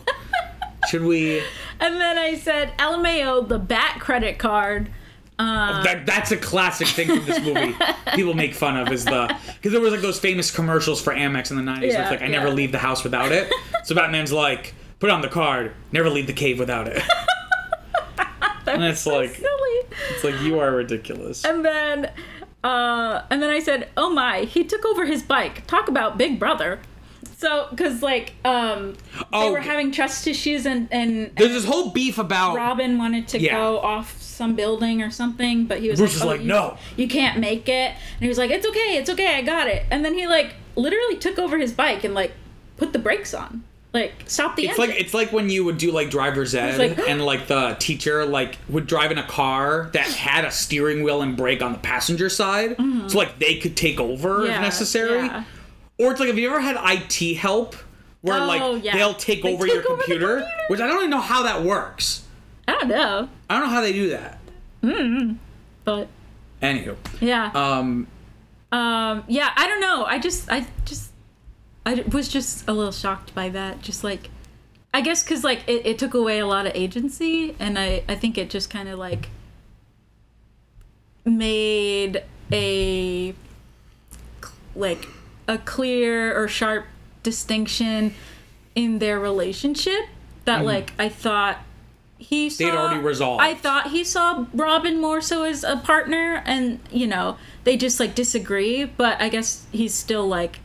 [0.88, 1.42] should we
[1.78, 4.90] and then I said LMAO, the bat credit card.
[5.38, 7.74] Um, that, that's a classic thing from this movie.
[8.14, 11.50] People make fun of is the because there was like those famous commercials for Amex
[11.50, 11.92] in the nineties.
[11.92, 13.52] Yeah, it's like I never leave the house without it.
[13.84, 17.02] So Batman's like, put on the card, never leave the cave without it.
[18.66, 19.80] and it's so like silly.
[20.10, 21.44] it's like you are ridiculous.
[21.44, 22.10] And then,
[22.64, 25.66] uh, and then I said, "Oh my, he took over his bike.
[25.66, 26.80] Talk about Big Brother."
[27.38, 29.52] So, because like, um, they Oh.
[29.52, 33.52] were having trust issues, and and, There's this whole beef about Robin wanted to Yeah.
[33.56, 36.46] go off some building or something, but he was Bruce like, is "Oh, like, you,
[36.46, 39.66] "No." you can't make it." And he was like, "It's okay, it's okay, I got
[39.66, 42.32] it." And then he like literally took over his bike and like
[42.76, 43.64] put the brakes on,
[43.94, 44.90] like stop the It's engine.
[44.94, 48.24] like it's like when you would do like driver's ed like- and like the teacher
[48.26, 51.78] like would drive in a car that had a steering wheel and brake on the
[51.78, 52.76] passenger side,
[53.08, 54.62] so like they could take over if Mm-hmm.
[54.62, 55.18] Necessary.
[55.26, 55.44] yeah.
[55.98, 57.74] Or it's like have you ever had IT help
[58.20, 58.94] where Oh, like yeah.
[58.96, 60.52] they'll take They over take your over computer, computer.
[60.68, 62.22] which I don't even know how that works.
[62.68, 64.38] I don't know, I don't know how they do that.
[65.84, 66.08] but
[66.62, 67.50] Anywho, yeah.
[67.54, 68.06] um,
[68.72, 70.04] Um, yeah, I don't know.
[70.04, 71.12] I just, I just,
[71.84, 73.82] I was just a little shocked by that.
[73.82, 74.30] Just like,
[74.92, 78.14] I guess because like it, it took away a lot of agency, and I, I
[78.16, 79.28] think it just kind of like
[81.24, 82.22] made
[82.52, 83.34] a
[84.74, 85.06] like
[85.48, 86.86] a clear or sharp
[87.22, 88.14] distinction
[88.74, 90.06] in their relationship
[90.44, 91.58] that like I thought
[92.18, 92.64] he saw.
[92.64, 93.42] They'd already resolved.
[93.42, 98.00] I thought he saw Robin more so as a partner and you know, they just
[98.00, 100.60] like disagree, but I guess he's still like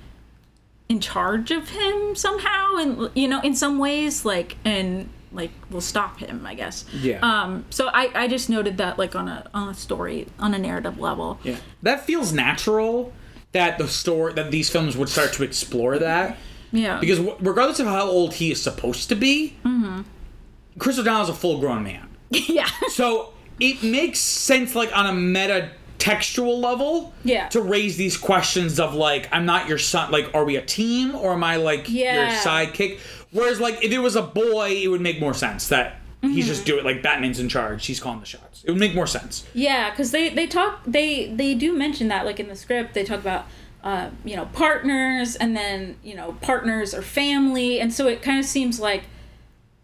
[0.90, 5.82] in charge of him somehow and you know, in some ways like and like will
[5.82, 6.86] stop him, I guess.
[6.94, 7.20] Yeah.
[7.22, 10.58] Um so I I just noted that like on a on a story on a
[10.60, 11.40] narrative level.
[11.44, 11.58] Yeah.
[11.82, 13.14] That feels natural
[13.54, 16.38] that the story that these films would start to explore that
[16.72, 17.00] Yeah.
[17.00, 19.56] because w- regardless of how old he is supposed to be,
[20.82, 22.10] Chris O'Donnell's a full grown man.
[22.32, 22.66] yeah.
[22.90, 27.48] So it makes sense, like on a meta textual level, Yeah.
[27.50, 30.10] to raise these questions of like, I'm not your son.
[30.10, 32.98] Like, are we a team or am I like your sidekick?
[33.30, 36.66] Whereas, like, if it was a boy, it would make more sense that he's just
[36.66, 37.86] doing like Batman's in charge.
[37.86, 38.64] He's calling the shots.
[38.64, 39.46] It would make more sense.
[39.54, 43.04] Yeah, because they they talk they they do mention that like in the script they
[43.04, 43.46] talk about
[43.84, 48.40] uh, you know partners and then you know partners or family and so it kind
[48.40, 49.04] of seems like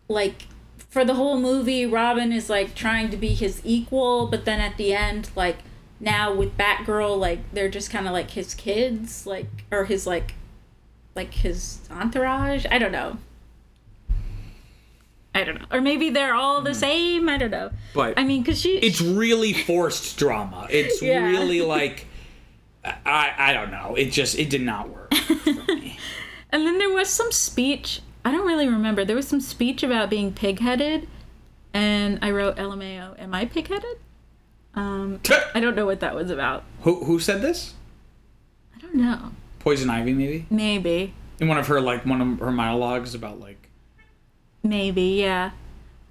[0.08, 0.48] like
[0.90, 4.78] for the whole movie Robin is like trying to be his equal but then at
[4.78, 5.58] the end like
[6.00, 10.36] now with Batgirl like they're just kind of like his kids like or his like
[11.16, 13.18] like his entourage I don't know
[15.36, 16.78] I don't know or maybe they're all the hmm.
[16.78, 20.68] same I don't know But I mean because she it's really forced drama.
[20.70, 21.24] It's Yeah.
[21.24, 22.06] really like
[23.06, 23.96] I I don't know.
[23.96, 25.14] It just it did not work.
[26.50, 28.02] And then there was some speech.
[28.28, 29.06] I don't really remember.
[29.06, 31.08] There was some speech about being pig-headed,
[31.74, 33.18] and I wrote LMAO.
[33.18, 33.98] Am I pig-headed?
[34.76, 35.22] Um,
[35.56, 36.66] I don't know what that was about.
[36.82, 37.74] who who said this?
[38.76, 39.32] I don't know.
[39.60, 40.46] Poison Ivy, maybe.
[40.50, 43.70] Maybe, In one of her like one of her monologues about like.
[44.62, 45.52] maybe, yeah.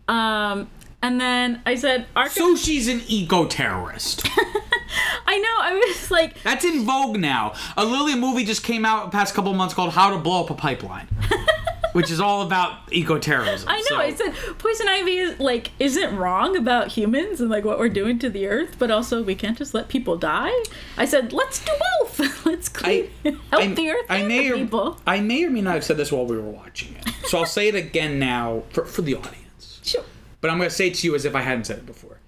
[0.09, 0.71] Um,
[1.03, 2.07] and then I said.
[2.31, 4.27] So she's an eco terrorist.
[5.29, 5.57] I know.
[5.61, 7.53] I was like, That's in vogue now.
[7.77, 10.55] A Lily movie just came out past couple months called How to Blow Up a
[10.55, 11.09] Pipeline,
[11.97, 13.67] which is all about eco terrorism.
[13.71, 13.97] I know.
[13.97, 18.19] I said Poison Ivy is like isn't wrong about humans and like what we're doing
[18.19, 20.53] to the earth, but also we can't just let people die.
[20.99, 22.45] I said let's do both.
[22.47, 23.11] let's clean,
[23.51, 25.01] help the earth I and may or, people.
[25.07, 27.09] I may or may not have said this while we were watching it.
[27.29, 29.81] So I'll say it again now for, for the audience.
[29.83, 30.05] Sure.
[30.43, 32.19] But I'm going to say it to you as if I hadn't said it before.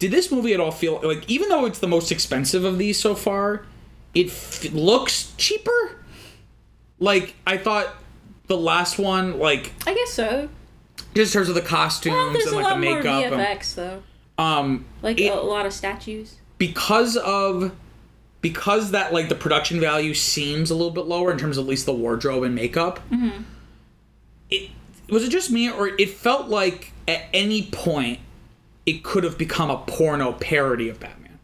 [0.00, 2.98] Did this movie at all feel like, even though it's the most expensive of these
[2.98, 3.66] so far,
[4.14, 5.96] it f- looks cheaper?
[6.98, 7.94] Like, I thought
[8.50, 10.48] the last one, like, I guess so.
[11.14, 13.32] just in terms of the costumes Well, and like the lot more makeup.
[13.32, 14.02] and- though.
[14.42, 16.34] um, Like it- a lot of statues.
[16.58, 17.70] because of
[18.42, 21.70] because that like the production value seems a little bit lower in terms of at
[21.70, 23.42] least the wardrobe and makeup Mm-hmm.
[24.50, 24.70] it
[25.08, 28.18] was it just me or it felt like at any point
[28.86, 31.38] it could have become a porno parody of batman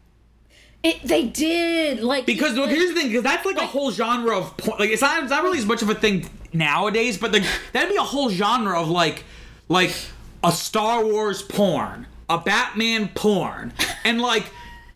[0.83, 4.37] It, they did like because look, here's the thing because that's like a whole genre
[4.37, 7.31] of por- like it's not, it's not really as much of a thing nowadays but
[7.31, 7.43] like
[7.73, 9.23] that'd be a whole genre of like
[9.69, 9.93] like
[10.43, 14.45] a star wars porn a batman porn and like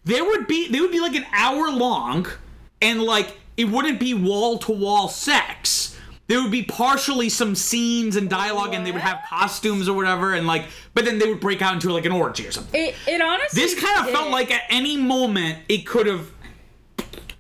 [0.04, 2.28] there would be they would be like an hour long
[2.82, 5.98] and like it wouldn't be wall to wall sex
[6.28, 10.34] there would be partially some scenes and dialogue and they would have costumes or whatever
[10.34, 12.96] and like but then they would break out into like an orgy or something it.
[13.08, 13.62] It honestly.
[13.62, 14.16] this kind of did.
[14.16, 16.32] felt like at any moment it could have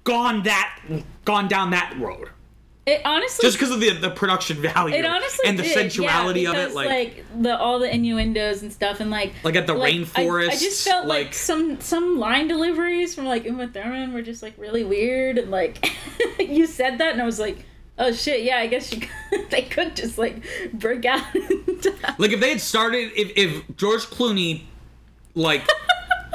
[0.03, 0.77] gone that
[1.25, 2.29] gone down that road
[2.87, 3.45] it honestly.
[3.45, 6.55] just because of the the production value it honestly and the did, sensuality yeah, of
[6.55, 9.89] it because, like, the all the innuendos and stuff and like Like at the I-
[9.89, 14.41] I, just felt like, like- some some line deliveries from like Uma Thurman were just
[14.41, 15.91] like really weird and like
[16.39, 17.65] you said that and I was like
[17.99, 19.09] oh shit yeah I guess you could,
[19.51, 20.43] they could just like
[20.73, 21.21] break out
[22.17, 24.63] like if they had started if if George Clooney
[25.35, 25.67] like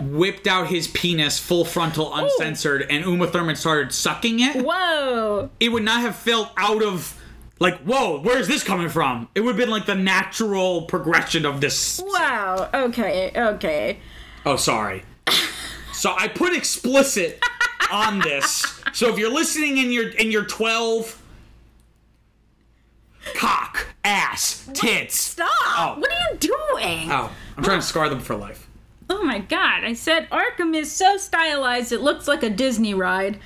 [0.02, 5.70] whipped out his penis full frontal uncensored and Uma Thurman started sucking it whoa it
[5.70, 7.20] would not have felt out of
[7.58, 11.60] like whoa where's this coming from it would have been like the natural progression of
[11.60, 13.98] this wow okay okay
[14.44, 15.02] Oh, sorry.
[15.92, 17.42] So I put explicit
[17.90, 18.80] on this.
[18.92, 21.20] So if you're listening and you're and you're 12,
[23.34, 25.18] cock, ass, tits.
[25.18, 25.94] stop Oh.
[25.98, 28.65] what are you doing Oh, I'm trying to scar them for life.
[29.08, 33.38] Oh my god, I said Arkham is so stylized it looks like a Disney ride.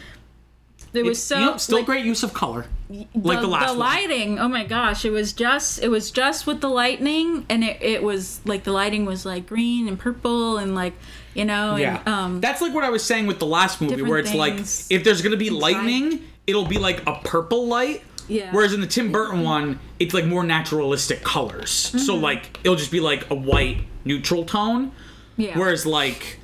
[0.92, 2.66] It was so still like, great use of color,
[3.14, 3.74] like the, last one.
[3.76, 4.38] The lighting.
[4.40, 8.02] Oh my gosh, it was just it was just with the lightning and it, it
[8.02, 10.94] was like the lighting was like green and purple and like
[11.34, 14.02] you know Yeah, and um that's like what I was saying with the last movie,
[14.02, 14.54] where it's like
[14.90, 18.02] if there's gonna be lightning, it'll be like a purple light.
[18.26, 18.50] Yeah.
[18.52, 21.70] Whereas in the Tim Burton one, it's like more naturalistic colors.
[21.70, 22.22] So Mm-hmm.
[22.22, 24.90] like it'll just be like a white neutral tone.
[25.36, 25.59] Yeah.
[25.59, 26.39] Whereas like,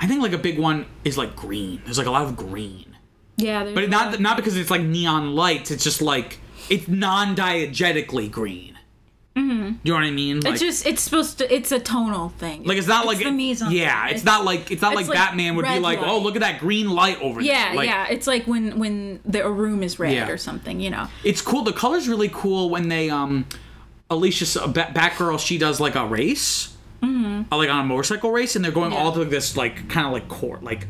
[0.00, 1.82] I think like a big one is like green.
[1.84, 2.96] There's like a lot of green,
[3.36, 5.70] yeah, but not not because it's like neon lights.
[5.70, 6.38] It's just like
[6.70, 8.74] it's non-diegetically green.
[9.36, 9.74] Mm-hmm.
[9.84, 10.40] You know what I mean?
[10.40, 11.54] Like, It's just it's supposed to.
[11.54, 12.64] It's a tonal thing.
[12.64, 14.12] like it's not like the mise yeah, scène.
[14.14, 16.08] it's not like it's not like, it's like Batman would be like, light.
[16.08, 17.76] oh look at that green light over Yeah, there.
[17.76, 18.08] Like, yeah.
[18.08, 20.28] It's like when when the a room is red Yeah.
[20.28, 20.80] or something.
[20.80, 21.06] You know.
[21.22, 21.62] It's cool.
[21.62, 23.46] The color's really cool when they um,
[24.10, 27.52] Alicia Bat- Batgirl she does like a race, mm-hmm.
[27.54, 28.98] like on a motorcycle race, and they're going Yeah.
[28.98, 30.86] all through this like kind of like court, like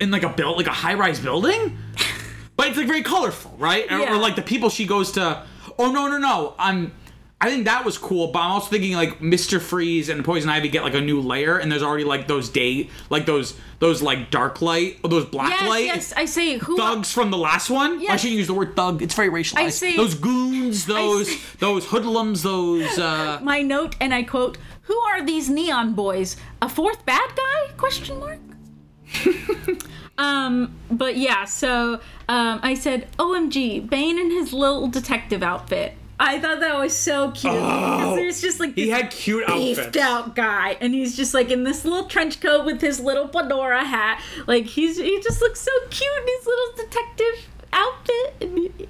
[0.00, 1.76] in like a build like a high rise building,
[2.56, 3.90] but it's like very colorful, right?
[3.90, 4.14] Or- Yeah.
[4.14, 5.44] Or, like the people she goes to.
[5.78, 6.54] Oh no no no!
[6.58, 6.92] I'm.
[7.42, 9.58] I think that was cool, but I'm also thinking like Mr.
[9.62, 12.90] Freeze and Poison Ivy get like a new layer, and there's already like those day,
[13.08, 16.12] like those those like dark light, or those black Yes, light yes.
[16.14, 16.76] I say who.
[16.76, 17.98] thugs from the last one.
[17.98, 18.10] Yes.
[18.12, 19.00] I shouldn't use the word thug.
[19.00, 19.56] It's very racialized.
[19.58, 22.98] I say- those goons, those those hoodlums, those.
[22.98, 24.58] uh My note, and I quote:
[24.90, 26.36] "Who are these neon boys?
[26.60, 28.40] A fourth bad guy?" Question mark.
[30.18, 31.44] um, but yeah.
[31.44, 36.94] So um, I said, "OMG, Bane in his little detective outfit." I thought that was
[36.94, 39.96] so cute because there's just like He had cute beefed outfits.
[40.04, 43.84] out guy, and he's just like in this little trench coat with his little fedora
[43.84, 44.20] hat.
[44.46, 48.88] Like he's he just looks so cute in his little detective outfit.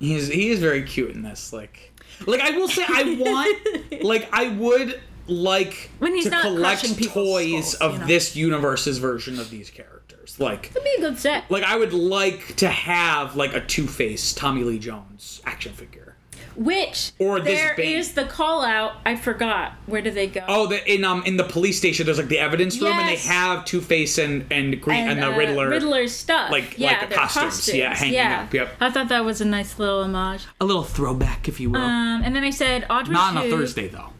[0.00, 1.52] He's he is very cute in this.
[1.52, 1.92] Like,
[2.26, 3.02] like I will say, I
[3.92, 8.06] want, like I would like When he's to not collect toys skulls, of you know.
[8.06, 10.38] this universe's version of these characters.
[10.40, 11.50] Like, It'd be a good set.
[11.50, 16.16] like I would like to have like a Two Face Tommy Lee Jones action figure.
[16.56, 17.98] Which Or this there Bane.
[17.98, 18.94] is the call out.
[19.06, 19.74] I forgot.
[19.86, 20.42] Where do they go?
[20.48, 23.14] Oh, the, in um in the police station, there's like the evidence room, and they
[23.16, 25.68] have Two Face and and Green and, the uh, Riddler.
[25.70, 26.50] Riddler's stuff.
[26.50, 28.42] like- yeah, like their costumes, yeah, hanging yeah.
[28.42, 28.74] up, yep.
[28.80, 30.46] I thought that was a nice little homage.
[30.60, 31.80] a little throwback, if you will.
[31.80, 33.14] Um, and then I said Audrey.
[33.14, 34.10] Not on a Thursday though.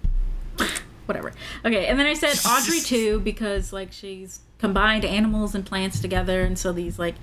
[1.09, 1.33] Whatever.
[1.65, 6.43] Okay, and then I said Audrey too because like she's combined animals and plants together,
[6.43, 7.15] and so these like,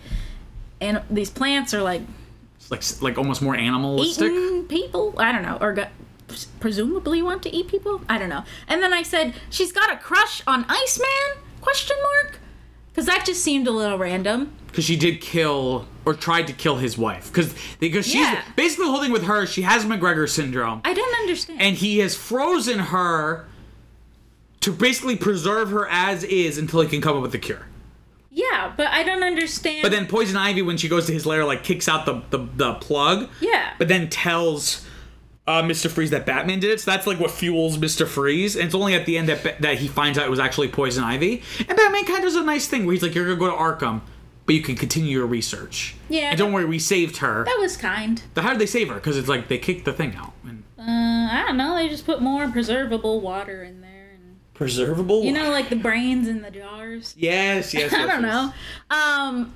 [0.82, 2.02] and these plants are like
[2.57, 4.32] It's like like almost more animalistic.
[4.32, 5.14] eating people.
[5.20, 5.90] I don't know, or got,
[6.60, 8.02] presumably want to eat people.
[8.10, 8.44] I don't know.
[8.68, 11.44] And then I said she's got a crush on Iceman?
[11.62, 12.40] Question mark.
[12.91, 14.53] Because that just seemed a little random.
[14.68, 18.41] because she did kill or tried to kill his wife because because she's Yeah.
[18.56, 21.62] basically holding with her she has MacGregor syndrome I don't understand.
[21.62, 23.48] and he has frozen her
[24.66, 27.66] to basically preserve her as is until he can come up with a cure.
[28.32, 29.82] yeah, but I don't understand.
[29.82, 32.48] But then Poison Ivy when she goes to his lair like kicks out the the,
[32.56, 33.30] the plug.
[33.40, 33.74] Yeah.
[33.78, 34.86] But then tells
[35.48, 35.90] uh, Mr.
[35.90, 38.08] Freeze that Batman did it, so that's like what fuels Mr.
[38.08, 38.56] Freeze.
[38.56, 41.04] And it's only at the end that that he finds out it was actually Poison
[41.04, 41.44] Ivy.
[41.60, 43.56] And Batman kind of does a nice thing where he's like, "You're gonna go to
[43.86, 44.02] Arkham,
[44.46, 45.96] but you can continue your research.
[46.10, 46.30] Yeah.
[46.32, 47.46] And don't worry, we saved her.
[47.46, 48.22] that was kind.
[48.34, 48.96] But How did they save her?
[48.96, 50.34] Because it's like they kicked the thing out.
[50.44, 50.84] And Uh,
[51.32, 51.76] I don't know.
[51.76, 53.85] They just put more preservable water in there,
[54.56, 55.23] preservable.
[55.23, 57.14] you know, like the brains in the jars.
[57.18, 57.94] Yes, yes.
[57.94, 58.53] I don't yes.
[58.90, 58.95] know.
[58.98, 59.53] Um,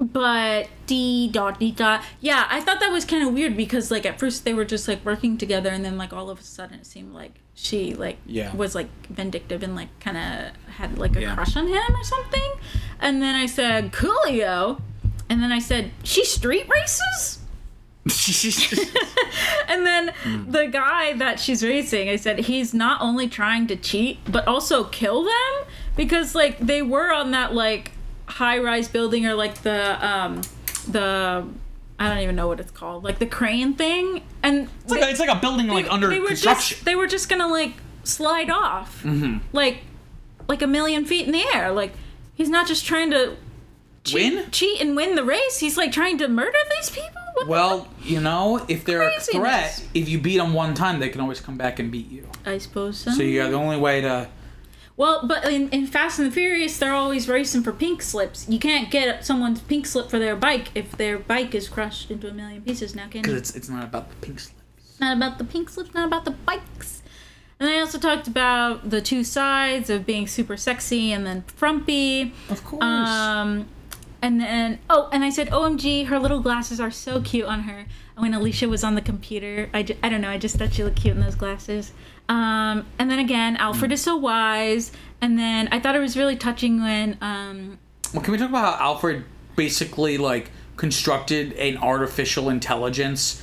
[0.00, 2.02] but D dot D dot.
[2.20, 4.88] Yeah, I thought that was kind of weird because like at first they were just
[4.88, 8.16] like working together, and then like all of a sudden it seemed like she like
[8.24, 8.56] Yeah.
[8.56, 11.34] was like vindictive and like kind of had like a Yeah.
[11.34, 12.52] crush on him or something.
[12.98, 14.80] And then I said Coolio,
[15.28, 17.39] and then I said she street races.
[19.68, 20.50] And then Hmm.
[20.50, 24.84] the guy that she's racing, I said he's not only trying to cheat but also
[24.84, 25.52] kill them
[25.96, 27.92] because like they were on that like
[28.26, 30.42] high-rise building or like the um
[30.88, 31.44] the
[31.98, 35.10] I don't even know what it's called, like the crane thing, and it's, like a,
[35.10, 36.76] it's like a building like under they were construction.
[36.76, 37.74] just they were just gonna like
[38.04, 39.04] slide off,
[39.52, 39.82] like
[40.48, 41.70] like a million feet in the air.
[41.70, 41.92] Like
[42.34, 43.36] he's not just trying to
[44.04, 44.50] cheat, Win?
[44.50, 45.58] cheat and win the race.
[45.58, 47.22] He's like trying to murder these people.
[47.34, 51.08] What well, you know, if they're a threat, if you beat them one time, they
[51.08, 52.28] can always come back and beat you.
[52.44, 53.12] I suppose so.
[53.12, 54.28] So you got the only way to.
[54.96, 58.46] Well, but in, in Fast and the Furious, they're always racing for pink slips.
[58.48, 62.28] You can't get someone's pink slip for their bike if their bike is crushed into
[62.28, 62.94] a million pieces.
[62.94, 63.22] Now, can you?
[63.22, 65.00] Because it's it's not about the pink slips.
[65.00, 67.02] Not about the pink slips, not about the bikes.
[67.58, 72.32] And I also talked about the two sides of being super sexy and then frumpy.
[72.48, 72.82] Of course.
[72.82, 73.68] Um,
[74.22, 77.86] and then oh, and I said, "OMG, her little glasses are so cute on her."
[78.16, 80.72] And when Alicia was on the computer, I, ju- I don't know, I just thought
[80.74, 81.92] she looked cute in those glasses.
[82.28, 84.92] Um, and then again, Alfred is so wise.
[85.20, 87.78] And then I thought it was really touching when um,
[88.12, 89.24] well, can we talk about how Alfred
[89.56, 90.50] basically like
[90.80, 93.42] constructed an artificial intelligence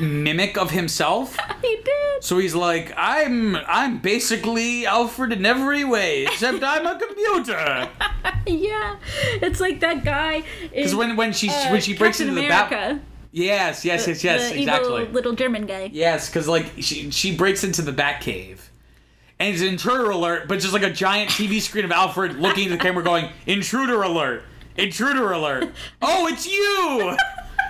[0.00, 1.36] mimic of himself?
[1.62, 2.24] he did.
[2.24, 7.88] So he's like, I'm I'm basically Alfred in every way, except I'm a computer.
[8.46, 8.96] Yeah,
[9.40, 10.44] it's like that guy.
[10.60, 14.06] Because when when she uh, when she breaks Captain into the America, bat, yes, yes,
[14.06, 15.02] yes, yes, the exactly.
[15.02, 15.88] evil little German guy.
[15.90, 18.58] Yes, because like she she breaks into the Batcave,
[19.38, 22.66] and it's an intruder alert, but just like a giant TV screen of Alfred looking
[22.66, 24.44] at the camera, going, "Intruder alert!
[24.76, 25.72] Intruder alert!
[26.02, 27.16] Oh, it's you!"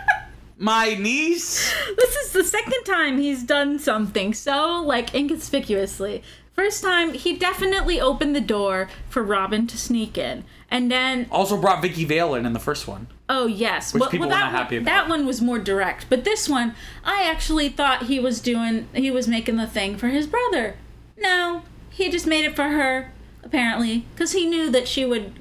[0.58, 1.74] my niece.
[1.96, 6.22] This is the second time he's done something so like inconspicuously.
[6.52, 11.56] First time he definitely opened the door for Robin to sneak in, and then Also
[11.56, 13.08] brought Vicki Vale in in the first one.
[13.28, 14.84] oh yes, Which people were that not one, happy about.
[14.86, 16.06] that one was more direct.
[16.08, 16.74] But this one,
[17.04, 20.76] I actually thought he was doing he was making the thing for his brother.
[21.18, 23.10] No, he just made it for her
[23.42, 25.32] apparently because he knew that she would,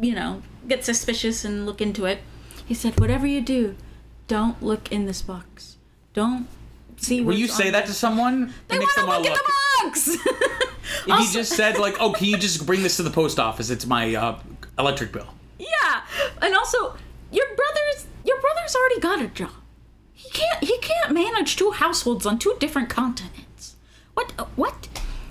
[0.00, 2.18] you know, get suspicious and look into it.
[2.66, 3.76] He said, "Whatever you do,
[4.28, 5.76] don't look in this box.
[6.14, 6.46] Don't
[6.96, 9.52] see." When you say that to someone, They want to look in the
[9.84, 10.16] box.
[11.06, 13.70] If you just said like, "Oh, can you just bring this to the post office?
[13.70, 14.38] It's my uh,
[14.78, 15.28] electric bill."
[15.58, 16.02] yeah,
[16.42, 16.96] and also
[17.30, 19.52] your brother's your brother's already got a job.
[20.12, 23.76] He can't he can't manage two households on two different continents.
[24.14, 24.88] What what?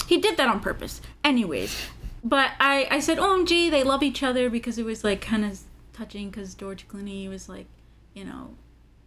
[0.08, 1.02] He did that on purpose.
[1.24, 1.76] Anyways,
[2.24, 5.60] but I I said, "OMG, they love each other" because it was like kind of
[5.94, 7.66] touching because George Clooney was like,
[8.14, 8.52] you know,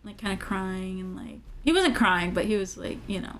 [0.05, 3.36] like kind of crying and like he wasn't crying, but he was like, you know,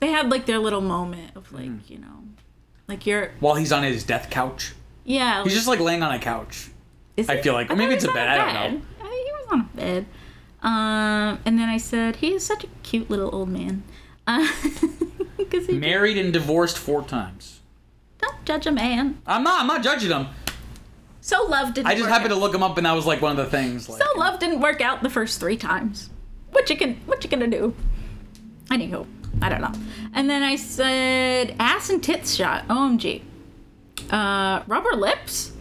[0.00, 1.92] they had like their little moment of like, Mm-hmm.
[1.92, 2.24] you know,
[2.88, 4.74] like you're While he's on his death couch,
[5.04, 5.42] yeah.
[5.44, 6.68] he's just like laying on a couch.
[7.16, 7.42] Is I it?
[7.44, 8.82] feel like- or maybe it's a was on bed, I don't know.
[9.00, 10.06] I think he was on a bed.
[10.62, 13.82] Um, and then I said, he is such a cute little old man.
[14.26, 14.46] Uh,
[15.36, 17.53] Because he Married and divorced four times.
[18.26, 19.20] Don't judge a man.
[19.26, 19.60] I'm not.
[19.60, 20.26] I'm not judging him.
[21.20, 23.32] So love didn't I just happened to look him up, and that was like one
[23.38, 23.88] of the things.
[23.88, 26.10] Like, So love didn't work out the first three times.
[26.50, 27.74] What you can what you gonna do?
[28.66, 29.06] Anywho,
[29.40, 29.72] I don't know.
[30.12, 32.68] And then I said ass and tits shot.
[32.68, 33.22] OMG.
[34.10, 35.52] Uh rubber lips?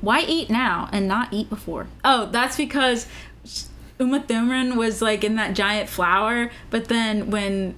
[0.00, 1.86] Why eat now and not eat before?
[2.04, 3.06] Oh, that's because
[3.98, 7.74] Uma Thurman was like in that giant flower, but then when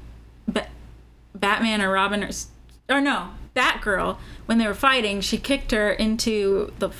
[0.48, 0.68] ba-
[1.34, 2.30] Batman or Robin or,
[2.88, 6.90] or no, Batgirl, when they were fighting, she kicked her into the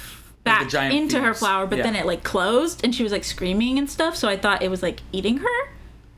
[0.43, 3.79] back giant into her flower, but then it like closed and she was like screaming
[3.79, 4.17] and stuff.
[4.17, 5.69] So I thought it was like eating her.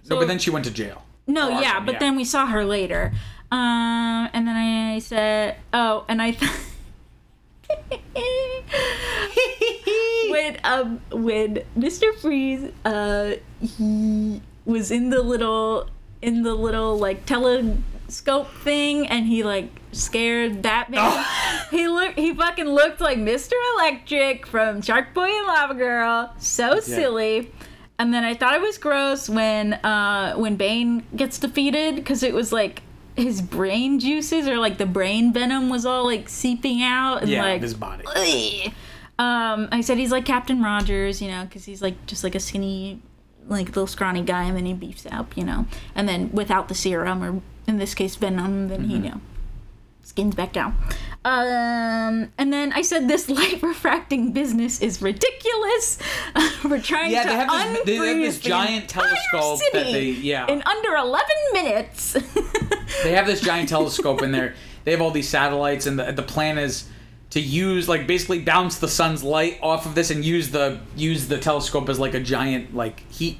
[0.09, 1.05] no, but then she went to jail.
[1.27, 1.99] No, Or yeah, but yeah.
[1.99, 3.13] then we saw her later.
[3.51, 6.57] Um, and then I said, oh, and I thought.
[10.31, 12.15] when um when Mr.
[12.19, 15.89] Freeze uh he was in the little
[16.23, 17.27] in the little like
[18.09, 21.25] telescope thing and he like scared Batman.
[21.71, 23.53] he looked he fucking looked like Mr.
[23.75, 26.33] Electric from Shark Boy and Lava Girl.
[26.39, 27.53] So silly.
[27.99, 32.33] And then I thought it was gross when uh when Bane gets defeated because it
[32.33, 32.83] was like
[33.17, 37.43] his brain juices or like the brain venom was all like seeping out and Yeah,
[37.43, 38.05] like his body.
[38.07, 38.73] Ugh.
[39.21, 42.41] Um, I said he's like Captain Rogers, you know, because he's like just like a
[42.41, 43.03] skinny,
[43.49, 45.67] like little scrawny guy, and then he beefs up, you know,
[45.97, 49.21] and then without the serum or in this case venom, then he you know
[50.03, 50.75] skins back down.
[51.25, 55.99] Um, and then I said this light refracting business is ridiculous.
[56.65, 60.47] We're trying Yeah, to they have this- they have this giant telescope that they- yeah.
[60.47, 62.17] in under eleven minutes.
[63.05, 64.55] They have this giant telescope in there.
[64.85, 66.89] They have all these satellites, and the the plan is
[67.31, 71.29] to use like basically bounce the sun's light off of this and use the use
[71.29, 73.39] the telescope as like a giant like heat.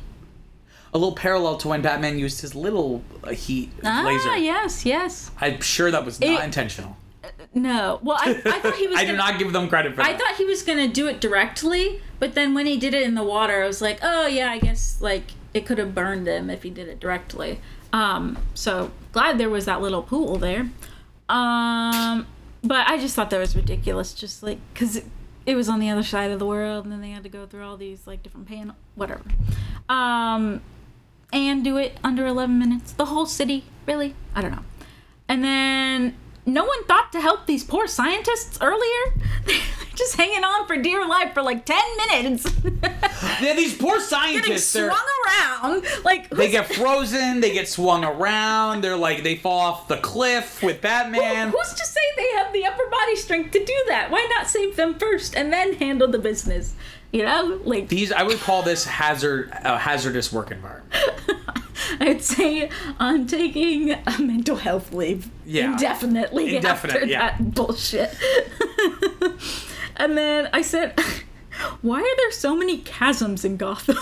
[0.95, 4.31] A little parallel to when Batman used his little uh, heat laser.
[4.31, 5.31] ah, yes, yes.
[5.41, 6.97] I'm sure that was not It- intentional.
[7.55, 8.97] No, well, I, I thought he was.
[8.99, 10.07] I do gonna- not give them credit for that.
[10.11, 13.15] I thought he was gonna do it directly, but then when he did it in
[13.15, 15.25] the water, I was like, oh yeah, I guess like
[15.55, 17.61] it could have burned him if he did it directly.
[17.93, 20.71] Um, so glad there was that little pool there.
[21.29, 22.27] Um,
[22.63, 25.05] but I just thought that was ridiculous, just like because it,
[25.47, 27.47] it was on the other side of the world, and then they had to go
[27.47, 29.23] through all these like different panel, whatever.
[29.89, 30.61] Um,
[31.33, 32.93] and do it under 11 minutes.
[32.93, 34.15] The whole city, really?
[34.35, 34.65] I don't know.
[35.29, 39.13] And then no one thought to help these poor scientists earlier.
[39.47, 39.57] They're
[39.95, 41.77] just hanging on for dear life for like 10
[42.09, 42.47] minutes.
[43.41, 44.67] Yeah, these poor Getting scientists.
[44.71, 45.85] swung They're, around.
[46.05, 47.41] Like, they get frozen.
[47.41, 48.83] They get swung around.
[48.83, 51.51] They're like they fall off the cliff with Batman.
[51.51, 54.11] who's to say they have the upper body strength to do that?
[54.11, 56.75] Why not save them first and then handle the business?
[57.13, 57.61] You know?
[57.65, 60.93] Like, These I would call this hazard a hazardous work environment.
[62.01, 62.69] I'd say
[62.99, 65.73] I'm taking a mental health leave Yeah.
[65.73, 67.31] indefinitely Indefinite, after yeah.
[67.39, 68.15] that bullshit.
[69.97, 70.99] and then I said,
[71.83, 73.97] "Why are there so many chasms in Gotham?"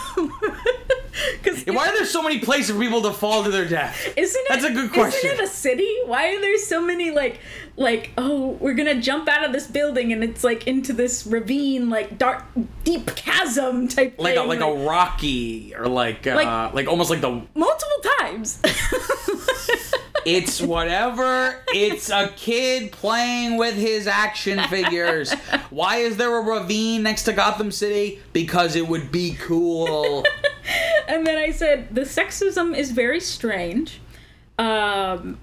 [1.42, 4.12] Because Why are there so many places for people to fall to their death?
[4.16, 4.48] Isn't it?
[4.50, 5.30] That's a good question.
[5.30, 5.88] Isn't it a city?
[6.04, 7.40] Why are there so many like,
[7.76, 11.90] like, oh, we're gonna jump out of this building and it's like into this ravine,
[11.90, 12.44] like dark,
[12.84, 17.10] deep chasm type Like a thing, like a Rocky or like uh, Like- like almost
[17.10, 18.60] like the multiple times.
[20.24, 21.62] it's whatever.
[21.68, 25.32] It's a kid playing with his action figures.
[25.70, 28.20] Why is there a ravine next to Gotham City?
[28.32, 30.24] Because it would be cool.
[31.08, 34.00] and then I said the sexism is very strange.
[34.58, 35.38] Um,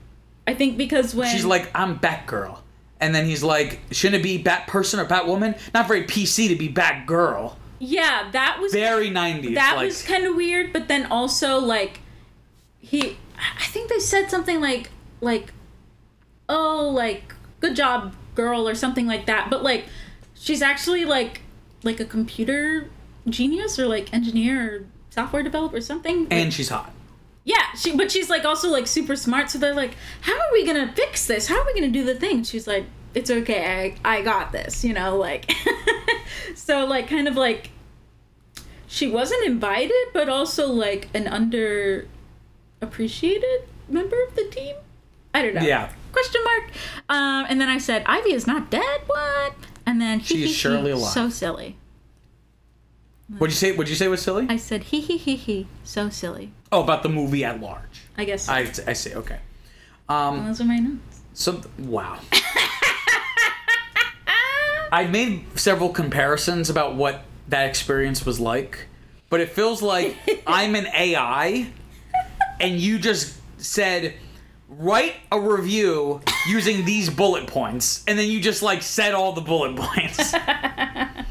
[0.47, 2.59] I think because when She's like, I'm Batgirl.
[2.99, 5.59] And then he's like, shouldn't it be Bat person or Batwoman?
[5.73, 7.55] Not very PC to be Batgirl.
[7.79, 9.55] yeah, that was Very 90s.
[9.55, 10.71] that like, was kind of weird.
[10.71, 11.99] But then also like
[12.79, 14.89] he, I think they said something like
[15.21, 15.53] like,
[16.47, 19.49] oh like good job girl or something like that.
[19.49, 19.85] But like
[20.33, 21.41] she's actually like
[21.83, 22.89] like a computer
[23.27, 26.23] genius or like engineer or software developer or something.
[26.23, 26.91] Like, and she's hot.
[27.45, 29.49] Yeah, she but she's like also like super smart.
[29.49, 31.47] So they're like, "How are we gonna fix this?
[31.47, 33.95] How are we gonna do the thing?" She's like, "It's okay.
[34.03, 35.51] I I got this." You know, like
[36.55, 37.71] so like kind of like
[38.87, 42.07] she wasn't invited, but also like an under
[42.81, 44.75] appreciated member of the team.
[45.33, 45.61] I don't know.
[45.61, 45.91] Yeah.
[46.11, 46.71] Question mark.
[47.09, 49.55] Um, and then I said, "Ivy is not dead." What?
[49.85, 51.11] And then She is he, surely alive.
[51.11, 51.75] So silly.
[53.37, 53.71] What'd you say?
[53.71, 54.45] What'd you say was silly?
[54.47, 56.53] I said, "He he he he." So silly.
[56.73, 58.01] Oh, about the movie at large.
[58.17, 58.49] I guess.
[58.49, 59.13] I, I see.
[59.13, 59.39] Okay.
[60.09, 60.45] Um.
[60.45, 61.21] those are my notes.
[61.33, 62.19] So wow.
[64.91, 68.87] I made several comparisons about what that experience was like,
[69.29, 70.15] but it feels like
[70.47, 71.67] I'm an AI,
[72.59, 74.13] and you just said
[74.69, 79.41] write a review using these bullet points, and then you just like said all the
[79.41, 80.33] bullet points.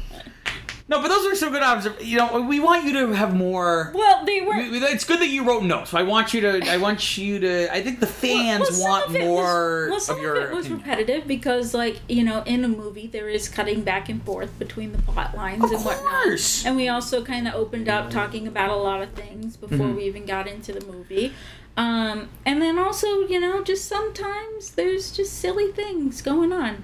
[0.89, 2.09] no, but those are some good observations.
[2.09, 3.91] You know, we want you to have more.
[3.95, 4.55] Well, they were.
[4.57, 5.91] We- It's good that you wrote notes.
[5.91, 6.69] So I want you to.
[6.69, 7.73] I want you to.
[7.73, 10.35] I think the fans Well, some want of was- more well, some of your.
[10.35, 10.79] it was opinion.
[10.87, 14.91] repetitive because, like, you know, in a movie there is cutting back and forth between
[14.91, 16.63] the plot lines Of and whatnot.
[16.65, 19.95] And we also kind of opened up talking about a lot of things before Mm-hmm.
[19.95, 21.33] we even got into the movie.
[21.75, 26.83] Um, and then also, you know, just sometimes there's just silly things going on.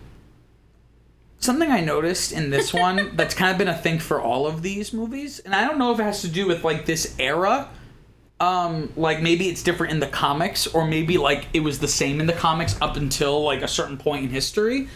[1.41, 4.61] Something I noticed in this one that's kind of been a thing for all of
[4.61, 7.69] these movies, and I don't know if it has to do with like this era.
[8.41, 12.21] Um, like maybe it's different in the comics, or maybe like it was the same
[12.21, 14.87] in the comics up until like a certain point in history.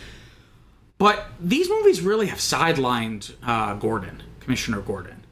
[0.97, 5.25] But these movies really have sidelined uh, Gordon, Commissioner Gordon.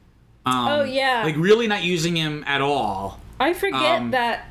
[0.44, 1.22] Um, Oh, yeah.
[1.24, 3.20] like really not using him at all.
[3.40, 4.46] I forget Um, that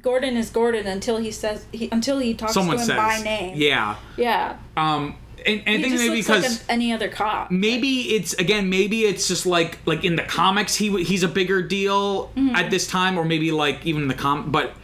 [0.00, 3.20] Gordon is Gordon until he says he until he talks Someone to him says, by
[3.22, 3.54] name.
[3.56, 3.96] yeah.
[4.16, 4.58] Yeah.
[4.76, 5.16] Um,
[5.46, 7.50] and, and I think maybe because like any other cop.
[7.50, 11.62] maybe it's again maybe it's just like like in the comics he he's a bigger
[11.62, 12.54] deal Mm-hmm.
[12.56, 14.74] at this time or maybe like even in the com but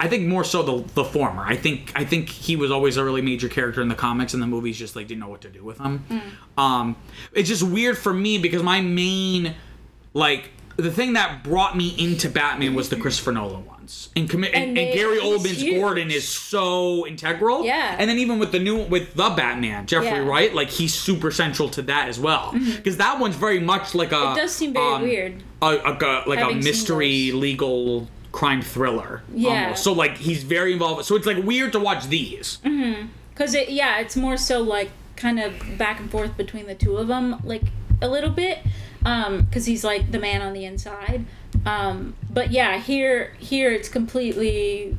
[0.00, 1.42] I think more so the the former.
[1.42, 4.40] I think I think he was always a really major character in the comics and
[4.42, 6.04] the movies just like didn't know what to do with him.
[6.08, 6.22] Mm.
[6.62, 6.96] Um
[7.32, 9.54] it's just weird for me because my main
[10.14, 14.08] like the thing that brought me into Batman was the Christopher Nolan ones.
[14.14, 15.74] And, commi- and, and, they- Gary Oldman's huge.
[15.80, 17.64] Gordon is so integral.
[17.64, 17.96] Yeah.
[17.98, 20.18] And then even with the new with the Batman, Jeffrey Yeah.
[20.18, 20.28] Mm-hmm.
[20.28, 22.52] Wright, like he's super central to that as well.
[22.52, 25.42] Because that one's very much like a It does seem very um, weird.
[25.62, 29.22] a, a, a- like a Having seen mystery legal crime thriller.
[29.34, 29.62] Yeah.
[29.64, 29.82] almost.
[29.82, 31.04] So like he's very involved.
[31.06, 32.58] So it's like weird to watch these.
[32.64, 33.08] Mm-hmm.
[33.34, 36.96] Cause it, yeah, it's more so like kind of back and forth between the two
[36.98, 37.62] of them, like
[38.00, 38.58] a little bit,
[39.04, 41.24] um, cause he's like the man on the inside.
[41.64, 44.96] Um, but yeah, here, here it's completely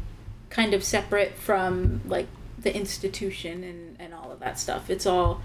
[0.49, 2.27] kind of separate from like
[2.57, 4.89] the institution and and all of that stuff.
[4.89, 5.41] It's all,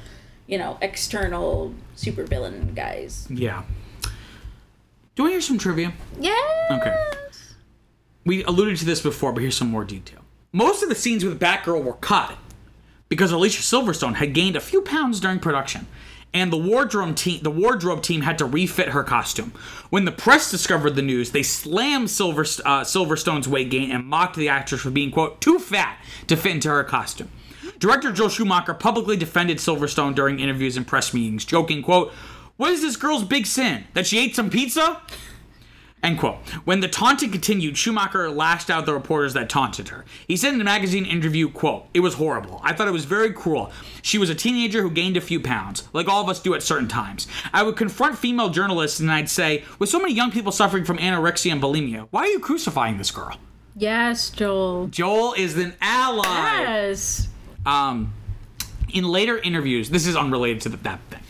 [0.47, 3.27] you know, external supervillain guys.
[3.29, 3.65] Yeah.
[5.15, 5.93] Do we hear some trivia?
[6.19, 6.35] Yeah.
[6.71, 6.95] Okay.
[8.25, 10.21] We alluded to this before, but here's some more detail.
[10.53, 12.37] Most of the scenes with Batgirl were cut
[13.09, 15.87] because Alicia Silverstone had gained a few pounds during production,
[16.35, 19.53] and the wardrobe team the wardrobe team had to refit her costume.
[19.89, 24.37] When the press discovered the news, they slammed Silver, uh, Silverstone's weight gain and mocked
[24.37, 27.31] the actress for being quote too fat to fit into her costume.
[27.79, 32.13] Director Joel Schumacher publicly defended Silverstone during interviews and press meetings, joking, quote,
[32.57, 33.85] What is this girl's big sin?
[33.95, 35.01] That she ate some pizza?
[36.05, 36.37] End quote.
[36.67, 40.05] When the taunting continued, Schumacher lashed out the reporters that taunted her.
[40.29, 42.61] He said in a magazine interview, quote, It was horrible.
[42.63, 43.73] I thought it was very cruel.
[44.03, 46.63] She was a teenager who gained a few pounds, like all of us do at
[46.63, 47.27] certain times.
[47.55, 50.99] I would confront female journalists and I'd say, with so many young people suffering from
[50.99, 53.39] anorexia and bulimia, why are you crucifying this girl?
[53.75, 54.89] Yes, Joel.
[54.89, 56.25] Joel is an ally.
[56.27, 57.29] Yes.
[57.65, 58.13] Um,
[58.93, 61.21] in later interviews, this is unrelated to the, that thing.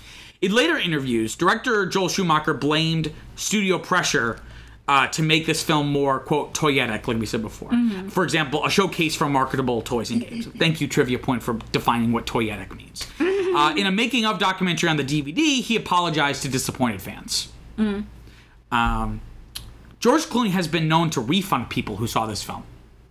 [0.43, 4.41] In later interviews, director Joel Schumacher blamed studio pressure
[4.87, 7.71] uh, to make this film more quote toyetic, like we said before.
[8.11, 10.47] For example, a showcase for marketable toys and games.
[10.59, 13.07] Thank you, trivia point, for defining what toyetic means.
[13.19, 17.49] Uh, in a making of documentary on the DVD, he apologized to disappointed fans.
[17.79, 19.21] Um,
[20.01, 22.65] George Clooney has been known to refund people who saw this film.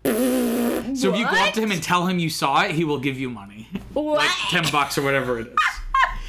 [0.03, 2.99] So if you go up to him and tell him you saw it, he will
[2.99, 3.67] give you money.
[3.93, 4.17] What?
[4.17, 5.53] Like 10 bucks or whatever it is.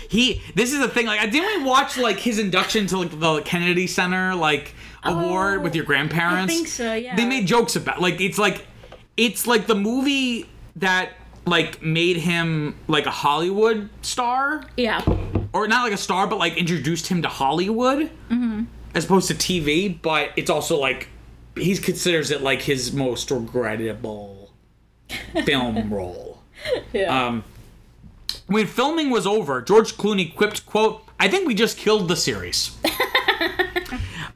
[0.08, 3.18] he this is the thing like I didn't we watch like his induction to like
[3.18, 4.74] the Kennedy Center like
[5.04, 6.52] award with your grandparents?
[6.52, 7.16] Oh, I think so, yeah.
[7.16, 8.66] They made jokes about like it's like
[9.16, 11.10] it's like the movie that
[11.46, 15.02] like made him like a Hollywood star Yeah.
[15.52, 18.64] or not like a star but like introduced him to Hollywood Mm-hmm.
[18.94, 21.08] as opposed to TV, but it's also like
[21.56, 24.50] he considers it like his most regrettable
[25.44, 26.42] film role.
[26.92, 27.26] Yeah.
[27.26, 27.44] Um,
[28.46, 32.76] when filming was over, George Clooney quipped, "quote I think we just killed the series."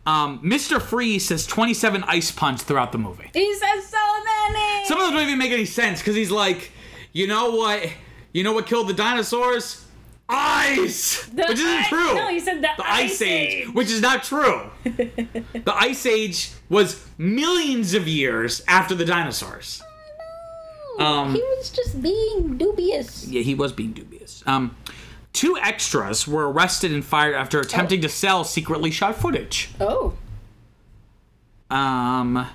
[0.09, 0.81] um, Mr.
[0.81, 3.31] Freeze says 27 ice puns throughout the movie.
[3.35, 4.85] he says so many.
[4.87, 6.71] Some of those don't even make any sense because he's like,
[7.13, 7.89] you know what?
[8.33, 9.85] You know what killed the dinosaurs?
[10.31, 12.15] Ice, The which isn't ice- true.
[12.15, 14.71] No, he said the, the Ice Age, which is not true.
[14.85, 19.83] the Ice Age was millions of years after the dinosaurs.
[20.99, 23.27] Um, he was just being dubious.
[23.27, 24.43] Yeah, he was being dubious.
[24.47, 24.77] Um,
[25.33, 29.71] two extras were arrested and fired after attempting to sell secretly shot footage.
[29.81, 30.15] Oh.
[31.71, 32.47] Um,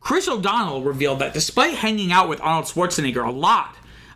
[0.00, 3.74] Chris O'Donnell revealed that despite hanging out with Arnold Schwarzenegger a lot,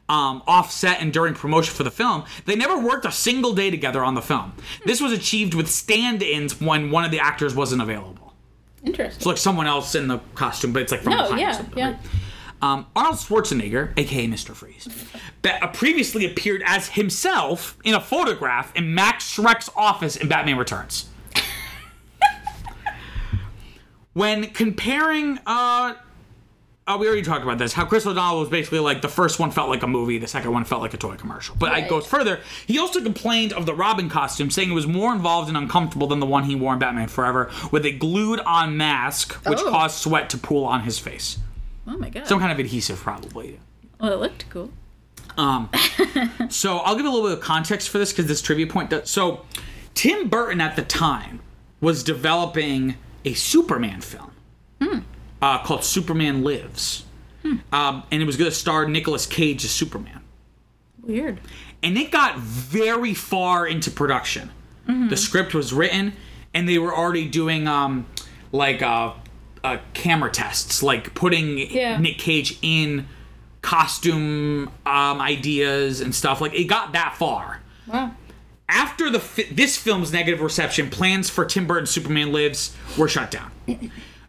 [0.08, 3.70] um, off set and during promotion for the film, they never worked a single day
[3.70, 4.52] together on the film.
[4.86, 8.32] This was achieved with stand-ins when one of the actors wasn't available.
[8.84, 9.16] Interesting.
[9.18, 11.40] It's like someone else in the costume, but it's like from No, behind.
[11.40, 11.86] yeah, yeah.
[11.88, 11.96] right?
[12.60, 14.50] Um, Arnold Schwarzenegger, aka Mr.
[14.54, 14.88] Freeze,
[15.44, 21.08] uh, previously appeared as himself in a photograph in Max Schreck's office in Batman Returns.
[24.12, 25.94] when comparing, uh,
[26.88, 29.50] uh, we already talked about this, how Chris O'Donnell was basically like the first one
[29.52, 31.54] felt like a movie, the second one felt like a toy commercial.
[31.56, 31.84] But Right.
[31.84, 32.40] it goes further.
[32.66, 36.18] He also complained of the Robin costume, saying it was more involved and uncomfortable than
[36.18, 39.70] the one he wore in Batman Forever, with a glued on mask, which Oh.
[39.70, 41.38] caused sweat to pool on his face.
[41.88, 42.26] Oh my god.
[42.26, 43.58] Some kind of adhesive, probably.
[44.00, 44.70] well, it looked cool.
[45.36, 45.70] Um,
[46.50, 49.08] so I'll give a little bit of context for this because this trivia point does.
[49.08, 49.44] So
[49.94, 51.40] Tim Burton at the time
[51.80, 54.32] was developing a Superman film
[55.40, 57.04] uh, called Superman Lives,
[57.72, 60.20] um, and it was going to star Nicolas Cage as Superman.
[61.02, 61.40] Weird.
[61.82, 64.50] And it got very far into production.
[64.86, 66.14] The script was written,
[66.54, 68.06] and they were already doing um,
[68.52, 69.12] like uh,
[69.64, 71.98] uh, camera tests, like putting Yeah.
[71.98, 73.06] Nick Cage in
[73.62, 76.40] costume um, ideas and stuff.
[76.40, 77.60] Like it got that far.
[77.86, 78.12] Wow.
[78.68, 83.30] After the fi- this film's negative reception, plans for Tim Burton's Superman Lives were shut
[83.30, 83.50] down.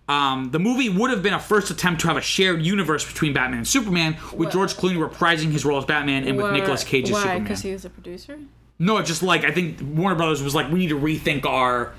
[0.07, 3.31] Um, the movie would have been a first attempt to have a shared universe between
[3.34, 7.06] Batman and Superman, with George Clooney reprising his role as Batman and with Nicolas Cage
[7.07, 7.19] as Why?
[7.22, 7.43] Superman.
[7.43, 8.39] Because he was a producer.
[8.80, 11.93] No, just like I think Warner Brothers was like, we need to rethink our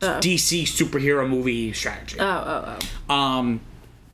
[0.00, 0.20] Oh.
[0.20, 2.18] DC superhero movie strategy.
[2.20, 2.78] Oh, oh,
[3.10, 3.14] oh.
[3.14, 3.60] Um,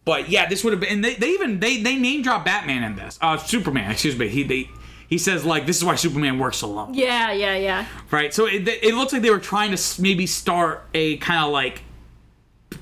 [0.06, 0.90] but yeah, this would have been.
[0.90, 3.18] And they, they even they they name drop Batman in this.
[3.20, 4.28] Uh, Superman, excuse me.
[4.28, 4.70] He they
[5.08, 7.86] he says like this is why Superman works alone, Yeah, yeah, yeah.
[8.10, 8.32] right?
[8.32, 11.82] So it, it looks like they were trying to maybe start a kind of like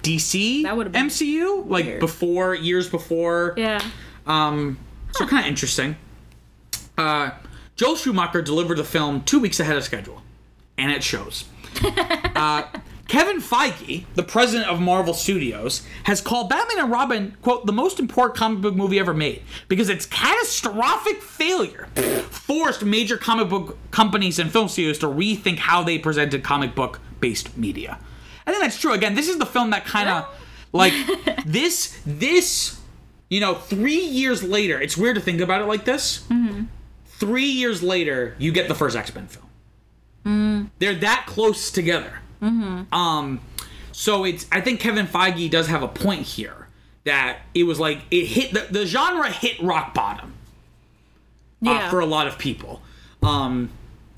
[0.02, 2.00] DC That been MCU like weird.
[2.00, 3.54] before years before.
[3.56, 3.80] Yeah.
[4.26, 4.78] Um,
[5.12, 5.96] so kind of interesting.
[6.96, 7.30] Uh,
[7.76, 10.22] Joel Schumacher delivered the film two weeks ahead of schedule,
[10.78, 11.44] and it shows.
[11.84, 12.64] uh,
[13.08, 17.98] Kevin Feige, the president of Marvel Studios, has called Batman and Robin, quote, the most
[17.98, 21.88] important comic book movie ever made because its catastrophic failure
[22.30, 27.00] forced major comic book companies and film studios to rethink how they presented comic book
[27.20, 27.98] based media.
[28.46, 28.92] I think that's true.
[28.92, 30.26] Again, this is the film that kind of
[30.72, 30.94] like
[31.46, 32.80] this this
[33.32, 36.18] you know, three years later, it's weird to think about it like this.
[36.28, 36.64] Mm-hmm.
[37.06, 39.46] Three years later, you get the first X Men film.
[40.26, 40.70] Mm.
[40.78, 42.20] They're that close together.
[42.42, 43.40] Um,
[43.92, 44.46] so it's.
[44.50, 46.66] I think Kevin Feige does have a point here
[47.04, 50.34] that it was like it hit the, the genre hit rock bottom
[51.64, 51.90] uh, Yeah.
[51.90, 52.82] for a lot of people.
[53.22, 53.70] Um,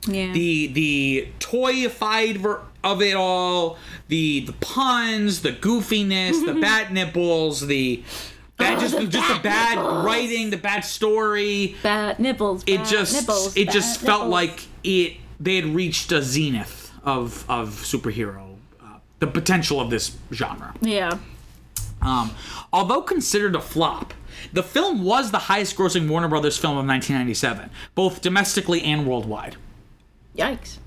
[0.06, 0.32] yeah.
[0.32, 3.76] the the toyified ver- of it all,
[4.08, 8.02] the the puns, the goofiness, the bad nipples, the
[8.56, 10.04] bad, Oh, just the just the bad nipples.
[10.06, 11.76] writing, the bad story.
[11.82, 12.64] bad nipples.
[12.66, 14.32] It just nipples, it just bad felt nipples.
[14.32, 20.16] like it they had reached a zenith of of superhero, uh, the potential of this
[20.32, 20.74] genre.
[20.80, 21.18] Yeah.
[22.02, 22.32] Um,
[22.72, 24.12] although considered a flop,
[24.52, 29.56] the film was the highest grossing Warner Brothers film of 1997, both domestically and worldwide.
[30.36, 30.78] Yikes.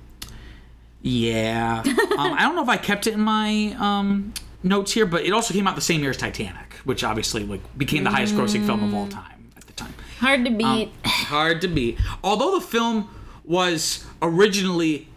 [1.02, 1.84] Yeah.
[1.86, 5.32] um, I don't know if I kept it in my um, notes here, but it
[5.32, 8.66] also came out the same year as Titanic, which obviously like became the highest grossing
[8.66, 9.94] film of all time at the time.
[10.20, 10.92] Hard to beat.
[11.06, 11.98] Hard to beat.
[12.24, 13.10] Although the film
[13.44, 15.08] was originally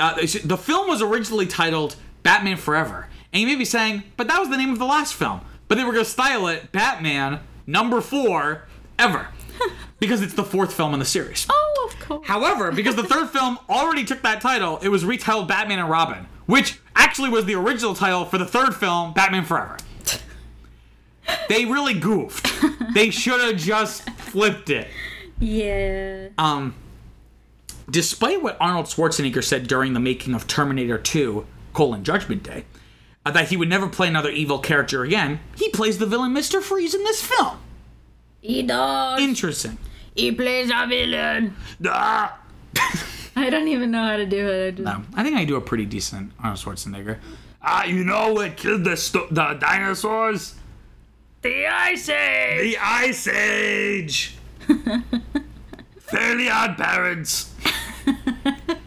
[0.00, 0.14] uh,
[0.44, 3.08] the film was originally titled Batman Forever.
[3.32, 5.40] And you may be saying, but that was the name of the last film.
[5.68, 8.66] But they were going to style it Batman number 4
[8.98, 9.28] ever.
[10.00, 11.46] because it's the fourth film in the series.
[11.48, 12.26] Oh, of course.
[12.26, 16.26] However, because the third film already took that title, it was retitled Batman and Robin,
[16.46, 19.76] which actually was the original title for the third film, Batman Forever.
[21.48, 22.48] They really goofed.
[22.92, 24.88] They should have just flipped it.
[25.38, 26.28] Yeah.
[26.38, 26.74] Um,
[27.90, 32.64] despite what Arnold Schwarzenegger said during the making of Terminator 2: colon Judgment Day,
[33.26, 36.60] uh, that he would never play another evil character again, he plays the villain Mr.
[36.62, 37.58] Freeze in this film.
[38.40, 39.20] He does.
[39.20, 39.78] Interesting.
[40.14, 41.54] he plays a villain.
[41.86, 42.38] Ah!
[43.36, 44.66] I don't even know how to do it.
[44.66, 47.18] I just, No, I think I do a pretty decent Arnold Schwarzenegger.
[47.62, 50.54] Ah, you know what killed the sto- the dinosaurs?
[51.42, 52.72] The Ice Age.
[52.72, 54.36] The Ice Age.
[56.00, 57.49] Fairly Odd Parents.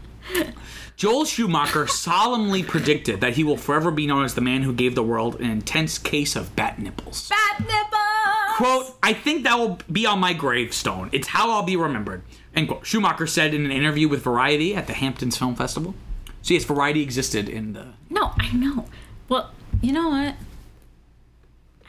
[0.95, 4.95] Joel Schumacher solemnly predicted that he will forever be known as the man who gave
[4.95, 7.29] the world an intense case of bat nipples.
[7.29, 8.55] Bat nipples.
[8.55, 11.09] Quote, I think that will be on my gravestone.
[11.11, 12.21] It's how I'll be remembered.
[12.55, 12.85] End quote.
[12.85, 15.95] Schumacher said in an interview with Variety at the Hamptons Film Festival.
[16.43, 17.87] So yes, Variety existed in the.
[18.09, 18.85] No, I know.
[19.27, 20.35] Well, you know what?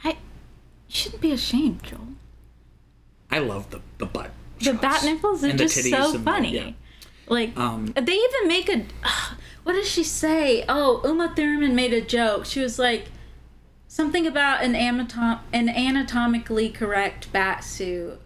[0.03, 0.15] I you
[0.87, 2.07] shouldn't be ashamed, Joel.
[3.29, 4.31] I love the the butt.
[4.59, 4.81] The shots.
[4.81, 6.55] bat nipples are And just so and the- funny.
[6.55, 6.71] yeah.
[7.27, 8.85] Like Um, they even make a.
[9.63, 10.63] what does she say?
[10.69, 12.45] Oh, Uma Thurman made a joke.
[12.45, 13.05] She was like
[13.87, 18.19] something about an anatom- an anatomically correct bat suit.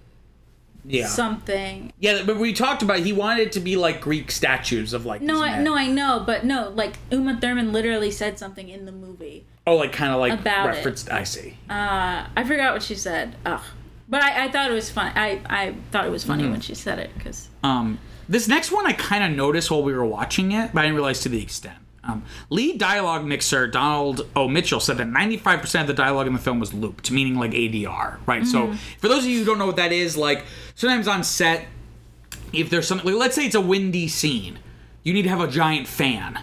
[0.85, 1.07] Yeah.
[1.07, 1.91] Something.
[1.99, 5.21] yeah, but we talked about he wanted it to be like Greek statues of like.
[5.21, 8.91] No, I, no, I know, but no, like Uma Thurman literally said something in the
[8.91, 9.45] movie.
[9.67, 10.69] Oh, like kind of like About it.
[10.77, 11.11] referenced.
[11.11, 11.57] I see.
[11.69, 13.35] Uh, I forgot what she said.
[13.45, 13.61] Ugh.
[14.07, 15.11] But I, I thought it was fun.
[15.15, 16.53] I, I thought it was funny Mm-hmm.
[16.53, 17.99] when she said it because Um,
[18.29, 20.95] this next one I kind of noticed while we were watching it, but I didn't
[20.95, 21.75] realize to the extent.
[22.03, 24.47] Um, lead dialogue mixer Donald O.
[24.47, 28.19] Mitchell said that 95% of the dialogue in the film was looped, meaning like ADR,
[28.25, 28.45] right?
[28.45, 30.45] So for those of you who don't know what that is, like
[30.75, 31.65] sometimes on set,
[32.53, 34.59] if there's something, like, let's say it's a windy scene,
[35.03, 36.39] you need to have a giant fan,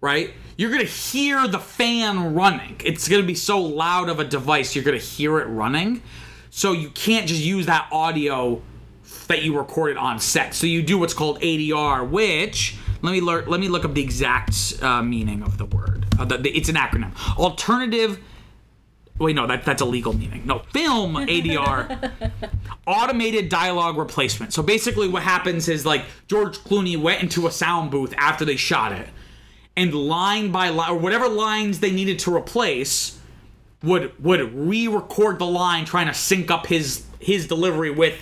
[0.00, 0.34] right?
[0.56, 2.80] You're gonna hear the fan running.
[2.84, 6.02] It's gonna be so loud of a device, you're gonna hear it running.
[6.50, 8.62] So you can't just use that audio
[9.28, 10.54] that you recorded on set.
[10.54, 13.46] So you do what's called ADR, which let me learn.
[13.46, 16.06] Let me look up the exact uh, meaning of the word.
[16.18, 17.12] Uh, the, the- it's an acronym.
[17.38, 18.18] Alternative.
[19.18, 20.42] Wait, no, that that's a legal meaning.
[20.44, 22.10] No, film ADR,
[22.86, 24.52] automated dialogue replacement.
[24.52, 28.56] So basically, what happens is like George Clooney went into a sound booth after they
[28.56, 29.08] shot it,
[29.76, 33.16] and line by line, or whatever lines they needed to replace,
[33.84, 38.18] would would re-record the line, trying to sync up his his delivery with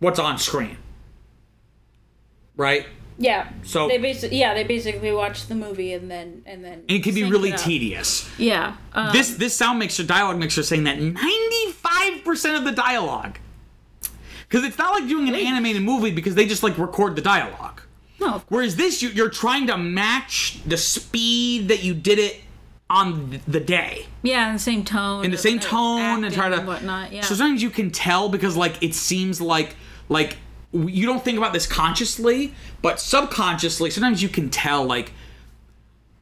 [0.00, 0.76] what's on screen.
[2.56, 2.86] Right?
[3.18, 3.48] yeah.
[3.64, 7.02] So- they basically yeah they basically watched the movie and then and then And it
[7.02, 8.28] can be really tedious.
[8.38, 8.76] Yeah.
[8.92, 13.38] Um, This this sound mixer, dialogue mixer, saying that ninety five percent of the dialogue,
[14.48, 17.80] because it's not like doing an animated movie because they just like record the dialogue.
[18.20, 18.42] no.
[18.48, 22.40] Whereas this, you, you're trying to match the speed that you did it
[22.88, 25.24] on the day Yeah, in the same tone.
[25.24, 27.12] in the same tone and try to and whatnot.
[27.12, 27.22] Yeah.
[27.22, 29.74] So sometimes you can tell because like it seems like
[30.08, 30.38] like
[30.72, 35.12] you don't think about this consciously, but subconsciously sometimes you can tell like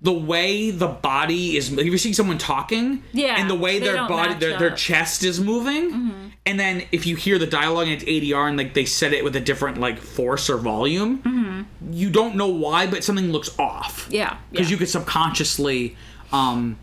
[0.05, 1.73] the way the body is.
[1.73, 5.41] If you see someone talking, Yeah, and the way their body, their, their chest is
[5.41, 9.15] moving, and then if you hear the dialogue and it's ADR and like they said
[9.15, 13.59] it with a different like force or volume, you don't know why, but something looks
[13.59, 14.37] off yeah.
[14.51, 14.73] because yeah.
[14.73, 15.97] you could subconsciously
[16.33, 16.79] um,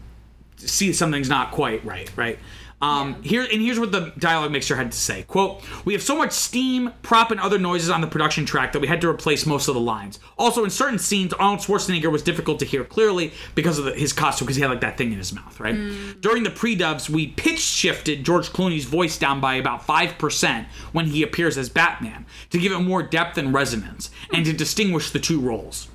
[0.57, 2.39] see something's not quite right, right?
[2.81, 6.15] Um, Here and here's what the dialogue mixer had to say: "Quote: We have so
[6.15, 9.45] much steam, prop, and other noises on the production track that we had to replace
[9.45, 10.19] most of the lines.
[10.37, 14.13] Also, in certain scenes, Arnold Schwarzenegger was difficult to hear clearly because of the, his
[14.13, 15.75] costume, because he had like that thing in his mouth, right?
[16.21, 21.05] During the pre-dubs, we pitch shifted George Clooney's voice down by about five percent when
[21.05, 25.19] he appears as Batman to give it more depth and resonance, and to distinguish the
[25.19, 25.87] two roles."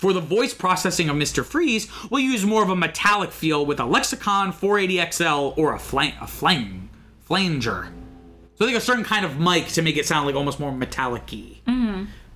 [0.00, 1.44] For the voice processing of Mr.
[1.44, 6.14] Freeze, we'll use more of a metallic feel with a Lexicon 480XL or a flang,
[6.22, 6.88] a flang,
[7.20, 7.92] flanger.
[8.56, 10.72] So I think a certain kind of mic to make it sound like almost more
[10.72, 11.60] metallic-y,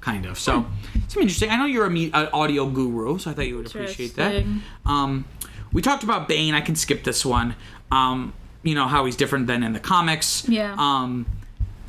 [0.02, 0.38] kind of.
[0.38, 0.66] So
[0.96, 1.48] it's interesting.
[1.48, 4.44] I know you're a me- an audio guru, so I thought you would appreciate that.
[4.84, 5.24] Um,
[5.72, 6.52] we talked about Bane.
[6.52, 7.54] I can skip this one.
[7.90, 10.46] Um, you know how he's different than in the comics.
[10.48, 10.74] Yeah.
[10.78, 11.24] Um,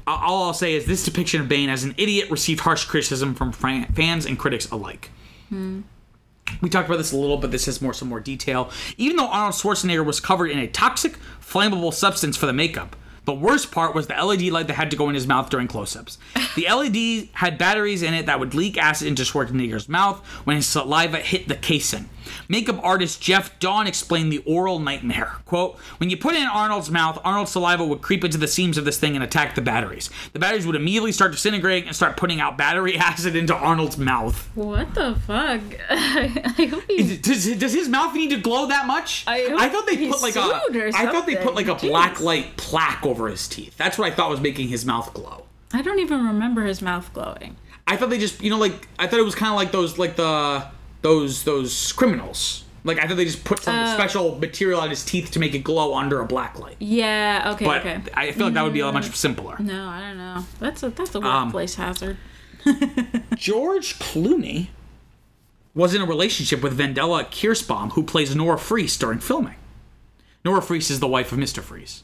[0.08, 3.52] all I'll say is this depiction of Bane as an idiot received harsh criticism from
[3.52, 5.12] fran- fans and critics alike.
[5.50, 5.82] Hmm.
[6.62, 8.70] We talked about this a little, but this has more some more detail.
[8.98, 12.96] Even though Arnold Schwarzenegger was covered in a toxic, flammable substance for the makeup,
[13.26, 15.68] the worst part was the LED light that had to go in his mouth during
[15.68, 16.20] close-ups.
[16.56, 20.68] The LED had batteries in it that would leak acid into Schwarzenegger's mouth when his
[20.68, 22.08] saliva hit the casing.
[22.50, 25.34] Makeup artist Jeff Dawn explained the oral nightmare.
[25.46, 28.78] Quote, when you put it in Arnold's mouth, Arnold's saliva would creep into the seams
[28.78, 30.10] of this thing and attack the batteries.
[30.34, 34.50] The batteries would immediately start disintegrating and start putting out battery acid into Arnold's mouth.
[34.56, 35.62] What the fuck?
[35.90, 39.24] I hope he's Does, does his mouth need to glow that much?
[39.28, 40.62] I hope thought they he's put like a
[40.96, 41.90] I thought they put like a something.
[41.90, 43.78] black light plaque over his teeth.
[43.78, 45.46] That's what I thought was making his mouth glow.
[45.74, 47.58] I don't even remember his mouth glowing.
[47.88, 49.98] I thought they just you know like I thought it was kind of like those
[49.98, 50.66] like the
[51.06, 52.64] those those criminals.
[52.84, 53.94] Like I thought they just put some Oh.
[53.96, 56.76] special material on his teeth to make it glow under a black light.
[56.80, 58.00] Yeah, okay, But okay.
[58.14, 59.56] I feel like that would be a much simpler.
[59.60, 60.46] No, I don't know.
[60.60, 62.18] That's a that's a Um, workplace hazard.
[63.36, 64.68] George Clooney
[65.74, 69.56] was in a relationship with Vendela Kirsebom, who plays Nora Fries during filming.
[70.44, 71.62] Nora Fries is the wife of Mr.
[71.62, 72.04] Freeze,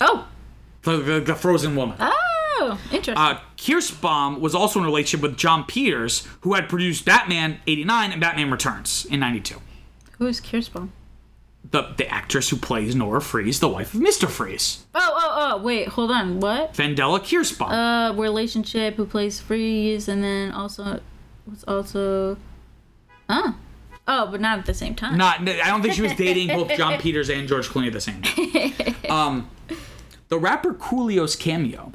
[0.00, 0.28] Oh,
[0.82, 1.96] the, the, the frozen woman.
[2.00, 2.12] oh,
[2.92, 3.16] interesting.
[3.16, 8.12] Uh, Kirsebom was also in a relationship with Jon Peters, who had produced Batman 89
[8.12, 9.60] and Batman Returns in 92.
[10.18, 10.90] Who is Kirsebom?
[11.70, 14.28] The, the actress who plays Nora Fries, the wife of Mr.
[14.28, 14.84] Freeze.
[14.94, 16.40] Oh, oh, oh, wait, hold on.
[16.40, 16.74] What?
[16.74, 17.70] Vendela Kirsebom.
[17.70, 21.00] Uh, relationship who plays Freeze and then also
[21.46, 22.36] was also.
[23.28, 23.52] Huh.
[24.08, 25.16] Oh, but not at the same time.
[25.16, 28.00] Not, I don't think she was dating both Jon Peters and George Clooney at the
[28.00, 28.96] same time.
[29.08, 29.50] Um,
[30.28, 31.92] the rapper Coolio's cameo.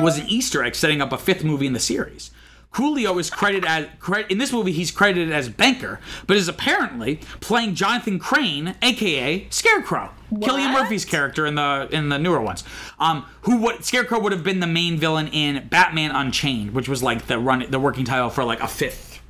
[0.00, 2.30] Was an Easter egg setting up a fifth movie in the series.
[2.72, 3.86] Coolio is credited as
[4.28, 4.72] in this movie.
[4.72, 11.46] He's credited as Banker, but is apparently playing Jonathan Crane, aka Scarecrow, Cillian Murphy's character
[11.46, 12.64] in the in the newer ones.
[12.98, 17.02] Um, who would Scarecrow would have been the main villain in Batman Unchained, which was
[17.02, 19.20] like the run the working title for like a fifth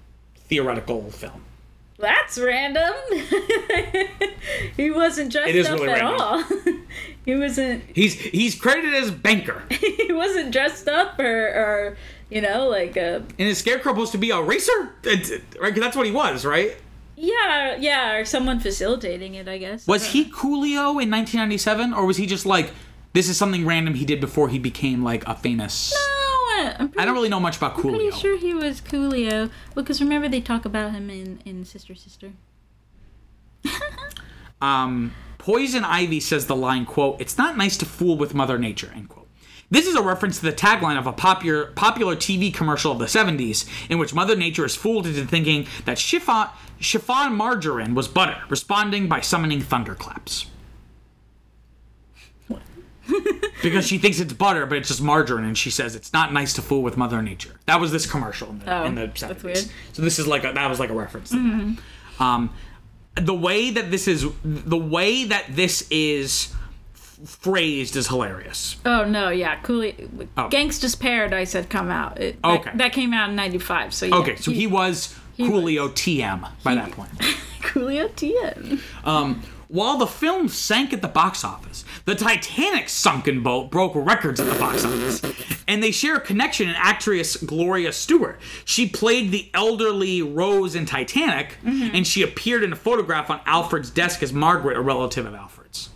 [0.48, 1.44] theoretical film.
[1.99, 2.95] That's random.
[4.77, 6.20] he wasn't dressed up really at random.
[6.20, 6.45] all.
[7.25, 7.85] he wasn't.
[7.93, 11.97] He's he's credited as Banker, He wasn't dressed up or, or
[12.31, 13.25] you know, like a.
[13.39, 14.95] and is Scarecrow supposed to be a racer?
[15.61, 16.77] Right, that's what he was, right?
[17.16, 19.49] Yeah, yeah, or someone facilitating it.
[19.49, 19.85] I guess.
[19.89, 22.70] Was he Coolio in 1997, or was he just like
[23.12, 25.93] this is something random he did before he became like a famous?
[25.93, 26.18] No,
[26.59, 28.10] I'm pretty, I don't really know much about pretty Coolio.
[28.10, 32.32] Pretty sure he was Coolio because remember they talk about him in in Sister Sister.
[34.60, 38.90] Um, Poison Ivy says the line quote It's not nice to fool with Mother Nature
[38.94, 39.28] end quote.
[39.70, 43.05] This is a reference to the tagline of a popular popular TV commercial of the
[43.05, 46.48] 70s, in which Mother Nature is fooled into thinking that chiffon,
[46.80, 50.47] chiffon margarine was butter, responding by summoning thunderclaps.
[53.62, 56.52] because she thinks it's butter, but it's just margarine, and she says it's not nice
[56.55, 57.55] to fool with Mother Nature.
[57.66, 59.43] That was this commercial in the, Oh, in the that's 70s.
[59.43, 59.64] weird.
[59.93, 61.30] So this is like a, that was like a reference.
[61.30, 61.76] That.
[62.20, 62.51] Um,
[63.14, 66.55] the way that this is the way that this is
[66.94, 68.76] phrased is hilarious.
[68.86, 70.28] Oh no, yeah, Coolio.
[70.36, 70.48] Oh.
[70.48, 72.20] Gangsta's Paradise had come out.
[72.20, 72.70] It, that, Okay.
[72.76, 73.93] that came out in '95.
[73.94, 77.10] So yeah, Okay, so he was Coolio TM by that point.
[77.60, 78.80] Coolio TM.
[79.06, 84.40] Um, while the film sank at the box office, the Titanic sunken boat broke records
[84.40, 85.23] at the box office.
[85.69, 88.40] And they share a connection in actress Gloria Stuart.
[88.65, 93.90] She played the elderly Rose in Titanic, and she appeared in a photograph on Alfred's
[93.90, 95.90] desk as Margaret, a relative of Alfred's.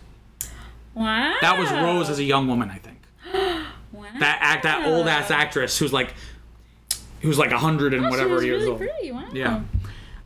[0.93, 1.35] Wow.
[1.41, 2.99] That was Rose as a young woman, I think.
[3.93, 4.07] Wow.
[4.19, 6.15] That act, that old ass actress who's like,
[7.21, 8.79] who's like a hundred and Oh, she whatever was years really old.
[8.79, 9.11] pretty.
[9.11, 9.27] Wow.
[9.31, 9.61] Yeah.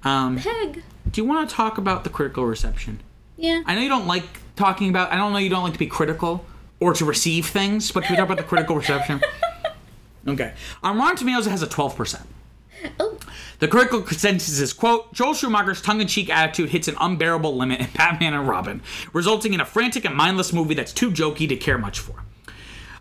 [0.05, 0.83] Um, Peg.
[1.11, 3.01] do you want to talk about the critical reception?
[3.37, 3.61] Yeah.
[3.65, 5.11] I know you don't like talking about.
[5.11, 6.45] I don't know you don't like to be critical
[6.79, 9.21] or to receive things, but can we talk about the critical reception?
[10.27, 10.53] Okay.
[10.83, 12.27] On Rotten Tomatoes, it has a twelve percent.
[12.99, 13.17] Oh.
[13.59, 18.35] The critical consensus is, quote, Joel Schumacher's tongue-in-cheek attitude hits an unbearable limit in Batman
[18.35, 18.81] and Robin,
[19.13, 22.23] resulting in a frantic and mindless movie that's too jokey to care much for.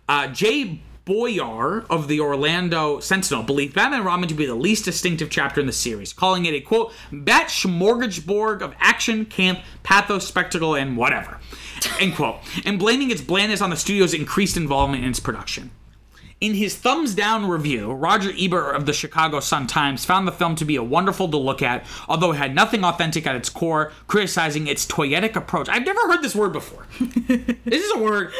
[0.09, 4.83] Uh, Jay Boyar of the Orlando Sentinel believed Batman and Robin to be the least
[4.83, 10.27] distinctive chapter in the series, calling it a, quote, bat smorgasbord of action, camp, pathos,
[10.27, 11.39] spectacle, and whatever,
[12.01, 15.71] end quote, and blaming its blandness on the studio's increased involvement in its production.
[16.39, 20.65] In his thumbs down review, Roger Ebert of the Chicago Sun-Times found the film to
[20.65, 24.67] be a wonderful to look at, although it had nothing authentic at its core, criticizing
[24.67, 25.67] its toyetic approach.
[25.67, 26.85] I've never heard this word before.
[26.99, 28.31] this is a word.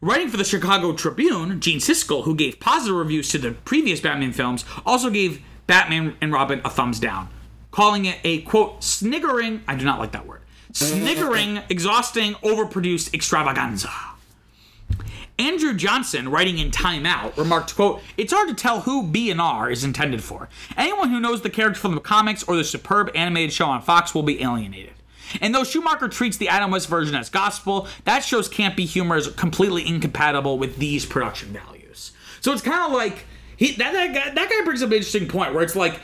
[0.00, 4.32] Writing for the Chicago Tribune, Gene Siskel, who gave positive reviews to the previous Batman
[4.32, 7.28] films, also gave Batman and Robin a thumbs down,
[7.72, 9.60] calling it a quote sniggering.
[9.66, 10.42] I do not like that word.
[10.72, 13.90] Sniggering, exhausting, overproduced extravaganza.
[15.36, 19.40] Andrew Johnson, writing in Time Out, remarked, quote, It's hard to tell who B and
[19.40, 20.48] R is intended for.
[20.76, 24.14] Anyone who knows the character from the comics or the superb animated show on Fox
[24.14, 24.92] will be alienated.
[25.40, 29.28] And though Schumacher treats the Adam West version as gospel, that show's campy humor is
[29.28, 32.12] completely incompatible with these production values.
[32.40, 33.26] So it's kind of like
[33.56, 36.00] he that, that guy that guy brings up an interesting point where it's like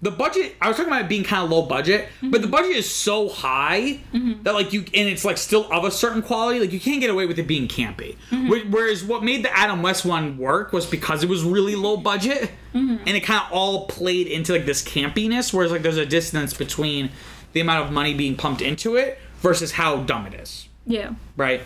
[0.00, 2.50] the budget I was talking about it being kind of low budget, but the mm-hmm.
[2.50, 4.42] budget is so high mm-hmm.
[4.44, 7.10] that like you and it's like still of a certain quality, like you can't get
[7.10, 8.16] away with it being campy.
[8.30, 8.46] Mm-hmm.
[8.46, 11.96] Wh- Whereas what made the Adam West one work was because it was really low
[11.96, 15.52] budget and it kind of all played into like this campiness.
[15.52, 17.10] Whereas like there's a distance between
[17.58, 21.10] the amount of money being pumped into it versus how dumb it is Yeah.
[21.36, 21.60] right?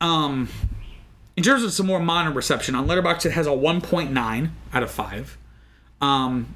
[0.00, 0.48] Um,
[1.36, 4.90] in terms of some more modern reception on Letterboxd, it has a 1.9 out of
[4.90, 5.36] five.
[6.00, 6.54] Um,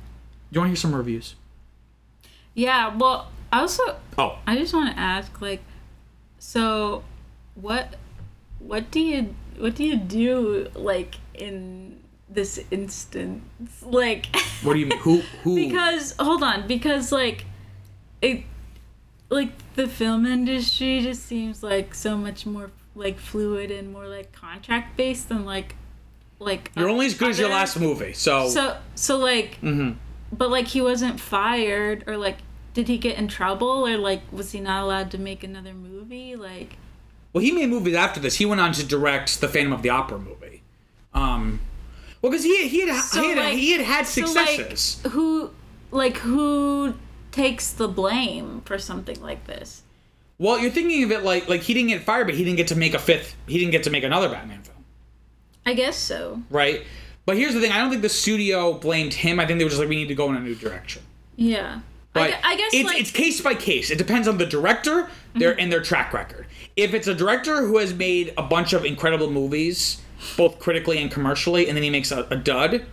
[0.50, 1.34] you want to hear some reviews?
[2.54, 2.94] Yeah.
[2.96, 3.82] Well, I also
[4.16, 5.60] Oh, I just want to ask, like,
[6.38, 7.04] so,
[7.54, 7.96] what,
[8.58, 11.98] what do you, what do you do, like, in
[12.30, 13.42] this instance,
[13.82, 14.98] like, what do you mean?
[15.00, 15.18] Who?
[15.44, 15.54] Who?
[15.68, 17.44] because hold on, because like,
[18.22, 18.44] it,
[19.30, 24.32] like the film industry just seems like so much more like fluid and more like
[24.32, 25.74] contract based than like,
[26.38, 29.96] like you're only as good as your last movie, so, So, so like, Mhm.
[30.32, 32.38] but like he wasn't fired or like.
[32.74, 36.36] Did he get in trouble or like was he not allowed to make another movie?
[36.36, 36.76] Like
[37.32, 38.36] well, he made movies after this.
[38.36, 40.60] He went on to direct the Phantom of the Opera movie.
[41.14, 41.60] Um,
[42.20, 45.00] well, because he he had So, he had, like- he had had So, successes.
[45.04, 45.50] like, who,
[45.90, 46.92] like, who
[47.36, 49.82] takes the blame for something like this?
[50.38, 52.68] well, you're thinking of it like like he didn't get fired, but he didn't get
[52.68, 53.36] to make a fifth.
[53.46, 54.84] He didn't get to make another Batman film.
[55.64, 56.42] I guess so.
[56.50, 56.82] right?
[57.24, 59.40] But here's the thing: I don't think the studio blamed him.
[59.40, 61.02] I think they were just like, we need to go in a new direction.
[61.36, 61.80] Yeah.
[61.80, 61.82] I,
[62.12, 63.90] But gue- I guess it's like it's case by case.
[63.90, 65.60] It depends on the director, their mm-hmm.
[65.60, 66.46] and their track record.
[66.76, 70.02] If it's a director who has made a bunch of incredible movies,
[70.36, 72.84] both critically and commercially, and then he makes a, a dud,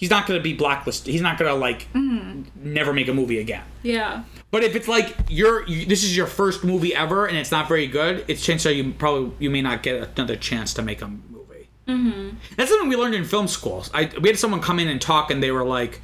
[0.00, 1.12] he's not to be blacklisted.
[1.12, 3.62] He's not to like never make a movie again.
[3.82, 4.24] yeah.
[4.50, 7.68] But if it's like you're you, this is your first movie ever and it's not
[7.68, 11.02] very good, it's chance that you probably you may not get another chance to make
[11.02, 11.68] a movie.
[11.86, 12.36] Mm-hmm.
[12.56, 13.90] That's something we learned in film schools.
[13.94, 16.00] I we had someone come in and talk, and they were like,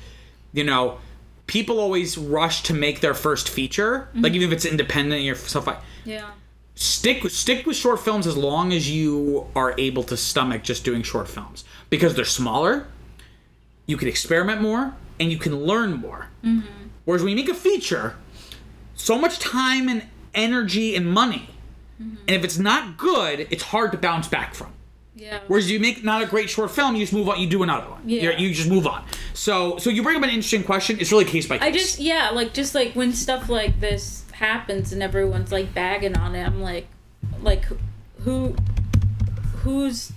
[0.52, 0.98] you know,
[1.47, 5.66] people always rush to make their first feature, like even if it's independent, your stuff
[5.66, 6.31] like Yeah.
[6.74, 11.02] stick stick with short films as long as you are able to stomach just doing
[11.02, 12.86] short films because they're smaller
[13.87, 16.67] you can experiment more and you can learn more mm-hmm.
[17.05, 18.17] whereas when you make a feature
[18.95, 20.05] so much time and
[20.35, 21.49] energy and money
[22.01, 22.17] mm-hmm.
[22.27, 24.73] and if it's not good it's hard to bounce back from
[25.17, 25.41] Yeah.
[25.49, 27.41] Whereas you make not a great short film, you just move on.
[27.41, 28.03] You do another one.
[28.05, 28.23] Yeah.
[28.23, 29.03] You're- you just move on.
[29.33, 30.99] So, so you bring up an interesting question.
[31.01, 31.67] It's really case by case.
[31.67, 36.19] I just yeah, like just like when stuff like this happens and everyone's like bagging
[36.19, 36.87] on it, I'm like,
[37.41, 37.65] like
[38.25, 38.55] who,
[39.63, 40.13] who's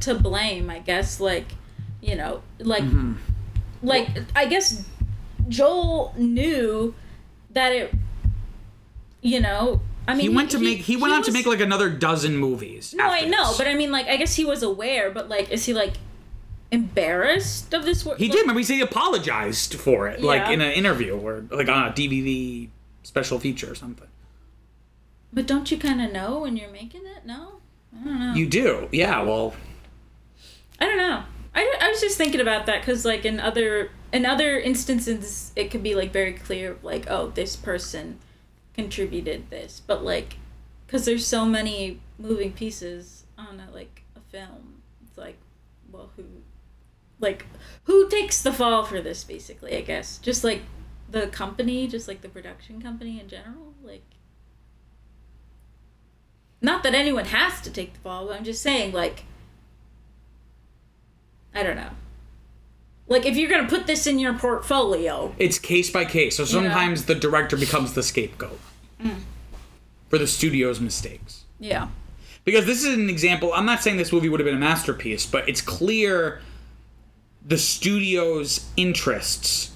[0.00, 0.68] to blame?
[0.68, 1.46] I guess like,
[2.00, 3.14] you know, like, Mm-hmm.
[3.82, 4.84] like I guess
[5.48, 6.94] Joel knew
[7.50, 7.92] that it,
[9.22, 10.78] you know, I mean he went to make.
[10.78, 12.94] He went on to make like another dozen movies.
[12.96, 13.58] No, I know, this.
[13.58, 15.94] but I mean, like, I guess he was aware, but like, is he like
[16.70, 18.18] embarrassed of this work?
[18.18, 18.40] He did.
[18.40, 21.90] Remember, he said he apologized for it, like in an interview or like on a
[21.92, 22.68] DVD
[23.02, 24.06] special feature or something.
[25.32, 27.24] But don't you kind of know when you're making it?
[27.26, 27.60] No,
[28.00, 28.34] I don't know.
[28.34, 29.22] You do, yeah.
[29.22, 29.54] Well,
[30.80, 31.22] I don't know.
[31.54, 35.70] I, I was just thinking about that because like in other in other instances it
[35.70, 38.18] could be like very clear like oh this person
[38.74, 39.80] contributed this.
[39.84, 40.36] But like
[40.86, 44.82] because there's so many moving pieces on a like a film.
[45.06, 45.38] It's like
[45.90, 46.24] well who
[47.18, 47.46] like
[47.84, 50.18] who takes the fall for this basically I guess?
[50.18, 50.62] Just like
[51.10, 53.74] the company just like the production company in general?
[53.82, 54.04] Like
[56.62, 59.24] not that anyone has to take the fall but I'm just saying like
[61.54, 61.90] I don't know.
[63.08, 66.36] Like if you're gonna put this in your portfolio, it's case by case.
[66.36, 68.58] So sometimes the director becomes the scapegoat
[69.02, 69.20] Mm.
[70.08, 71.44] for the studio's mistakes.
[71.58, 71.88] yeah,
[72.44, 73.52] Because this is an example.
[73.54, 76.40] I'm not saying this movie would have been a masterpiece, but it's clear
[77.46, 79.70] the studio's interests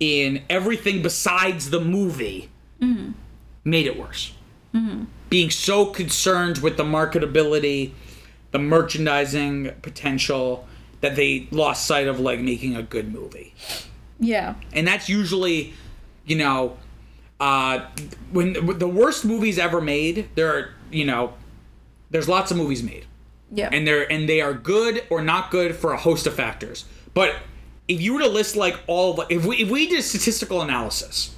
[0.00, 2.48] in everything besides the movie
[3.64, 4.32] made it worse.
[5.28, 7.92] Being so concerned with the marketability,
[8.52, 10.66] the merchandising potential,
[11.00, 13.54] that they lost sight of like making a good movie.
[14.18, 15.72] Yeah, and that's usually
[16.26, 16.76] you know
[17.40, 17.86] uh
[18.32, 21.32] when the worst movies ever made there are you know
[22.10, 23.06] there's lots of movies made.
[23.52, 26.84] Yeah, and they're and they are good or not good for a host of factors.
[27.14, 27.34] But
[27.88, 31.34] if you were to list like all of, if we if we did statistical analysis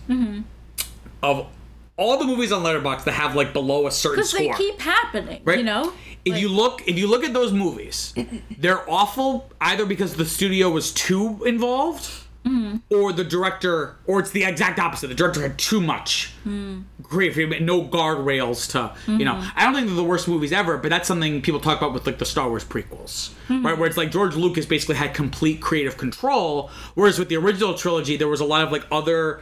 [1.23, 1.47] of
[1.97, 4.81] all the movies on Letterboxd that have like below a certain because they score keep
[4.81, 5.43] happening.
[5.45, 5.59] Right.
[5.59, 5.93] You know,
[6.25, 8.15] if Like- you look if you look at those movies
[8.59, 12.11] they're awful either because the studio was too involved
[12.45, 12.95] mm-hmm.
[12.95, 15.09] or the director, or it's the exact opposite.
[15.09, 16.85] The director had too much mm.
[17.03, 19.35] creative freedom, no guardrails to, you know.
[19.35, 19.59] Mm-hmm.
[19.59, 22.07] I don't think they're the worst movies ever, but that's something people talk about with
[22.07, 23.65] like the Star Wars prequels, mm-hmm.
[23.65, 23.77] right?
[23.77, 28.17] Where it's like George Lucas basically had complete creative control, whereas with the original trilogy,
[28.17, 29.41] there was a lot of like other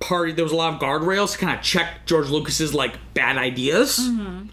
[0.00, 3.36] party, there was a lot of guardrails to kind of check George Lucas's like bad
[3.36, 3.98] ideas.
[3.98, 4.48] Mm-hmm.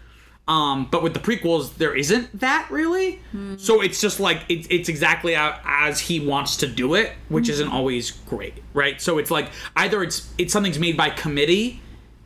[0.48, 3.20] Um, but with the prequels, there isn't that really.
[3.34, 3.60] Mm.
[3.60, 7.52] So it's just like it's it's exactly as he wants to do it, which mm-hmm.
[7.52, 8.98] isn't always great, right?
[8.98, 11.82] So it's like either it's it's something's made by committee,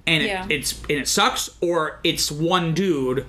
[0.07, 0.47] and it, Yeah.
[0.49, 3.27] it's and it sucks, or it's one dude,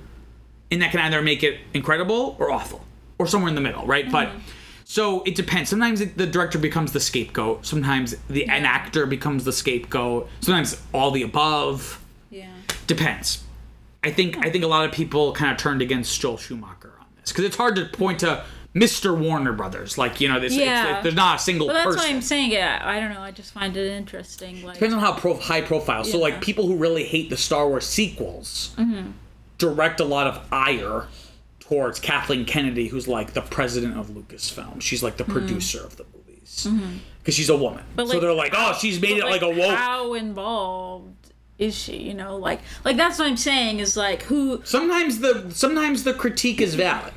[0.69, 2.85] and that can either make it incredible or awful,
[3.17, 4.11] or somewhere in the middle, right?
[4.11, 4.39] But mm-hmm.
[4.93, 5.71] So it depends.
[5.71, 7.65] Sometimes it, the director becomes the scapegoat.
[7.65, 10.29] Sometimes the an actor becomes the scapegoat.
[10.41, 11.99] Sometimes all the above
[12.29, 12.51] Yeah.
[12.85, 13.43] depends.
[14.03, 17.07] I think I think a lot of people kind of turned against Joel Schumacher on
[17.19, 18.43] this because it's hard to point to
[18.75, 19.17] Mr.
[19.17, 20.53] Warner Brothers like you know this.
[20.53, 20.97] Yeah.
[20.97, 21.99] It's, there's not a single Well, that's person.
[22.11, 22.61] why I'm saying it.
[22.63, 23.21] I don't know.
[23.21, 24.61] I just find it interesting.
[24.63, 26.03] Like, Depends on how pro- high profile.
[26.03, 26.23] So Yeah.
[26.25, 29.09] like people who really hate the Star Wars sequels Mm-hmm.
[29.57, 31.07] direct a lot of ire
[31.73, 34.81] towards Kathleen Kennedy, who's like the president of Lucasfilm.
[34.81, 36.67] She's like the producer of the movies
[37.19, 37.83] because she's a woman.
[37.97, 38.09] so Mm-hmm.
[38.11, 39.75] like, they're like, oh, she's made it like, a woke.
[39.75, 41.15] How involved
[41.57, 41.97] is she?
[41.97, 43.79] You know, like, like that's what I'm saying.
[43.79, 44.61] Is like who?
[44.65, 47.13] sometimes the sometimes the critique is valid.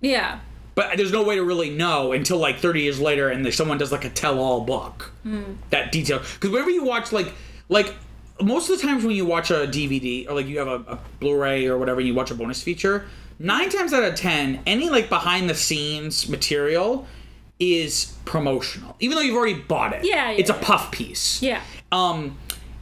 [0.00, 0.40] Yeah.
[0.74, 3.90] but there's no way to really know until like 30 years later and someone does
[3.92, 5.12] like a tell-all book
[5.70, 7.32] that detail because whenever you watch like
[7.68, 7.92] like
[8.40, 10.98] most of the times when you watch a dvd or like you have a, a
[11.18, 13.06] blu-ray or whatever and you watch a bonus feature
[13.38, 17.06] nine times out of ten any like behind the scenes material
[17.58, 20.04] is promotional even though you've already bought it.
[20.04, 20.60] Yeah, yeah, it's a yeah.
[20.62, 21.42] puff piece.
[21.42, 21.62] Yeah.
[21.92, 22.36] um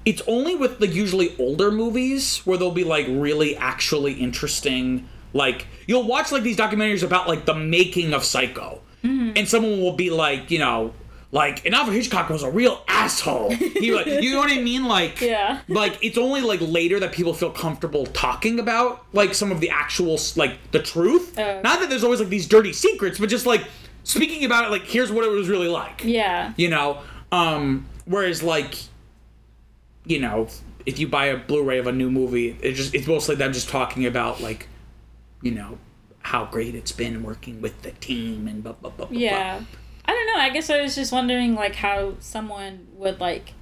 [0.05, 5.09] it's only with like usually older movies where they'll be like really actually interesting.
[5.33, 8.81] Like you'll watch like these documentaries about like the making of psycho.
[9.37, 10.93] And someone will be like you know
[11.33, 14.85] like and alfred hitchcock was a real asshole he like you know what i mean
[14.85, 15.61] like Yeah.
[15.69, 19.71] like it's only like later that people feel comfortable talking about like some of the
[19.71, 21.61] actual like the truth Oh.
[21.63, 23.65] not that there's always like these dirty secrets but just like
[24.05, 26.53] speaking about it like here's what it was really like Yeah.
[26.57, 28.77] you know um whereas like
[30.05, 30.49] you know
[30.87, 33.69] if you buy a blu-ray of a new movie it just it's mostly them just
[33.69, 34.69] talking about like
[35.43, 35.79] you know
[36.21, 39.59] how great it's been working with the team and blah blah blah, blah Yeah.
[39.59, 39.67] blah.
[40.09, 40.41] I don't know.
[40.41, 43.53] I guess I was just wondering like how someone would like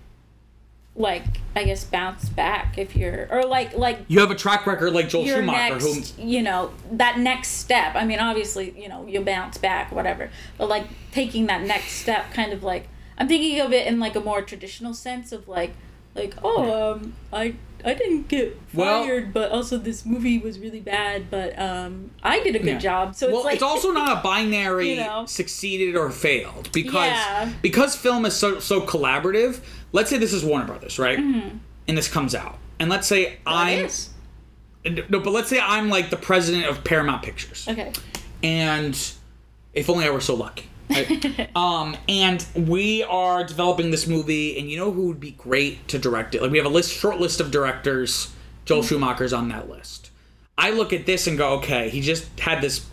[0.97, 1.25] like
[1.57, 5.09] I guess bounce back if you're or like like you have a track record like
[5.09, 7.97] joel schumacher next who you know that next step.
[7.97, 10.31] I mean obviously, you know, you'll bounce back whatever.
[10.57, 12.89] But like taking that next step kind of like
[13.19, 15.73] I'm thinking of it in like a more traditional sense of like
[16.15, 20.81] like oh um I I didn't get Well- fired but also this movie was really
[20.81, 22.78] bad but um I did a good Yeah.
[22.78, 23.15] job.
[23.15, 25.27] So well, it's like it's also not a binary You know?
[25.27, 27.52] succeeded or failed because Yeah.
[27.62, 29.61] because film is so so collaborative.
[29.93, 31.19] Let's say this is Warner Brothers, right?
[31.19, 33.89] And this comes out, and let's say It I'm
[35.09, 37.66] no, but let's say I'm like the president of Paramount Pictures.
[37.69, 37.93] Okay.
[38.43, 38.98] and
[39.73, 40.66] if only I were so lucky.
[40.90, 41.51] Right?
[41.56, 45.98] um, and we are developing this movie, and you know who would be great to
[45.98, 46.43] direct it?
[46.43, 48.32] Like we have a list, short list of directors.
[48.65, 50.11] Joel Schumacher's on that list.
[50.56, 52.86] I look at this and go, okay, he just had this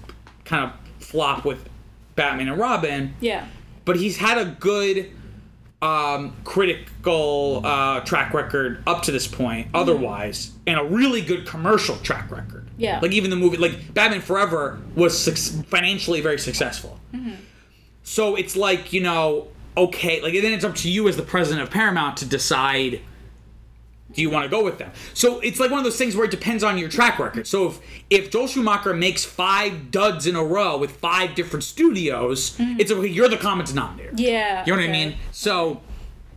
[0.43, 1.67] kind of flop with
[2.15, 3.45] Batman and Robin, Yeah.
[3.85, 5.11] but he's had a good
[5.81, 11.95] um, critical uh, track record up to this point, otherwise, and a really good commercial
[11.97, 12.67] track record.
[12.77, 12.99] Yeah.
[13.01, 16.99] Like even the movie, like Batman Forever, was suc- financially very successful.
[18.03, 19.47] So it's like you know,
[19.77, 23.01] okay, like then it's up to you as the president of Paramount to decide.
[24.13, 24.91] Do you want to go with them?
[25.13, 27.47] So it's like one of those things where it depends on your track record.
[27.47, 27.79] So if
[28.09, 33.07] if Joel Schumacher makes five duds in a row with five different studios, it's okay.
[33.07, 34.11] You're the common denominator.
[34.17, 34.65] Yeah.
[34.65, 35.15] You know what I mean?
[35.31, 35.79] So,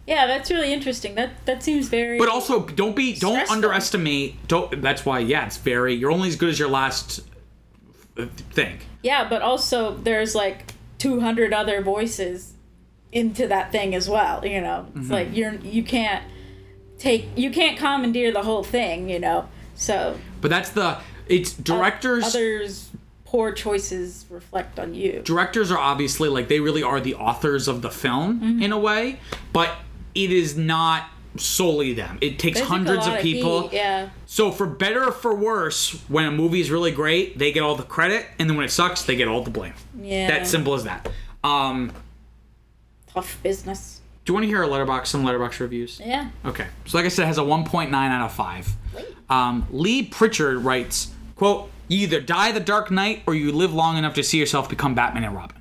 [0.07, 1.17] Yeah, that's really interesting.
[1.17, 2.17] That that seems very.
[2.17, 3.57] but also don't be don't Stressful.
[3.57, 4.47] underestimate.
[4.47, 4.81] Don't.
[4.81, 5.95] That's why yeah, it's very.
[5.95, 7.23] You're only as good as your last
[8.17, 8.79] uh, thing.
[9.03, 12.53] Yeah, but also there's like 200 other voices
[13.13, 14.45] into that thing as well.
[14.47, 15.01] You know, Mm-hmm.
[15.01, 16.25] it's like you're you can't
[16.99, 19.09] take you can't commandeer the whole thing.
[19.11, 20.99] You know, so But that's the.
[21.27, 22.25] It's directors.
[22.25, 22.91] others
[23.25, 25.21] poor choices reflect on you.
[25.25, 28.63] directors are obviously like they really are the authors of the film Mm-hmm.
[28.63, 29.19] in a way,
[29.53, 29.71] but
[30.15, 32.19] it is not solely them.
[32.21, 33.69] It takes hundreds of people.
[33.69, 34.11] heat, yeah.
[34.27, 37.75] So for better or for worse, when a movie is really great, they get all
[37.77, 39.75] the credit, and then when it sucks, they get all the blame.
[40.01, 40.29] Yeah.
[40.29, 41.09] That simple as that.
[41.43, 41.93] Um,
[43.09, 44.01] Tough business.
[44.25, 46.01] do you want to hear a Letterboxd some Letterboxd reviews?
[46.05, 46.31] Yeah.
[46.45, 46.67] Okay.
[46.87, 48.77] So like I said, it has a 1.9 out of 5.
[49.31, 53.97] Um, Lee Pritchard writes, quote, You either die the Dark Knight or you live long
[53.97, 55.54] enough to see yourself become Batman and Robin.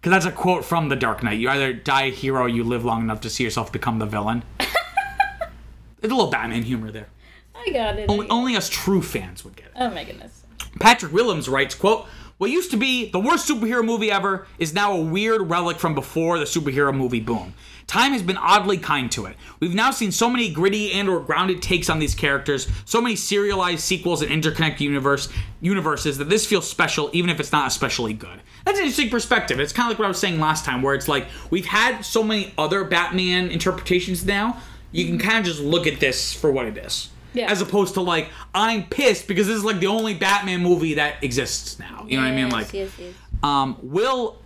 [0.00, 1.38] Because that's a quote from The Dark Knight.
[1.38, 4.06] You either die a hero, or you live long enough to see yourself become the
[4.06, 4.42] villain.
[4.58, 7.08] There's a little Batman humor there.
[7.54, 8.08] I got it.
[8.08, 9.72] Only, only us true fans would get it.
[9.76, 10.44] Oh my goodness.
[10.78, 12.06] Patrick Willems writes, quote,
[12.38, 15.94] What used to be the worst superhero movie ever is now a weird relic from
[15.94, 17.52] before the superhero movie boom.
[17.86, 19.36] Time has been oddly kind to it.
[19.58, 23.16] We've now seen so many gritty and or grounded takes on these characters, so many
[23.16, 25.28] serialized sequels and interconnected universe
[25.60, 28.40] universes that this feels special even if it's not especially good.
[28.64, 29.58] That's an interesting perspective.
[29.60, 32.02] It's kind of like what I was saying last time where it's like we've had
[32.02, 34.58] so many other Batman interpretations now,
[34.92, 37.50] you can kind of just look at this for what it is Yeah.
[37.50, 41.22] as opposed to like I'm pissed because this is like the only Batman movie that
[41.24, 42.04] exists now.
[42.08, 42.50] You know what I mean?
[42.50, 43.14] Like, yes, yes.
[43.42, 44.36] um, Will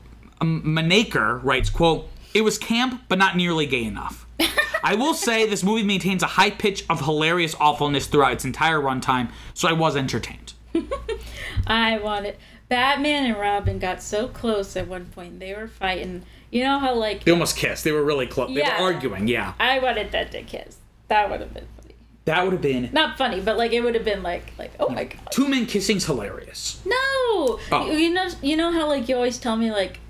[0.43, 4.27] Menaker writes, "quote It was camp, but not nearly gay enough."
[4.85, 8.79] I will say this movie maintains a high pitch of hilarious awfulness throughout its entire
[8.79, 10.53] runtime, so I was entertained.
[11.67, 12.39] I want it.
[12.75, 15.39] Batman and Robin got so close at one point.
[15.39, 16.25] They were fighting.
[16.51, 17.85] You know how like They almost kissed.
[17.85, 18.51] They were really close.
[18.51, 18.77] Yeah.
[18.77, 19.29] They were arguing.
[19.29, 20.79] Yeah, I wanted that to kiss.
[21.07, 21.95] That would have been funny.
[22.25, 24.89] that would have been Not funny, but like it would have been like like oh
[24.89, 25.21] my god.
[25.31, 26.83] two men kissing's hilarious.
[26.85, 27.61] No.
[27.71, 27.91] Oh.
[27.93, 30.01] You know you know how like you always tell me like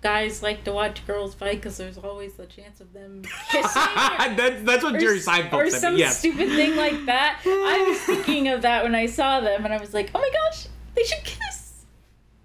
[0.00, 3.20] guys like to watch girls fight because there's always the chance of them
[3.50, 3.82] kissing.
[3.82, 5.80] or- that's, that's what Jerry or Seinfeld said.
[5.82, 6.20] some yes.
[6.20, 7.42] stupid thing like that.
[7.44, 10.30] I was thinking of that when I saw them, and I was like, oh my
[10.32, 11.65] gosh, they should kiss.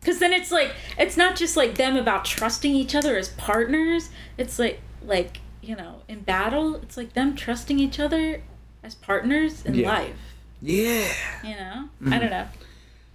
[0.01, 4.09] Because then it's like it's not just like them about trusting each other as partners.
[4.37, 8.41] It's like like you know in battle, it's like them trusting each other
[8.83, 9.87] as partners in Yeah.
[9.87, 10.15] life.
[10.61, 11.07] yeah.
[11.43, 12.13] You know, Mm-hmm.
[12.13, 12.47] I don't know.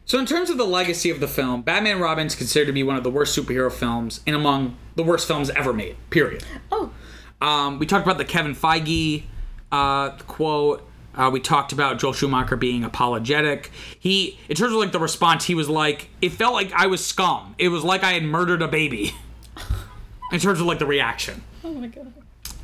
[0.04, 2.84] So, in terms of the legacy of the film, Batman Robin is considered to be
[2.84, 5.96] one of the worst superhero films and among the worst films ever made.
[6.10, 6.44] Period.
[6.70, 6.92] Oh,
[7.40, 9.24] Um, we talked about the Kevin Feige
[9.72, 10.88] uh, quote.
[11.16, 13.70] Uh, we talked about Joel Schumacher being apologetic.
[13.98, 17.04] He, in terms of like the response, he was like, "It felt like I was
[17.04, 17.54] scum.
[17.58, 19.14] It was like I had murdered a baby."
[20.32, 21.42] in terms of like the reaction.
[21.64, 22.12] oh my god.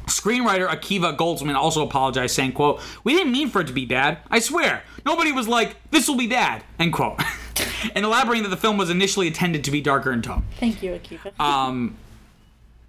[0.06, 4.18] Screenwriter Akiva Goldsman also apologized, saying, quote, We didn't mean for it to be bad.
[4.30, 4.82] I swear.
[5.06, 7.20] Nobody was like, this will be bad, end quote.
[7.94, 10.44] and elaborating that the film was initially intended to be darker in tone.
[10.58, 11.32] Thank you, Akiva.
[11.40, 11.96] Um,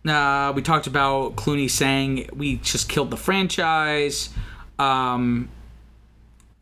[0.08, 4.30] uh, we talked about Clooney saying we just killed the franchise.
[4.80, 5.50] Um,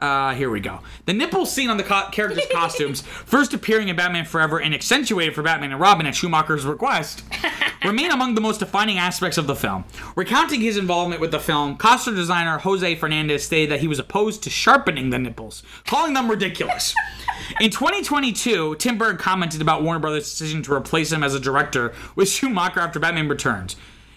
[0.02, 0.80] uh, here we go.
[1.06, 5.36] The nipples seen on the co- characters' costumes, first appearing in Batman Forever and accentuated
[5.36, 7.24] for Batman and Robin at Schumacher's request,
[7.86, 9.84] remain among the most defining aspects of the film.
[10.16, 14.42] Recounting his involvement with the film, costume designer Jose Fernandez stated that he was opposed
[14.44, 16.96] to sharpening the nipples, calling them ridiculous.
[17.62, 21.94] In 2022, Tim Burton commented about Warner Brothers' decision to replace him as a director
[22.16, 23.76] with Schumacher after Batman Returns.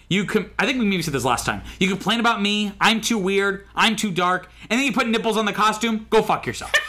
[0.09, 1.61] You com- I think we maybe said this last time.
[1.79, 5.35] You complain about me, I'm too weird, I'm too dark, and then you put nipples
[5.37, 6.71] on the costume, go fuck yourself.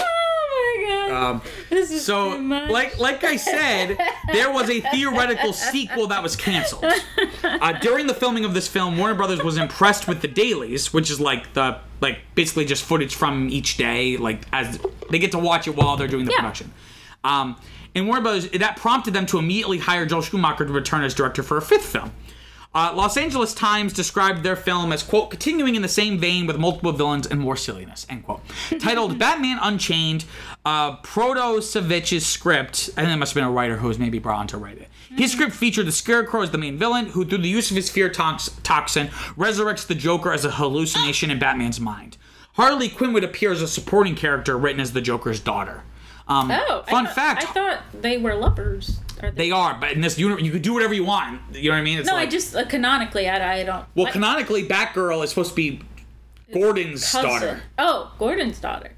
[0.00, 1.10] oh my god.
[1.30, 2.70] Um, this is so, too much.
[2.70, 3.98] like like I said,
[4.32, 6.84] there was a theoretical sequel that was canceled.
[7.42, 11.10] Uh, during the filming of this film, Warner Brothers was impressed with the dailies, which
[11.10, 14.78] is like the like basically just footage from each day, like as
[15.10, 16.38] they get to watch it while they're doing the Yeah.
[16.38, 16.72] production.
[17.24, 17.56] Um,
[17.98, 21.42] and Warner Brothers that prompted them to immediately hire Joel Schumacher to return as director
[21.42, 22.12] for a fifth film.
[22.74, 26.58] Uh, Los Angeles Times described their film as, quote, continuing in the same vein with
[26.58, 28.42] multiple villains and more silliness, end quote.
[28.78, 30.26] Titled Batman Unchained,
[30.66, 34.46] uh, Protosevich's script, and it must have been a writer who was maybe brought on
[34.48, 34.88] to write it.
[35.16, 37.90] His script featured the Scarecrow as the main villain, who, through the use of his
[37.90, 42.18] fear tox- toxin, resurrects the Joker as a hallucination in Batman's mind.
[42.52, 45.84] Harley Quinn would appear as a supporting character written as the Joker's daughter.
[46.28, 49.00] Um, Oh, I fun thought- fact, I thought they were lovers.
[49.22, 51.40] Are they are, but in this universe, you could do whatever you want.
[51.52, 51.98] You know what I mean?
[51.98, 53.84] It's No, like, I just uh, canonically, I, I don't.
[53.94, 55.80] Well, canonically, Batgirl is supposed to be
[56.52, 57.28] Gordon's cousin.
[57.30, 57.62] daughter.
[57.78, 58.92] Oh, Gordon's daughter.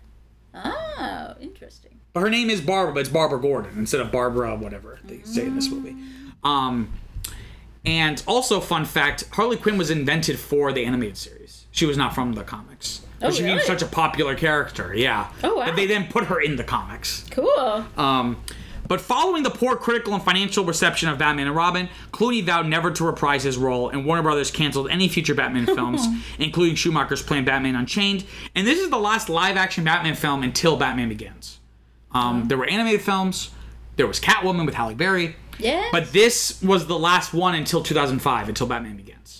[0.54, 1.92] Oh, interesting.
[2.12, 5.46] But her name is Barbara, but it's Barbara Gordon instead of Barbara whatever they say
[5.46, 5.96] in this movie.
[6.42, 6.92] Um,
[7.84, 11.66] and also, fun fact: Harley Quinn was invented for the animated series.
[11.70, 13.02] She was not from the comics.
[13.22, 15.30] Oh, she became such a popular character, yeah.
[15.44, 15.66] Oh, wow.
[15.66, 17.24] That they then put her in the comics.
[17.30, 17.84] Cool.
[17.96, 18.42] Um,
[18.88, 22.90] but following the poor critical and financial reception of Batman and Robin, Clooney vowed never
[22.90, 26.04] to reprise his role, and Warner Brothers canceled any future Batman films,
[26.38, 28.24] including Schumacher's planned Batman Unchained.
[28.56, 31.60] And this is the last live-action Batman film until Batman Begins.
[32.12, 33.50] Um, there were animated films.
[33.96, 35.36] There was Catwoman with Halle Berry.
[35.58, 35.88] Yeah.
[35.92, 39.39] But this was the last one until 2005, until Batman Begins.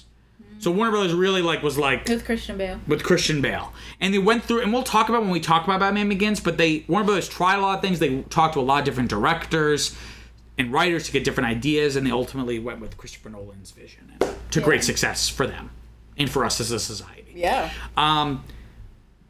[0.61, 2.81] So Warner Brothers really like was like with Christian Bale.
[2.87, 3.73] with Christian Bale.
[3.99, 6.59] And they went through, and we'll talk about when we talk about Batman Begins, but
[6.59, 7.99] they, Warner Brothers tried a lot of things.
[7.99, 9.97] They talked to a lot of different directors
[10.59, 14.35] and writers to get different ideas, and they ultimately went with Christopher Nolan's vision and
[14.51, 15.71] to great success for them
[16.19, 17.33] and for us as a society.
[17.35, 17.71] Yeah.
[17.97, 18.45] Um,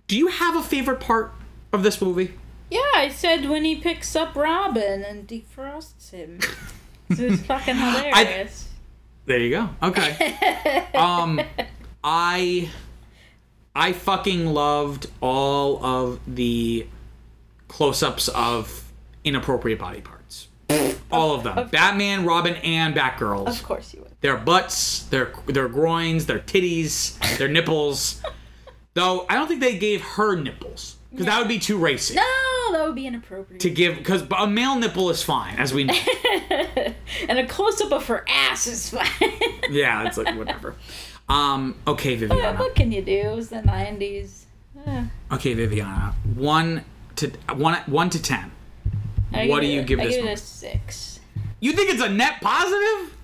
[0.09, 1.33] do you have a favorite part
[1.73, 2.35] of this movie?
[2.71, 6.41] Yeah, I said when he picks up Robin and defrosts him.
[7.15, 8.70] so it's fucking hilarious.
[9.27, 9.69] There you go.
[9.83, 10.87] Okay.
[10.95, 11.41] um,
[12.03, 12.71] I
[13.75, 16.87] I fucking loved all of the
[17.69, 18.91] close-ups of
[19.25, 20.49] inappropriate body parts.
[21.11, 21.69] All of them.
[21.69, 23.49] Batman, Robin, and Batgirls.
[23.49, 24.13] of course you would.
[24.21, 28.23] Their butts, their their groins, their titties, their nipples.
[28.95, 32.15] Though I don't think they gave her nipples because that would be too racy.
[32.15, 33.61] No, that would be inappropriate.
[33.61, 35.95] To give because a male nipple is fine, as we know.
[37.29, 39.07] and a close up of her ass is fine.
[39.71, 40.77] yeah, it's like whatever.
[41.29, 42.59] Um, okay, Viviana.
[42.59, 43.13] what can you do?
[43.13, 44.47] It was the nineties.
[45.33, 46.15] Okay, Viviana.
[46.35, 46.85] One
[47.17, 48.51] to one one to ten.
[49.33, 51.21] What do you give I this give it a six.
[51.61, 53.15] You think it's a net positive?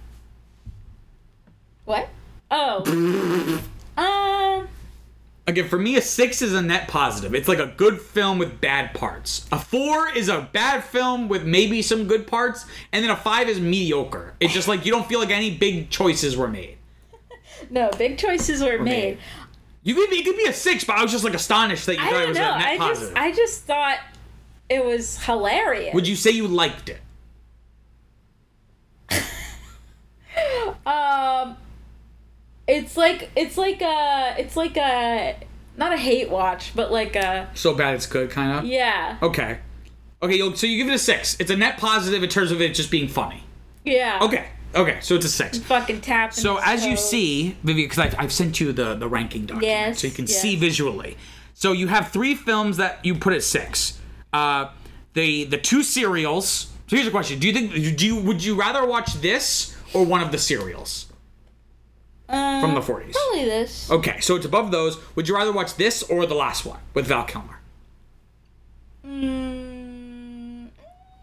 [1.84, 2.08] What?
[2.50, 3.60] Oh.
[3.96, 4.68] um.
[5.48, 7.32] Again, for me, a six is a net positive.
[7.34, 9.46] It's like a good film with bad parts.
[9.52, 13.48] A four is a bad film with maybe some good parts, and then a five
[13.48, 14.34] is mediocre.
[14.40, 16.78] It's just like you don't feel like any big choices were made.
[17.70, 18.84] No, big choices were made.
[18.84, 19.18] made.
[19.82, 21.94] You could be, it could be a six, but I was just like astonished that
[21.94, 22.54] you I thought it was know.
[22.54, 23.14] a net I positive.
[23.14, 23.98] just I just thought
[24.68, 25.94] it was hilarious.
[25.94, 27.00] Would you say you liked it?
[30.84, 31.56] Um,
[32.68, 35.36] it's like it's like a it's like a
[35.76, 38.64] not a hate watch, but like a So bad it's good, kind of.
[38.64, 39.58] yeah Okay.
[40.22, 41.36] Okay, you'll- so you give it a six.
[41.38, 43.42] It's a net positive in terms of it just being funny.
[43.84, 44.18] yeah.
[44.22, 44.46] Okay.
[44.74, 45.58] Okay, so it's a six.
[45.58, 46.34] Fucking tapping.
[46.36, 50.00] So as you see, Vivian, because I've, I've sent you the the ranking document, Yes,
[50.00, 50.40] so you can yes.
[50.42, 51.16] see visually.
[51.54, 53.98] So you have three films that you put at six.
[54.34, 54.70] Uh,
[55.14, 56.70] the the two serials.
[56.88, 60.04] So here's a question: Do you think do you would you rather watch this or
[60.04, 61.06] one of the serials
[62.28, 63.12] Um, from the 40s?
[63.12, 63.90] Probably this.
[63.90, 64.98] Okay, so it's above those.
[65.14, 67.60] Would you rather watch this or the last one with Val Kilmer?
[69.06, 70.68] Mm,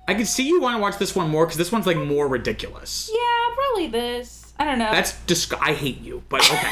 [0.08, 2.28] I can see you want to watch this one more because this one's like more
[2.28, 3.10] ridiculous.
[3.14, 4.54] yeah, probably this.
[4.60, 4.92] I don't know.
[4.92, 6.72] That's just I hate you, but okay.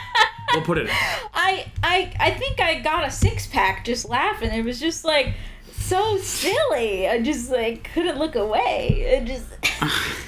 [0.52, 0.94] we'll put it in.
[1.32, 4.50] I I I think I got a six pack just laughing.
[4.50, 5.34] It was just like
[5.72, 7.08] so silly.
[7.08, 8.88] I just like couldn't look away.
[9.00, 9.46] It just.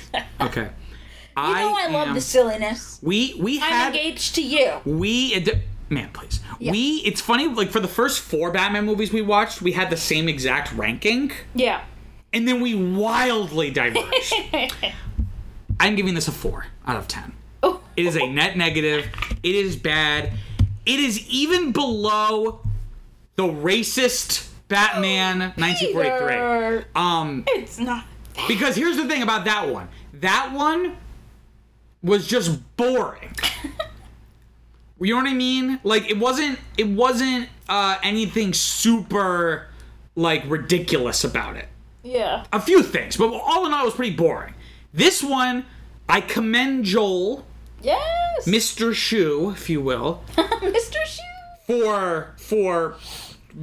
[0.40, 0.68] Okay.
[1.36, 2.98] You know I love am- the silliness.
[3.02, 4.72] We we I'm had engaged to you.
[4.84, 5.44] we
[5.90, 9.72] man please we it's funny like for the first four Batman movies we watched we
[9.72, 11.82] had the same exact ranking Yeah.
[12.32, 14.32] and then we wildly diverged.
[15.80, 17.32] I'm giving this a four out of ten.
[17.62, 17.80] Oh.
[17.96, 19.06] It is a net negative.
[19.42, 20.32] It is bad.
[20.86, 22.60] It is even below
[23.36, 26.84] the racist Batman 1943.
[26.94, 28.04] Um, It's not.
[28.48, 29.88] because here's the thing about that one.
[30.14, 30.96] That one
[32.04, 33.34] was just boring.
[35.00, 35.80] you know what I mean?
[35.82, 39.68] Like it wasn't it wasn't uh anything super
[40.14, 41.68] like ridiculous about it.
[42.02, 42.44] Yeah.
[42.52, 44.54] A few things, but all in all it was pretty boring.
[44.92, 45.64] This one
[46.08, 47.44] I commend Joel,
[47.82, 48.46] Yes.
[48.46, 48.94] Mr.
[48.94, 51.04] Shoe, if you will, Mr.
[51.06, 51.22] Shoe.
[51.66, 52.96] for for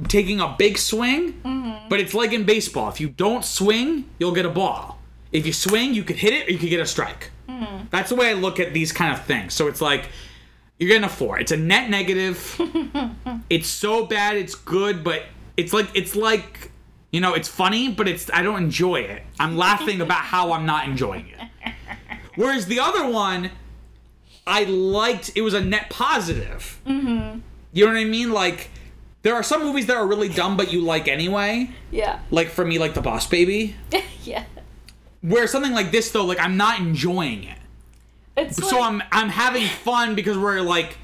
[0.08, 1.40] taking a big swing.
[1.88, 2.88] But it's like in baseball.
[2.88, 4.98] If you don't swing, you'll get a ball.
[5.30, 7.30] If you swing, you could hit it or you could get a strike.
[7.90, 9.54] That's the way I look at these kind of things.
[9.54, 10.08] So it's like
[10.78, 11.38] you're getting a four.
[11.38, 12.56] It's a net negative.
[13.50, 15.24] it's so bad it's good, but
[15.56, 16.70] it's like it's like
[17.12, 19.22] you know, it's funny, but it's I don't enjoy it.
[19.38, 21.74] I'm laughing about how I'm not enjoying it.
[22.36, 23.50] Whereas the other one,
[24.46, 25.30] I liked.
[25.36, 26.80] It was a net positive.
[26.86, 27.40] Mm-hmm.
[27.74, 28.32] You know what I mean?
[28.32, 28.70] Like,
[29.22, 31.70] there are some movies that are really dumb, but you like anyway.
[31.90, 32.20] Yeah.
[32.30, 33.76] Like for me, like The Boss Baby.
[34.24, 34.44] yeah.
[35.22, 37.58] Where something like this, though, like I'm not enjoying it.
[38.36, 40.98] It's So like, I'm I'm having fun because we're like,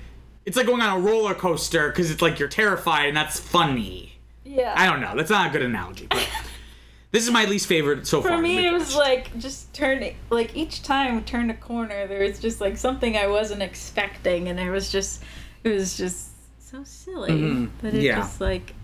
[0.45, 4.19] it's like going on a roller coaster because it's like you're terrified and that's funny.
[4.45, 4.75] yeah.
[4.77, 5.15] I don't know.
[5.17, 6.27] That's not a good analogy, but
[7.13, 8.33] this is my least favorite so far.
[8.33, 12.23] For me, it was like just turning, like each time we turned a corner, there
[12.23, 15.23] was just like something I wasn't expecting, and it was just,
[15.65, 16.31] it was just
[16.61, 17.67] so silly mm-hmm.
[17.83, 18.17] that it Yeah.
[18.17, 18.75] just like,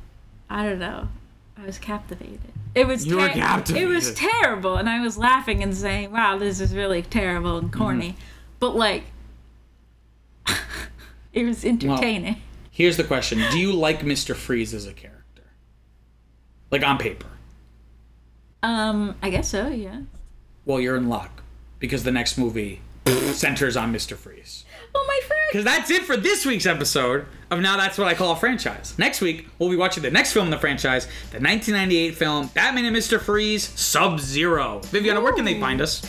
[0.48, 1.08] I don't know,
[1.56, 2.53] I was captivated.
[2.74, 6.38] It was You were ter- It was terrible, and I was laughing and saying, "Wow,
[6.38, 8.20] this is really terrible and corny," Mm-hmm.
[8.58, 9.04] but like,
[11.32, 12.36] it was entertaining.
[12.70, 15.42] Here's the question: Do you like Mister Freeze as a character?
[16.70, 17.26] Like on paper?
[18.62, 19.68] um, I guess so.
[19.68, 20.00] Yeah.
[20.64, 21.42] Well, you're in luck
[21.78, 22.80] because the next movie
[23.32, 24.64] centers on Mister Freeze.
[24.94, 25.42] Oh, my friend.
[25.50, 28.94] Because that's it for this week's episode of Now That's What I Call a Franchise.
[28.98, 32.84] Next week, we'll be watching the next film in the franchise, the 1998 film Batman
[32.84, 33.20] and Mr.
[33.20, 34.80] Freeze Sub Zero.
[34.84, 36.02] Viviana, where can they find us?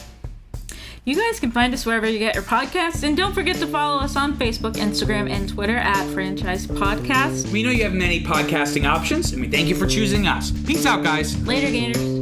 [1.03, 3.03] You guys can find us wherever you get your podcasts.
[3.03, 7.51] And don't forget to follow us on Facebook, Instagram, and Twitter at Franchise Podcast.
[7.51, 10.49] We know you have many podcasting options, and we thank you for choosing us.
[10.65, 11.39] Peace out, guys.
[11.45, 12.14] Later, Gators.